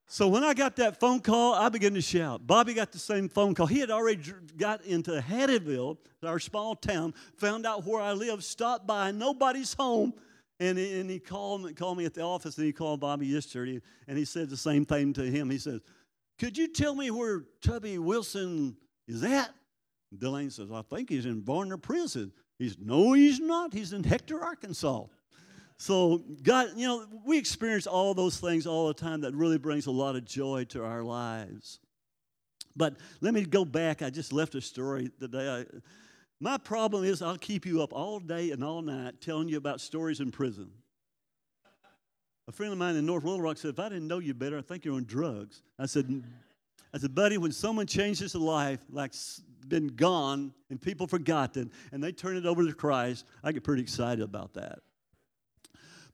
So 0.07 0.29
when 0.29 0.45
I 0.45 0.53
got 0.53 0.77
that 0.77 1.01
phone 1.01 1.19
call, 1.19 1.53
I 1.53 1.67
began 1.67 1.93
to 1.95 2.01
shout. 2.01 2.47
Bobby 2.47 2.73
got 2.73 2.93
the 2.93 2.99
same 2.99 3.27
phone 3.27 3.53
call. 3.53 3.65
He 3.65 3.79
had 3.79 3.91
already 3.91 4.31
got 4.57 4.85
into 4.85 5.19
Hattieville, 5.19 5.97
our 6.23 6.39
small 6.39 6.73
town, 6.73 7.13
found 7.35 7.65
out 7.65 7.85
where 7.85 8.01
I 8.01 8.13
live, 8.13 8.45
stopped 8.45 8.87
by 8.87 9.11
nobody's 9.11 9.73
home, 9.73 10.13
and, 10.61 10.77
and 10.77 11.09
he 11.09 11.17
called, 11.17 11.75
called 11.75 11.97
me 11.97 12.05
at 12.05 12.13
the 12.13 12.21
office 12.21 12.55
and 12.57 12.67
he 12.67 12.71
called 12.71 12.99
Bobby 12.99 13.25
yesterday 13.25 13.81
and 14.07 14.17
he 14.17 14.25
said 14.25 14.49
the 14.49 14.57
same 14.57 14.85
thing 14.85 15.11
to 15.13 15.23
him. 15.23 15.49
He 15.49 15.57
says, 15.57 15.81
Could 16.37 16.55
you 16.55 16.67
tell 16.67 16.93
me 16.93 17.09
where 17.09 17.45
Tubby 17.61 17.97
Wilson 17.97 18.77
is 19.07 19.23
at? 19.23 19.49
Delaney 20.15 20.51
says, 20.51 20.69
I 20.71 20.83
think 20.83 21.09
he's 21.09 21.25
in 21.25 21.41
Varner 21.41 21.77
prison. 21.77 22.31
He's 22.59 22.77
no, 22.77 23.13
he's 23.13 23.39
not. 23.39 23.73
He's 23.73 23.91
in 23.91 24.03
Hector, 24.03 24.43
Arkansas. 24.43 25.05
So 25.77 26.21
God, 26.43 26.69
you 26.75 26.85
know, 26.85 27.07
we 27.25 27.39
experience 27.39 27.87
all 27.87 28.13
those 28.13 28.39
things 28.39 28.67
all 28.67 28.87
the 28.87 28.93
time 28.93 29.21
that 29.21 29.33
really 29.33 29.57
brings 29.57 29.87
a 29.87 29.91
lot 29.91 30.15
of 30.15 30.25
joy 30.25 30.65
to 30.65 30.83
our 30.83 31.01
lives. 31.01 31.79
But 32.75 32.97
let 33.19 33.33
me 33.33 33.45
go 33.45 33.65
back. 33.65 34.03
I 34.03 34.11
just 34.11 34.31
left 34.31 34.53
a 34.53 34.61
story 34.61 35.09
today. 35.19 35.49
I, 35.49 35.65
my 36.41 36.57
problem 36.57 37.03
is 37.05 37.21
I'll 37.21 37.37
keep 37.37 37.65
you 37.65 37.83
up 37.83 37.93
all 37.93 38.19
day 38.19 38.49
and 38.49 38.63
all 38.63 38.81
night 38.81 39.21
telling 39.21 39.47
you 39.47 39.57
about 39.57 39.79
stories 39.79 40.19
in 40.19 40.31
prison. 40.31 40.71
A 42.47 42.51
friend 42.51 42.73
of 42.73 42.79
mine 42.79 42.95
in 42.95 43.05
North 43.05 43.23
Little 43.23 43.39
Rock 43.39 43.57
said, 43.57 43.69
if 43.69 43.79
I 43.79 43.87
didn't 43.87 44.07
know 44.07 44.17
you 44.17 44.33
better, 44.33 44.57
I 44.57 44.61
think 44.61 44.83
you're 44.83 44.95
on 44.95 45.05
drugs. 45.05 45.61
I 45.77 45.85
said, 45.85 46.23
I 46.93 46.97
said, 46.97 47.13
buddy, 47.13 47.37
when 47.37 47.51
someone 47.51 47.85
changes 47.85 48.33
a 48.33 48.39
life 48.39 48.79
like 48.89 49.13
been 49.67 49.87
gone 49.87 50.51
and 50.71 50.81
people 50.81 51.05
forgotten, 51.05 51.71
and 51.91 52.03
they 52.03 52.11
turn 52.11 52.35
it 52.35 52.47
over 52.47 52.65
to 52.65 52.73
Christ, 52.73 53.25
I 53.43 53.51
get 53.51 53.63
pretty 53.63 53.83
excited 53.83 54.23
about 54.23 54.55
that. 54.55 54.79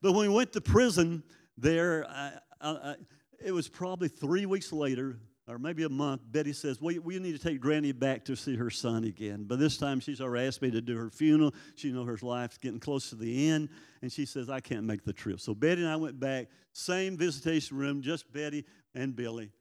But 0.01 0.11
when 0.11 0.29
we 0.29 0.35
went 0.35 0.51
to 0.53 0.61
prison 0.61 1.23
there, 1.57 2.05
I, 2.09 2.33
I, 2.59 2.95
it 3.43 3.53
was 3.53 3.69
probably 3.69 4.09
three 4.09 4.45
weeks 4.45 4.73
later, 4.73 5.17
or 5.47 5.57
maybe 5.57 5.83
a 5.83 5.89
month. 5.89 6.21
Betty 6.29 6.51
says, 6.51 6.81
we, 6.81 6.99
we 6.99 7.19
need 7.19 7.39
to 7.39 7.39
take 7.39 7.61
Granny 7.61 7.93
back 7.93 8.25
to 8.25 8.35
see 8.35 8.55
her 8.55 8.69
son 8.69 9.05
again. 9.05 9.45
But 9.47 9.59
this 9.59 9.77
time 9.77 9.99
she's 9.99 10.19
already 10.19 10.47
asked 10.47 10.61
me 10.61 10.71
to 10.71 10.81
do 10.81 10.97
her 10.97 11.09
funeral. 11.09 11.53
She 11.75 11.91
know 11.91 12.03
her 12.03 12.17
life's 12.21 12.57
getting 12.57 12.79
close 12.79 13.09
to 13.09 13.15
the 13.15 13.49
end, 13.49 13.69
and 14.01 14.11
she 14.11 14.25
says, 14.25 14.49
I 14.49 14.59
can't 14.59 14.83
make 14.83 15.03
the 15.03 15.13
trip. 15.13 15.39
So 15.39 15.53
Betty 15.53 15.81
and 15.81 15.89
I 15.89 15.95
went 15.95 16.19
back, 16.19 16.47
same 16.73 17.17
visitation 17.17 17.77
room, 17.77 18.01
just 18.01 18.31
Betty 18.33 18.65
and 18.93 19.15
Billy. 19.15 19.51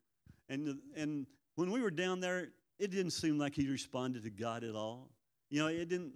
And, 0.49 0.79
and 0.97 1.27
when 1.55 1.71
we 1.71 1.81
were 1.81 1.91
down 1.91 2.21
there, 2.21 2.49
it 2.79 2.91
didn't 2.91 3.13
seem 3.13 3.39
like 3.39 3.55
he 3.55 3.69
responded 3.69 4.25
to 4.25 4.31
God 4.31 4.65
at 4.65 4.75
all. 4.75 5.11
You 5.51 5.61
know, 5.61 5.69
it 5.69 5.89
didn't 5.89 6.13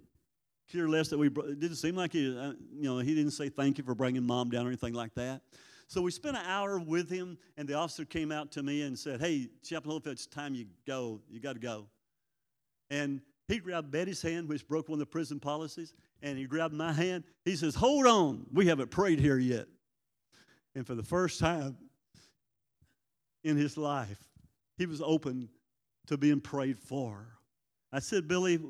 care 0.71 0.87
less 0.87 1.09
that 1.09 1.17
we, 1.17 1.27
it 1.27 1.59
didn't 1.59 1.77
seem 1.77 1.95
like 1.95 2.11
he, 2.11 2.37
uh, 2.37 2.53
you 2.73 2.83
know, 2.83 2.99
he 2.99 3.15
didn't 3.15 3.31
say 3.31 3.49
thank 3.49 3.77
you 3.77 3.83
for 3.83 3.95
bringing 3.95 4.23
mom 4.23 4.49
down 4.49 4.65
or 4.65 4.69
anything 4.69 4.93
like 4.93 5.13
that. 5.15 5.41
So 5.91 6.01
we 6.01 6.11
spent 6.11 6.37
an 6.37 6.45
hour 6.45 6.79
with 6.79 7.09
him, 7.09 7.37
and 7.57 7.67
the 7.67 7.73
officer 7.73 8.05
came 8.05 8.31
out 8.31 8.49
to 8.53 8.63
me 8.63 8.83
and 8.83 8.97
said, 8.97 9.19
Hey, 9.19 9.49
Chaplain 9.61 9.99
Holyfield, 9.99 10.13
it's 10.13 10.25
time 10.25 10.55
you 10.55 10.67
go. 10.87 11.19
You 11.29 11.41
got 11.41 11.55
to 11.55 11.59
go. 11.59 11.87
And 12.89 13.19
he 13.49 13.57
grabbed 13.59 13.91
Betty's 13.91 14.21
hand, 14.21 14.47
which 14.47 14.65
broke 14.65 14.87
one 14.87 14.95
of 14.95 14.99
the 14.99 15.05
prison 15.05 15.37
policies, 15.37 15.93
and 16.21 16.37
he 16.37 16.45
grabbed 16.45 16.73
my 16.73 16.93
hand. 16.93 17.25
He 17.43 17.57
says, 17.57 17.75
Hold 17.75 18.07
on, 18.07 18.45
we 18.53 18.67
haven't 18.67 18.89
prayed 18.89 19.19
here 19.19 19.37
yet. 19.37 19.67
And 20.75 20.87
for 20.87 20.95
the 20.95 21.03
first 21.03 21.41
time 21.41 21.75
in 23.43 23.57
his 23.57 23.75
life, 23.75 24.23
he 24.77 24.85
was 24.85 25.01
open 25.01 25.49
to 26.07 26.15
being 26.17 26.39
prayed 26.39 26.79
for. 26.79 27.27
I 27.91 27.99
said, 27.99 28.29
Billy, 28.29 28.61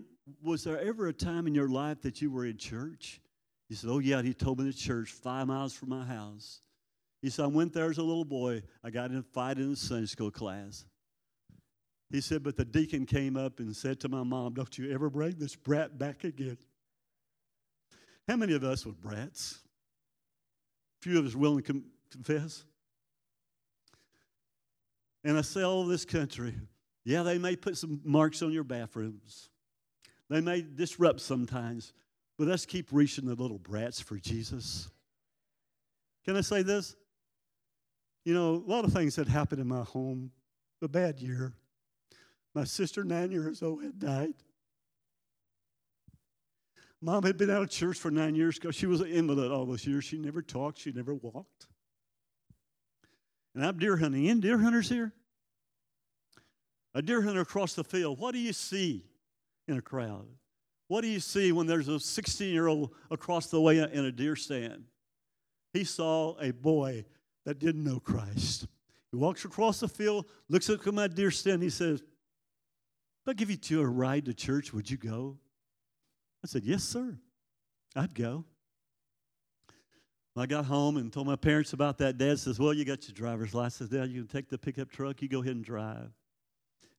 was 0.42 0.64
there 0.64 0.82
ever 0.82 1.06
a 1.06 1.14
time 1.14 1.46
in 1.46 1.54
your 1.54 1.70
life 1.70 2.02
that 2.02 2.20
you 2.20 2.32
were 2.32 2.48
in 2.48 2.58
church? 2.58 3.22
He 3.70 3.76
said, 3.76 3.92
Oh, 3.92 4.00
yeah. 4.00 4.24
He 4.24 4.34
told 4.34 4.58
me 4.58 4.66
the 4.66 4.74
church 4.74 5.12
five 5.12 5.46
miles 5.46 5.72
from 5.72 5.90
my 5.90 6.04
house. 6.04 6.62
He 7.22 7.30
said, 7.30 7.46
I 7.46 7.48
went 7.48 7.74
there 7.74 7.90
as 7.90 7.98
a 7.98 8.04
little 8.04 8.26
boy. 8.26 8.64
I 8.84 8.90
got 8.90 9.12
in 9.12 9.18
a 9.18 9.24
fight 9.24 9.58
in 9.58 9.74
a 9.74 9.76
Sunday 9.76 10.08
school 10.08 10.32
class. 10.32 10.86
He 12.10 12.20
said, 12.20 12.44
but 12.44 12.58
the 12.58 12.66
deacon 12.66 13.06
came 13.06 13.38
up 13.38 13.60
and 13.60 13.76
said 13.76 14.00
to 14.02 14.10
my 14.10 14.24
mom, 14.24 14.54
Don't 14.54 14.78
you 14.78 14.92
ever 14.92 15.10
bring 15.10 15.36
this 15.38 15.56
brat 15.56 15.98
back 15.98 16.24
again. 16.24 16.58
How 18.28 18.36
many 18.36 18.54
of 18.54 18.64
us 18.64 18.86
were 18.86 18.92
brats? 18.92 19.60
Few 21.02 21.18
of 21.18 21.26
us 21.26 21.36
willing 21.36 21.64
to 21.64 21.84
confess. 22.12 22.64
And 25.24 25.38
I 25.38 25.42
say 25.42 25.62
all 25.62 25.86
this 25.86 26.06
country, 26.06 26.56
yeah, 27.04 27.24
they 27.24 27.38
may 27.38 27.56
put 27.56 27.78
some 27.78 28.02
marks 28.04 28.42
on 28.42 28.52
your 28.52 28.64
bathrooms. 28.64 29.50
They 30.30 30.42
may 30.42 30.62
disrupt 30.62 31.20
sometimes, 31.22 31.94
but 32.38 32.48
let's 32.48 32.66
keep 32.66 32.90
reaching 32.92 33.26
the 33.26 33.36
little 33.36 33.60
brats 33.60 34.00
for 34.00 34.18
Jesus. 34.18 34.90
Can 36.26 36.38
I 36.38 36.42
say 36.42 36.62
this? 36.62 36.96
You 38.24 38.34
know, 38.34 38.64
a 38.66 38.70
lot 38.70 38.86
of 38.86 38.94
things 38.94 39.16
had 39.16 39.28
happened 39.28 39.62
in 39.62 39.68
my 39.68 39.84
home. 39.84 40.32
A 40.84 40.88
bad 40.88 41.20
year. 41.20 41.54
My 42.54 42.64
sister, 42.64 43.04
nine 43.04 43.32
years 43.32 43.62
old, 43.62 43.84
had 43.84 44.00
died. 44.00 44.34
Mom 47.02 47.24
had 47.24 47.38
been 47.38 47.50
out 47.50 47.64
of 47.64 47.70
church 47.70 47.98
for 47.98 48.12
nine 48.12 48.36
years 48.36 48.60
because 48.60 48.76
she 48.76 48.86
was 48.86 49.02
an 49.02 49.08
invalid 49.08 49.52
all 49.52 49.66
those 49.66 49.86
years. 49.88 50.04
She 50.04 50.18
never 50.18 50.42
talked, 50.42 50.80
she 50.80 50.92
never 50.92 51.16
walked. 51.16 51.68
And 53.56 53.66
I'm 53.66 53.80
deer 53.80 53.98
hunting. 53.98 54.30
Any 54.30 54.42
deer 54.42 54.60
hunters 54.60 54.88
here? 54.88 55.12
A 56.94 57.02
deer 57.02 57.22
hunter 57.22 57.42
across 57.42 57.74
the 57.74 57.84
field. 57.84 58.20
What 58.20 58.34
do 58.34 58.40
you 58.40 58.54
see 58.54 59.04
in 59.68 59.78
a 59.78 59.82
crowd? 59.82 60.28
What 60.88 61.02
do 61.02 61.08
you 61.08 61.20
see 61.20 61.52
when 61.52 61.68
there's 61.68 61.88
a 61.88 62.00
16 62.00 62.54
year 62.54 62.68
old 62.68 62.94
across 63.10 63.48
the 63.48 63.60
way 63.60 63.80
in 63.80 64.06
a 64.06 64.12
deer 64.12 64.36
stand? 64.36 64.84
He 65.74 65.84
saw 65.84 66.38
a 66.40 66.52
boy 66.52 67.06
that 67.46 67.60
didn't 67.60 67.84
know 67.84 68.00
Christ. 68.00 68.68
He 69.12 69.18
walks 69.18 69.46
across 69.46 69.80
the 69.80 69.88
field, 69.88 70.26
looks 70.50 70.70
up 70.70 70.86
at 70.86 70.94
my 70.94 71.08
deer 71.08 71.32
stand, 71.32 71.62
he 71.62 71.70
says, 71.70 72.00
If 72.02 73.28
I 73.28 73.34
give 73.34 73.50
you 73.50 73.58
two 73.58 73.82
a 73.82 73.86
ride 73.86 74.26
to 74.26 74.34
church, 74.34 74.74
would 74.74 74.90
you 74.90 74.98
go? 74.98 75.38
I 76.44 76.48
said, 76.48 76.64
Yes, 76.64 76.84
sir. 76.84 77.18
I'd 77.96 78.16
go. 78.16 78.46
I 80.38 80.46
got 80.46 80.64
home 80.64 80.96
and 80.96 81.12
told 81.12 81.28
my 81.28 81.36
parents 81.36 81.74
about 81.74 81.98
that. 81.98 82.18
Dad 82.18 82.40
says, 82.40 82.58
Well, 82.58 82.74
you 82.74 82.86
got 82.86 83.06
your 83.08 83.14
driver's 83.14 83.54
license. 83.54 83.90
Dad, 83.90 84.10
you 84.10 84.22
can 84.22 84.28
take 84.28 84.50
the 84.50 84.58
pickup 84.58 84.90
truck, 84.90 85.22
you 85.22 85.28
go 85.28 85.42
ahead 85.42 85.56
and 85.56 85.66
drive. 85.66 86.12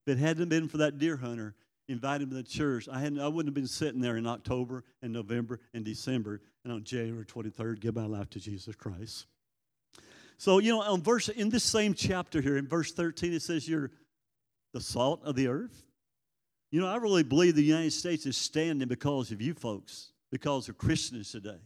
If 0.05 0.17
it 0.17 0.19
hadn't 0.19 0.49
been 0.49 0.67
for 0.67 0.77
that 0.77 0.99
deer 0.99 1.17
hunter, 1.17 1.55
inviting 1.87 2.29
me 2.29 2.41
to 2.41 2.47
church, 2.47 2.87
I, 2.91 2.99
hadn't, 2.99 3.19
I 3.19 3.27
wouldn't 3.27 3.47
have 3.47 3.55
been 3.55 3.67
sitting 3.67 4.01
there 4.01 4.17
in 4.17 4.27
October 4.27 4.83
and 5.01 5.11
November 5.11 5.59
and 5.73 5.83
December 5.83 6.41
and 6.63 6.71
on 6.71 6.83
January 6.83 7.25
23rd, 7.25 7.79
give 7.79 7.95
my 7.95 8.05
life 8.05 8.29
to 8.31 8.39
Jesus 8.39 8.75
Christ. 8.75 9.25
So, 10.37 10.59
you 10.59 10.71
know, 10.71 10.81
on 10.81 11.01
verse 11.01 11.29
in 11.29 11.49
this 11.49 11.63
same 11.63 11.93
chapter 11.93 12.41
here, 12.41 12.57
in 12.57 12.67
verse 12.67 12.91
13, 12.91 13.33
it 13.33 13.41
says 13.41 13.67
you're 13.67 13.91
the 14.73 14.81
salt 14.81 15.21
of 15.23 15.35
the 15.35 15.47
earth. 15.47 15.83
You 16.71 16.81
know, 16.81 16.87
I 16.87 16.95
really 16.95 17.23
believe 17.23 17.55
the 17.55 17.63
United 17.63 17.93
States 17.93 18.25
is 18.25 18.35
standing 18.35 18.87
because 18.87 19.31
of 19.31 19.41
you 19.41 19.53
folks, 19.53 20.11
because 20.31 20.69
of 20.69 20.77
Christians 20.77 21.31
today. 21.31 21.59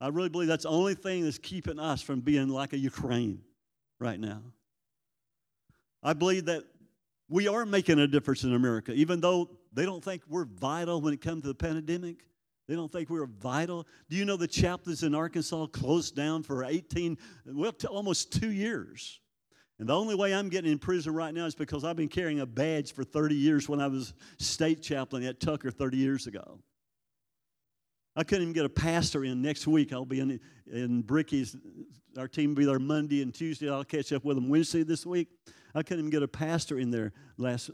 I 0.00 0.08
really 0.08 0.28
believe 0.28 0.48
that's 0.48 0.64
the 0.64 0.70
only 0.70 0.94
thing 0.94 1.24
that's 1.24 1.38
keeping 1.38 1.78
us 1.78 2.02
from 2.02 2.20
being 2.20 2.48
like 2.48 2.72
a 2.72 2.78
Ukraine 2.78 3.40
right 3.98 4.20
now. 4.20 4.42
I 6.02 6.12
believe 6.12 6.44
that 6.44 6.64
we 7.28 7.48
are 7.48 7.66
making 7.66 7.98
a 7.98 8.06
difference 8.06 8.44
in 8.44 8.54
America, 8.54 8.92
even 8.92 9.20
though 9.20 9.50
they 9.72 9.84
don't 9.84 10.02
think 10.02 10.22
we're 10.28 10.44
vital 10.44 11.00
when 11.00 11.12
it 11.12 11.20
comes 11.20 11.42
to 11.42 11.48
the 11.48 11.54
pandemic. 11.54 12.18
They 12.68 12.74
don't 12.74 12.92
think 12.92 13.08
we 13.08 13.18
are 13.18 13.26
vital. 13.26 13.86
Do 14.10 14.16
you 14.16 14.26
know 14.26 14.36
the 14.36 14.46
chaplains 14.46 15.02
in 15.02 15.14
Arkansas 15.14 15.66
closed 15.68 16.14
down 16.14 16.42
for 16.42 16.64
18, 16.64 17.16
well, 17.46 17.72
almost 17.88 18.30
two 18.30 18.52
years? 18.52 19.20
And 19.78 19.88
the 19.88 19.94
only 19.94 20.14
way 20.14 20.34
I'm 20.34 20.48
getting 20.48 20.70
in 20.70 20.78
prison 20.78 21.14
right 21.14 21.32
now 21.32 21.46
is 21.46 21.54
because 21.54 21.84
I've 21.84 21.96
been 21.96 22.08
carrying 22.08 22.40
a 22.40 22.46
badge 22.46 22.92
for 22.92 23.04
30 23.04 23.34
years 23.34 23.68
when 23.68 23.80
I 23.80 23.86
was 23.86 24.12
state 24.38 24.82
chaplain 24.82 25.24
at 25.24 25.40
Tucker 25.40 25.70
30 25.70 25.96
years 25.96 26.26
ago. 26.26 26.58
I 28.16 28.24
couldn't 28.24 28.42
even 28.42 28.54
get 28.54 28.64
a 28.64 28.68
pastor 28.68 29.24
in 29.24 29.40
next 29.40 29.66
week. 29.66 29.92
I'll 29.92 30.04
be 30.04 30.20
in, 30.20 30.40
in 30.66 31.04
Brickeys. 31.04 31.56
Our 32.18 32.26
team 32.26 32.50
will 32.50 32.56
be 32.56 32.64
there 32.64 32.80
Monday 32.80 33.22
and 33.22 33.32
Tuesday. 33.32 33.70
I'll 33.70 33.84
catch 33.84 34.12
up 34.12 34.24
with 34.24 34.36
them 34.36 34.48
Wednesday 34.48 34.82
this 34.82 35.06
week. 35.06 35.28
I 35.78 35.82
couldn't 35.84 36.00
even 36.00 36.10
get 36.10 36.22
a 36.24 36.28
pastor 36.28 36.78
in 36.78 36.90
there 36.90 37.12
last 37.36 37.70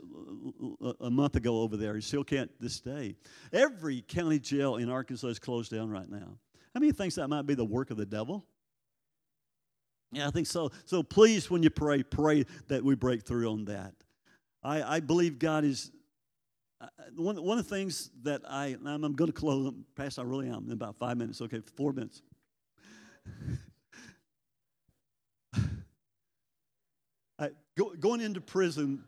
a 1.00 1.10
month 1.10 1.36
ago 1.36 1.62
over 1.62 1.76
there. 1.76 1.94
He 1.94 2.02
still 2.02 2.24
can't 2.24 2.50
this 2.60 2.80
day. 2.80 3.16
Every 3.52 4.02
county 4.02 4.38
jail 4.38 4.76
in 4.76 4.90
Arkansas 4.90 5.28
is 5.28 5.38
closed 5.38 5.72
down 5.72 5.90
right 5.90 6.08
now. 6.08 6.38
How 6.74 6.80
many 6.80 6.92
thinks 6.92 7.14
that 7.14 7.28
might 7.28 7.46
be 7.46 7.54
the 7.54 7.64
work 7.64 7.90
of 7.90 7.96
the 7.96 8.04
devil? 8.04 8.44
Yeah, 10.12 10.28
I 10.28 10.30
think 10.30 10.46
so. 10.46 10.70
So 10.84 11.02
please, 11.02 11.50
when 11.50 11.62
you 11.62 11.70
pray, 11.70 12.02
pray 12.02 12.44
that 12.68 12.84
we 12.84 12.94
break 12.94 13.24
through 13.24 13.50
on 13.50 13.64
that. 13.64 13.94
I, 14.62 14.96
I 14.96 15.00
believe 15.00 15.38
God 15.38 15.64
is. 15.64 15.90
One, 17.16 17.42
one 17.42 17.58
of 17.58 17.66
the 17.66 17.74
things 17.74 18.10
that 18.22 18.42
I, 18.46 18.76
I'm, 18.84 19.04
I'm 19.04 19.14
going 19.14 19.32
to 19.32 19.36
close, 19.36 19.72
Pastor, 19.96 20.20
I 20.20 20.24
really 20.24 20.48
am, 20.48 20.66
in 20.66 20.72
about 20.72 20.98
five 20.98 21.16
minutes, 21.16 21.40
okay, 21.40 21.60
four 21.76 21.94
minutes. 21.94 22.20
I, 27.38 27.50
go, 27.76 27.94
going 27.94 28.20
into 28.20 28.40
prison, 28.40 29.04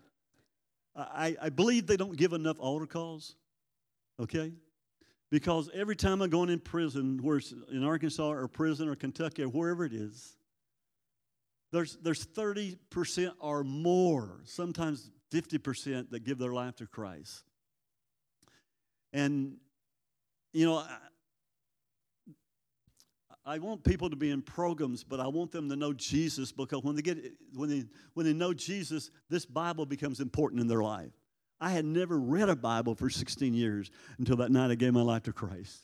I, 0.95 1.37
I 1.41 1.49
believe 1.51 1.87
they 1.87 1.97
don't 1.97 2.17
give 2.17 2.33
enough 2.33 2.59
altar 2.59 2.87
calls, 2.87 3.37
okay? 4.21 4.53
Because 5.31 5.69
every 5.75 5.97
time 5.97 6.23
I'm 6.23 6.31
going 6.31 6.51
in 6.51 6.61
prison, 6.61 7.19
where 7.23 7.39
it's 7.39 7.53
in 7.71 7.85
Arkansas 7.85 8.31
or 8.31 8.49
prison 8.49 8.89
or 8.89 8.95
Kentucky 8.95 9.43
or 9.43 9.49
wherever 9.49 9.85
it 9.85 9.93
is, 9.93 10.37
there's, 11.73 11.99
there's 12.03 12.25
30% 12.27 13.33
or 13.41 13.65
more, 13.65 14.41
sometimes 14.45 15.11
50% 15.33 16.11
that 16.11 16.25
give 16.25 16.39
their 16.39 16.53
life 16.53 16.77
to 16.77 16.87
Christ. 16.87 17.43
And, 19.13 19.57
you 20.53 20.67
know, 20.67 20.87
I 23.49 23.61
want 23.61 23.85
people 23.85 24.11
to 24.11 24.17
be 24.17 24.31
in 24.31 24.43
programs, 24.43 25.05
but 25.05 25.21
I 25.21 25.29
want 25.29 25.53
them 25.53 25.69
to 25.69 25.77
know 25.77 25.93
Jesus 25.93 26.51
because 26.51 26.83
when 26.83 26.97
they 26.97 27.03
get 27.03 27.33
when 27.55 27.71
they 27.71 27.85
when 28.15 28.27
they 28.27 28.33
know 28.33 28.53
Jesus, 28.53 29.11
this 29.31 29.47
Bible 29.47 29.87
becomes 29.87 30.19
important 30.19 30.61
in 30.61 30.67
their 30.67 30.83
life. 30.83 31.13
I 31.61 31.71
had 31.71 31.85
never 31.85 32.19
read 32.19 32.49
a 32.49 32.57
Bible 32.57 32.95
for 32.97 33.09
16 33.09 33.55
years 33.55 33.91
until 34.19 34.37
that 34.37 34.51
night 34.51 34.71
I 34.71 34.75
gave 34.75 34.93
my 34.93 35.01
life 35.01 35.23
to 35.23 35.33
Christ. 35.33 35.81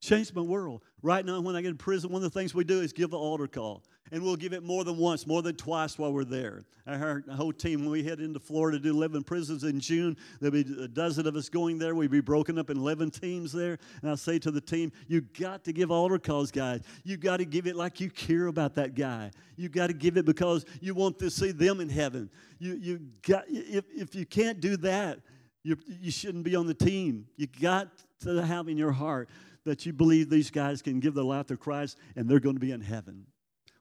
Changed 0.00 0.34
my 0.34 0.42
world. 0.42 0.82
Right 1.02 1.24
now, 1.24 1.40
when 1.40 1.56
I 1.56 1.62
get 1.62 1.68
in 1.68 1.76
prison, 1.76 2.10
one 2.10 2.22
of 2.22 2.32
the 2.32 2.38
things 2.38 2.54
we 2.54 2.64
do 2.64 2.80
is 2.80 2.92
give 2.92 3.12
an 3.12 3.18
altar 3.18 3.46
call 3.46 3.82
and 4.12 4.22
we'll 4.22 4.36
give 4.36 4.52
it 4.52 4.62
more 4.64 4.82
than 4.82 4.96
once, 4.96 5.26
more 5.26 5.42
than 5.42 5.54
twice 5.54 5.98
while 5.98 6.12
we're 6.12 6.24
there. 6.24 6.64
Our 6.86 7.22
whole 7.30 7.52
team, 7.52 7.80
when 7.82 7.90
we 7.90 8.02
head 8.02 8.18
into 8.18 8.40
Florida 8.40 8.78
to 8.78 8.82
do 8.82 8.90
11 8.90 9.22
prisons 9.24 9.62
in 9.62 9.78
June, 9.78 10.16
there'll 10.40 10.52
be 10.52 10.60
a 10.82 10.88
dozen 10.88 11.26
of 11.26 11.36
us 11.36 11.48
going 11.48 11.78
there. 11.78 11.94
We'll 11.94 12.08
be 12.08 12.20
broken 12.20 12.58
up 12.58 12.70
in 12.70 12.78
11 12.78 13.10
teams 13.12 13.52
there. 13.52 13.78
And 14.00 14.10
I'll 14.10 14.16
say 14.16 14.38
to 14.40 14.50
the 14.50 14.60
team, 14.60 14.90
you 15.06 15.20
got 15.20 15.64
to 15.64 15.72
give 15.72 15.90
altar 15.90 16.18
calls, 16.18 16.50
guys. 16.50 16.80
You 17.04 17.16
got 17.16 17.36
to 17.36 17.44
give 17.44 17.66
it 17.66 17.76
like 17.76 18.00
you 18.00 18.10
care 18.10 18.46
about 18.46 18.74
that 18.76 18.94
guy. 18.94 19.30
You 19.56 19.68
got 19.68 19.88
to 19.88 19.92
give 19.92 20.16
it 20.16 20.24
because 20.24 20.64
you 20.80 20.94
want 20.94 21.18
to 21.20 21.30
see 21.30 21.52
them 21.52 21.78
in 21.80 21.88
heaven. 21.88 22.30
You, 22.58 22.74
you 22.74 23.00
got, 23.26 23.44
if, 23.48 23.84
if 23.94 24.14
you 24.14 24.26
can't 24.26 24.60
do 24.60 24.76
that, 24.78 25.20
You, 25.62 25.76
you 25.86 26.10
shouldn't 26.10 26.44
be 26.44 26.56
on 26.56 26.66
the 26.66 26.74
team. 26.74 27.26
You 27.36 27.46
got 27.46 27.90
to 28.20 28.44
have 28.44 28.68
in 28.68 28.78
your 28.78 28.92
heart 28.92 29.28
that 29.64 29.84
you 29.86 29.92
believe 29.92 30.30
these 30.30 30.50
guys 30.50 30.82
can 30.82 31.00
give 31.00 31.14
their 31.14 31.24
life 31.24 31.46
to 31.46 31.56
Christ 31.56 31.98
and 32.16 32.28
they're 32.28 32.40
going 32.40 32.56
to 32.56 32.60
be 32.60 32.72
in 32.72 32.80
heaven. 32.80 33.26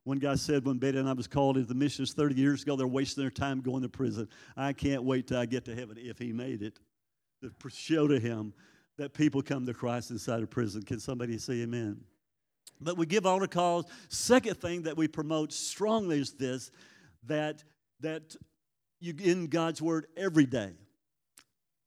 One 0.03 0.17
guy 0.17 0.35
said 0.35 0.65
when 0.65 0.77
Betty 0.77 0.97
and 0.97 1.07
I 1.07 1.13
was 1.13 1.27
called 1.27 1.57
into 1.57 1.67
the 1.67 1.75
missions 1.75 2.13
30 2.13 2.35
years 2.35 2.63
ago, 2.63 2.75
they're 2.75 2.87
wasting 2.87 3.23
their 3.23 3.31
time 3.31 3.61
going 3.61 3.83
to 3.83 3.89
prison. 3.89 4.27
I 4.57 4.73
can't 4.73 5.03
wait 5.03 5.27
till 5.27 5.37
I 5.37 5.45
get 5.45 5.65
to 5.65 5.75
heaven 5.75 5.97
if 5.99 6.17
he 6.17 6.33
made 6.33 6.61
it. 6.61 6.79
To 7.41 7.51
show 7.69 8.07
to 8.07 8.19
him 8.19 8.53
that 8.97 9.13
people 9.13 9.41
come 9.41 9.65
to 9.65 9.73
Christ 9.73 10.11
inside 10.11 10.41
of 10.41 10.49
prison. 10.49 10.81
Can 10.83 10.99
somebody 10.99 11.37
say 11.37 11.61
amen? 11.61 12.01
But 12.81 12.97
we 12.97 13.05
give 13.05 13.25
altar 13.25 13.47
calls. 13.47 13.85
Second 14.09 14.57
thing 14.57 14.83
that 14.83 14.97
we 14.97 15.07
promote 15.07 15.53
strongly 15.53 16.19
is 16.19 16.33
this 16.33 16.71
that, 17.27 17.63
that 18.01 18.35
you 18.99 19.13
in 19.21 19.47
God's 19.47 19.81
word 19.81 20.07
every 20.17 20.45
day. 20.45 20.71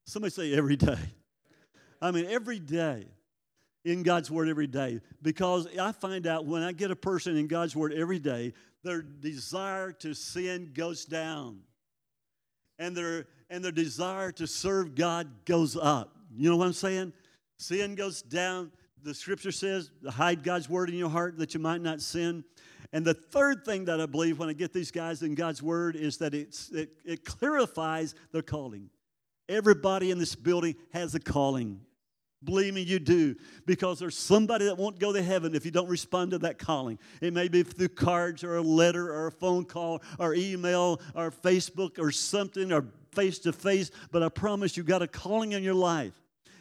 Somebody 0.07 0.33
say 0.33 0.55
every 0.55 0.77
day. 0.77 0.99
I 2.01 2.11
mean, 2.11 2.27
every 2.27 2.59
day 2.59 3.07
in 3.85 4.03
God's 4.03 4.31
Word 4.31 4.49
every 4.49 4.67
day 4.67 5.01
because 5.23 5.67
I 5.79 5.93
find 5.93 6.27
out 6.27 6.47
when 6.47 6.63
I 6.63 6.73
get 6.73 6.91
a 6.91 6.97
person 6.97 7.37
in 7.37 7.47
God's 7.47 7.75
Word 7.75 7.93
every 7.93 8.19
day, 8.19 8.55
their 8.85 9.03
desire 9.03 9.93
to 9.93 10.15
sin 10.15 10.73
goes 10.75 11.05
down. 11.05 11.61
And 12.79 12.97
their, 12.97 13.27
and 13.51 13.65
their 13.65 13.73
desire 13.73 14.33
to 14.33 14.47
serve 14.47 14.95
God 14.95 15.45
goes 15.45 15.77
up. 15.77 16.17
You 16.35 16.51
know 16.51 16.57
what 16.57 16.67
I'm 16.67 16.73
saying? 16.73 17.13
Sin 17.59 17.95
goes 17.95 18.23
down. 18.23 18.73
The 19.03 19.15
scripture 19.15 19.53
says, 19.53 19.91
hide 20.09 20.43
God's 20.43 20.69
word 20.69 20.89
in 20.89 20.97
your 20.97 21.11
heart 21.11 21.39
that 21.39 21.55
you 21.55 21.61
might 21.61 21.81
not 21.81 22.01
sin. 22.01 22.45
And 22.93 23.05
the 23.05 23.15
third 23.15 23.65
thing 23.65 23.87
that 23.87 24.01
I 24.01 24.07
believe 24.07 24.39
when 24.39 24.49
I 24.49 24.53
get 24.53 24.73
these 24.73 24.91
guys 24.91 25.23
in 25.23 25.35
God's 25.35 25.63
word 25.63 25.97
is 25.97 26.19
that 26.19 26.35
it's, 26.35 26.71
it, 26.71 26.91
it 27.05 27.25
clarifies 27.25 28.15
their 28.33 28.43
calling. 28.43 28.91
Everybody 29.49 30.11
in 30.11 30.19
this 30.19 30.35
building 30.35 30.77
has 30.93 31.15
a 31.15 31.21
calling. 31.21 31.81
Believe 32.45 32.75
me, 32.75 32.83
you 32.83 32.99
do. 32.99 33.37
Because 33.67 33.99
there's 33.99 34.17
somebody 34.17 34.65
that 34.65 34.77
won't 34.77 34.99
go 34.99 35.13
to 35.13 35.23
heaven 35.23 35.55
if 35.55 35.65
you 35.65 35.71
don't 35.71 35.89
respond 35.89 36.33
to 36.33 36.39
that 36.39 36.59
calling. 36.59 36.99
It 37.21 37.33
may 37.33 37.49
be 37.49 37.63
through 37.63 37.91
cards 37.91 38.43
or 38.43 38.57
a 38.57 38.63
letter 38.63 39.13
or 39.13 39.29
a 39.29 39.33
phone 39.33 39.65
call 39.65 40.03
or 40.19 40.35
email 40.35 41.01
or 41.15 41.31
Facebook 41.31 41.99
or 41.99 42.11
something 42.11 42.73
or 42.73 42.87
face 43.13 43.39
to 43.41 43.53
face, 43.53 43.91
but 44.11 44.23
I 44.23 44.29
promise 44.29 44.77
you 44.77 44.83
got 44.83 45.03
a 45.03 45.07
calling 45.07 45.53
in 45.53 45.63
your 45.63 45.75
life. 45.75 46.15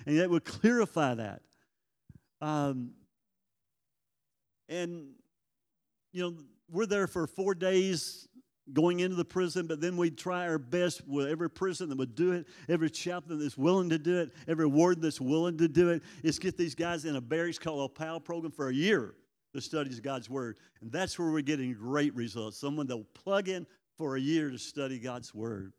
And 0.05 0.19
that 0.19 0.29
would 0.29 0.45
clarify 0.45 1.15
that. 1.15 1.41
Um, 2.41 2.91
and, 4.67 5.09
you 6.11 6.23
know, 6.23 6.35
we're 6.69 6.85
there 6.85 7.07
for 7.07 7.27
four 7.27 7.53
days 7.53 8.27
going 8.73 8.99
into 8.99 9.15
the 9.15 9.25
prison, 9.25 9.67
but 9.67 9.81
then 9.81 9.97
we 9.97 10.11
try 10.11 10.47
our 10.47 10.57
best 10.57 11.05
with 11.07 11.27
every 11.27 11.49
prison 11.49 11.89
that 11.89 11.97
would 11.97 12.15
do 12.15 12.31
it, 12.31 12.47
every 12.69 12.89
chaplain 12.89 13.39
that's 13.39 13.57
willing 13.57 13.89
to 13.89 13.97
do 13.97 14.19
it, 14.19 14.31
every 14.47 14.67
warden 14.67 15.01
that's 15.01 15.19
willing 15.19 15.57
to 15.57 15.67
do 15.67 15.89
it, 15.89 16.03
is 16.23 16.39
get 16.39 16.57
these 16.57 16.75
guys 16.75 17.05
in 17.05 17.15
a 17.15 17.21
barracks 17.21 17.59
called 17.59 17.89
a 17.89 17.93
PAL 17.93 18.19
program 18.19 18.51
for 18.51 18.69
a 18.69 18.73
year 18.73 19.15
that 19.53 19.61
studies 19.61 19.99
God's 19.99 20.29
Word. 20.29 20.57
And 20.81 20.91
that's 20.91 21.17
where 21.17 21.31
we're 21.31 21.41
getting 21.41 21.73
great 21.73 22.15
results. 22.15 22.57
Someone 22.57 22.87
that'll 22.87 23.03
plug 23.13 23.49
in 23.49 23.65
for 23.97 24.15
a 24.15 24.19
year 24.19 24.49
to 24.49 24.57
study 24.57 24.99
God's 24.99 25.33
Word. 25.33 25.73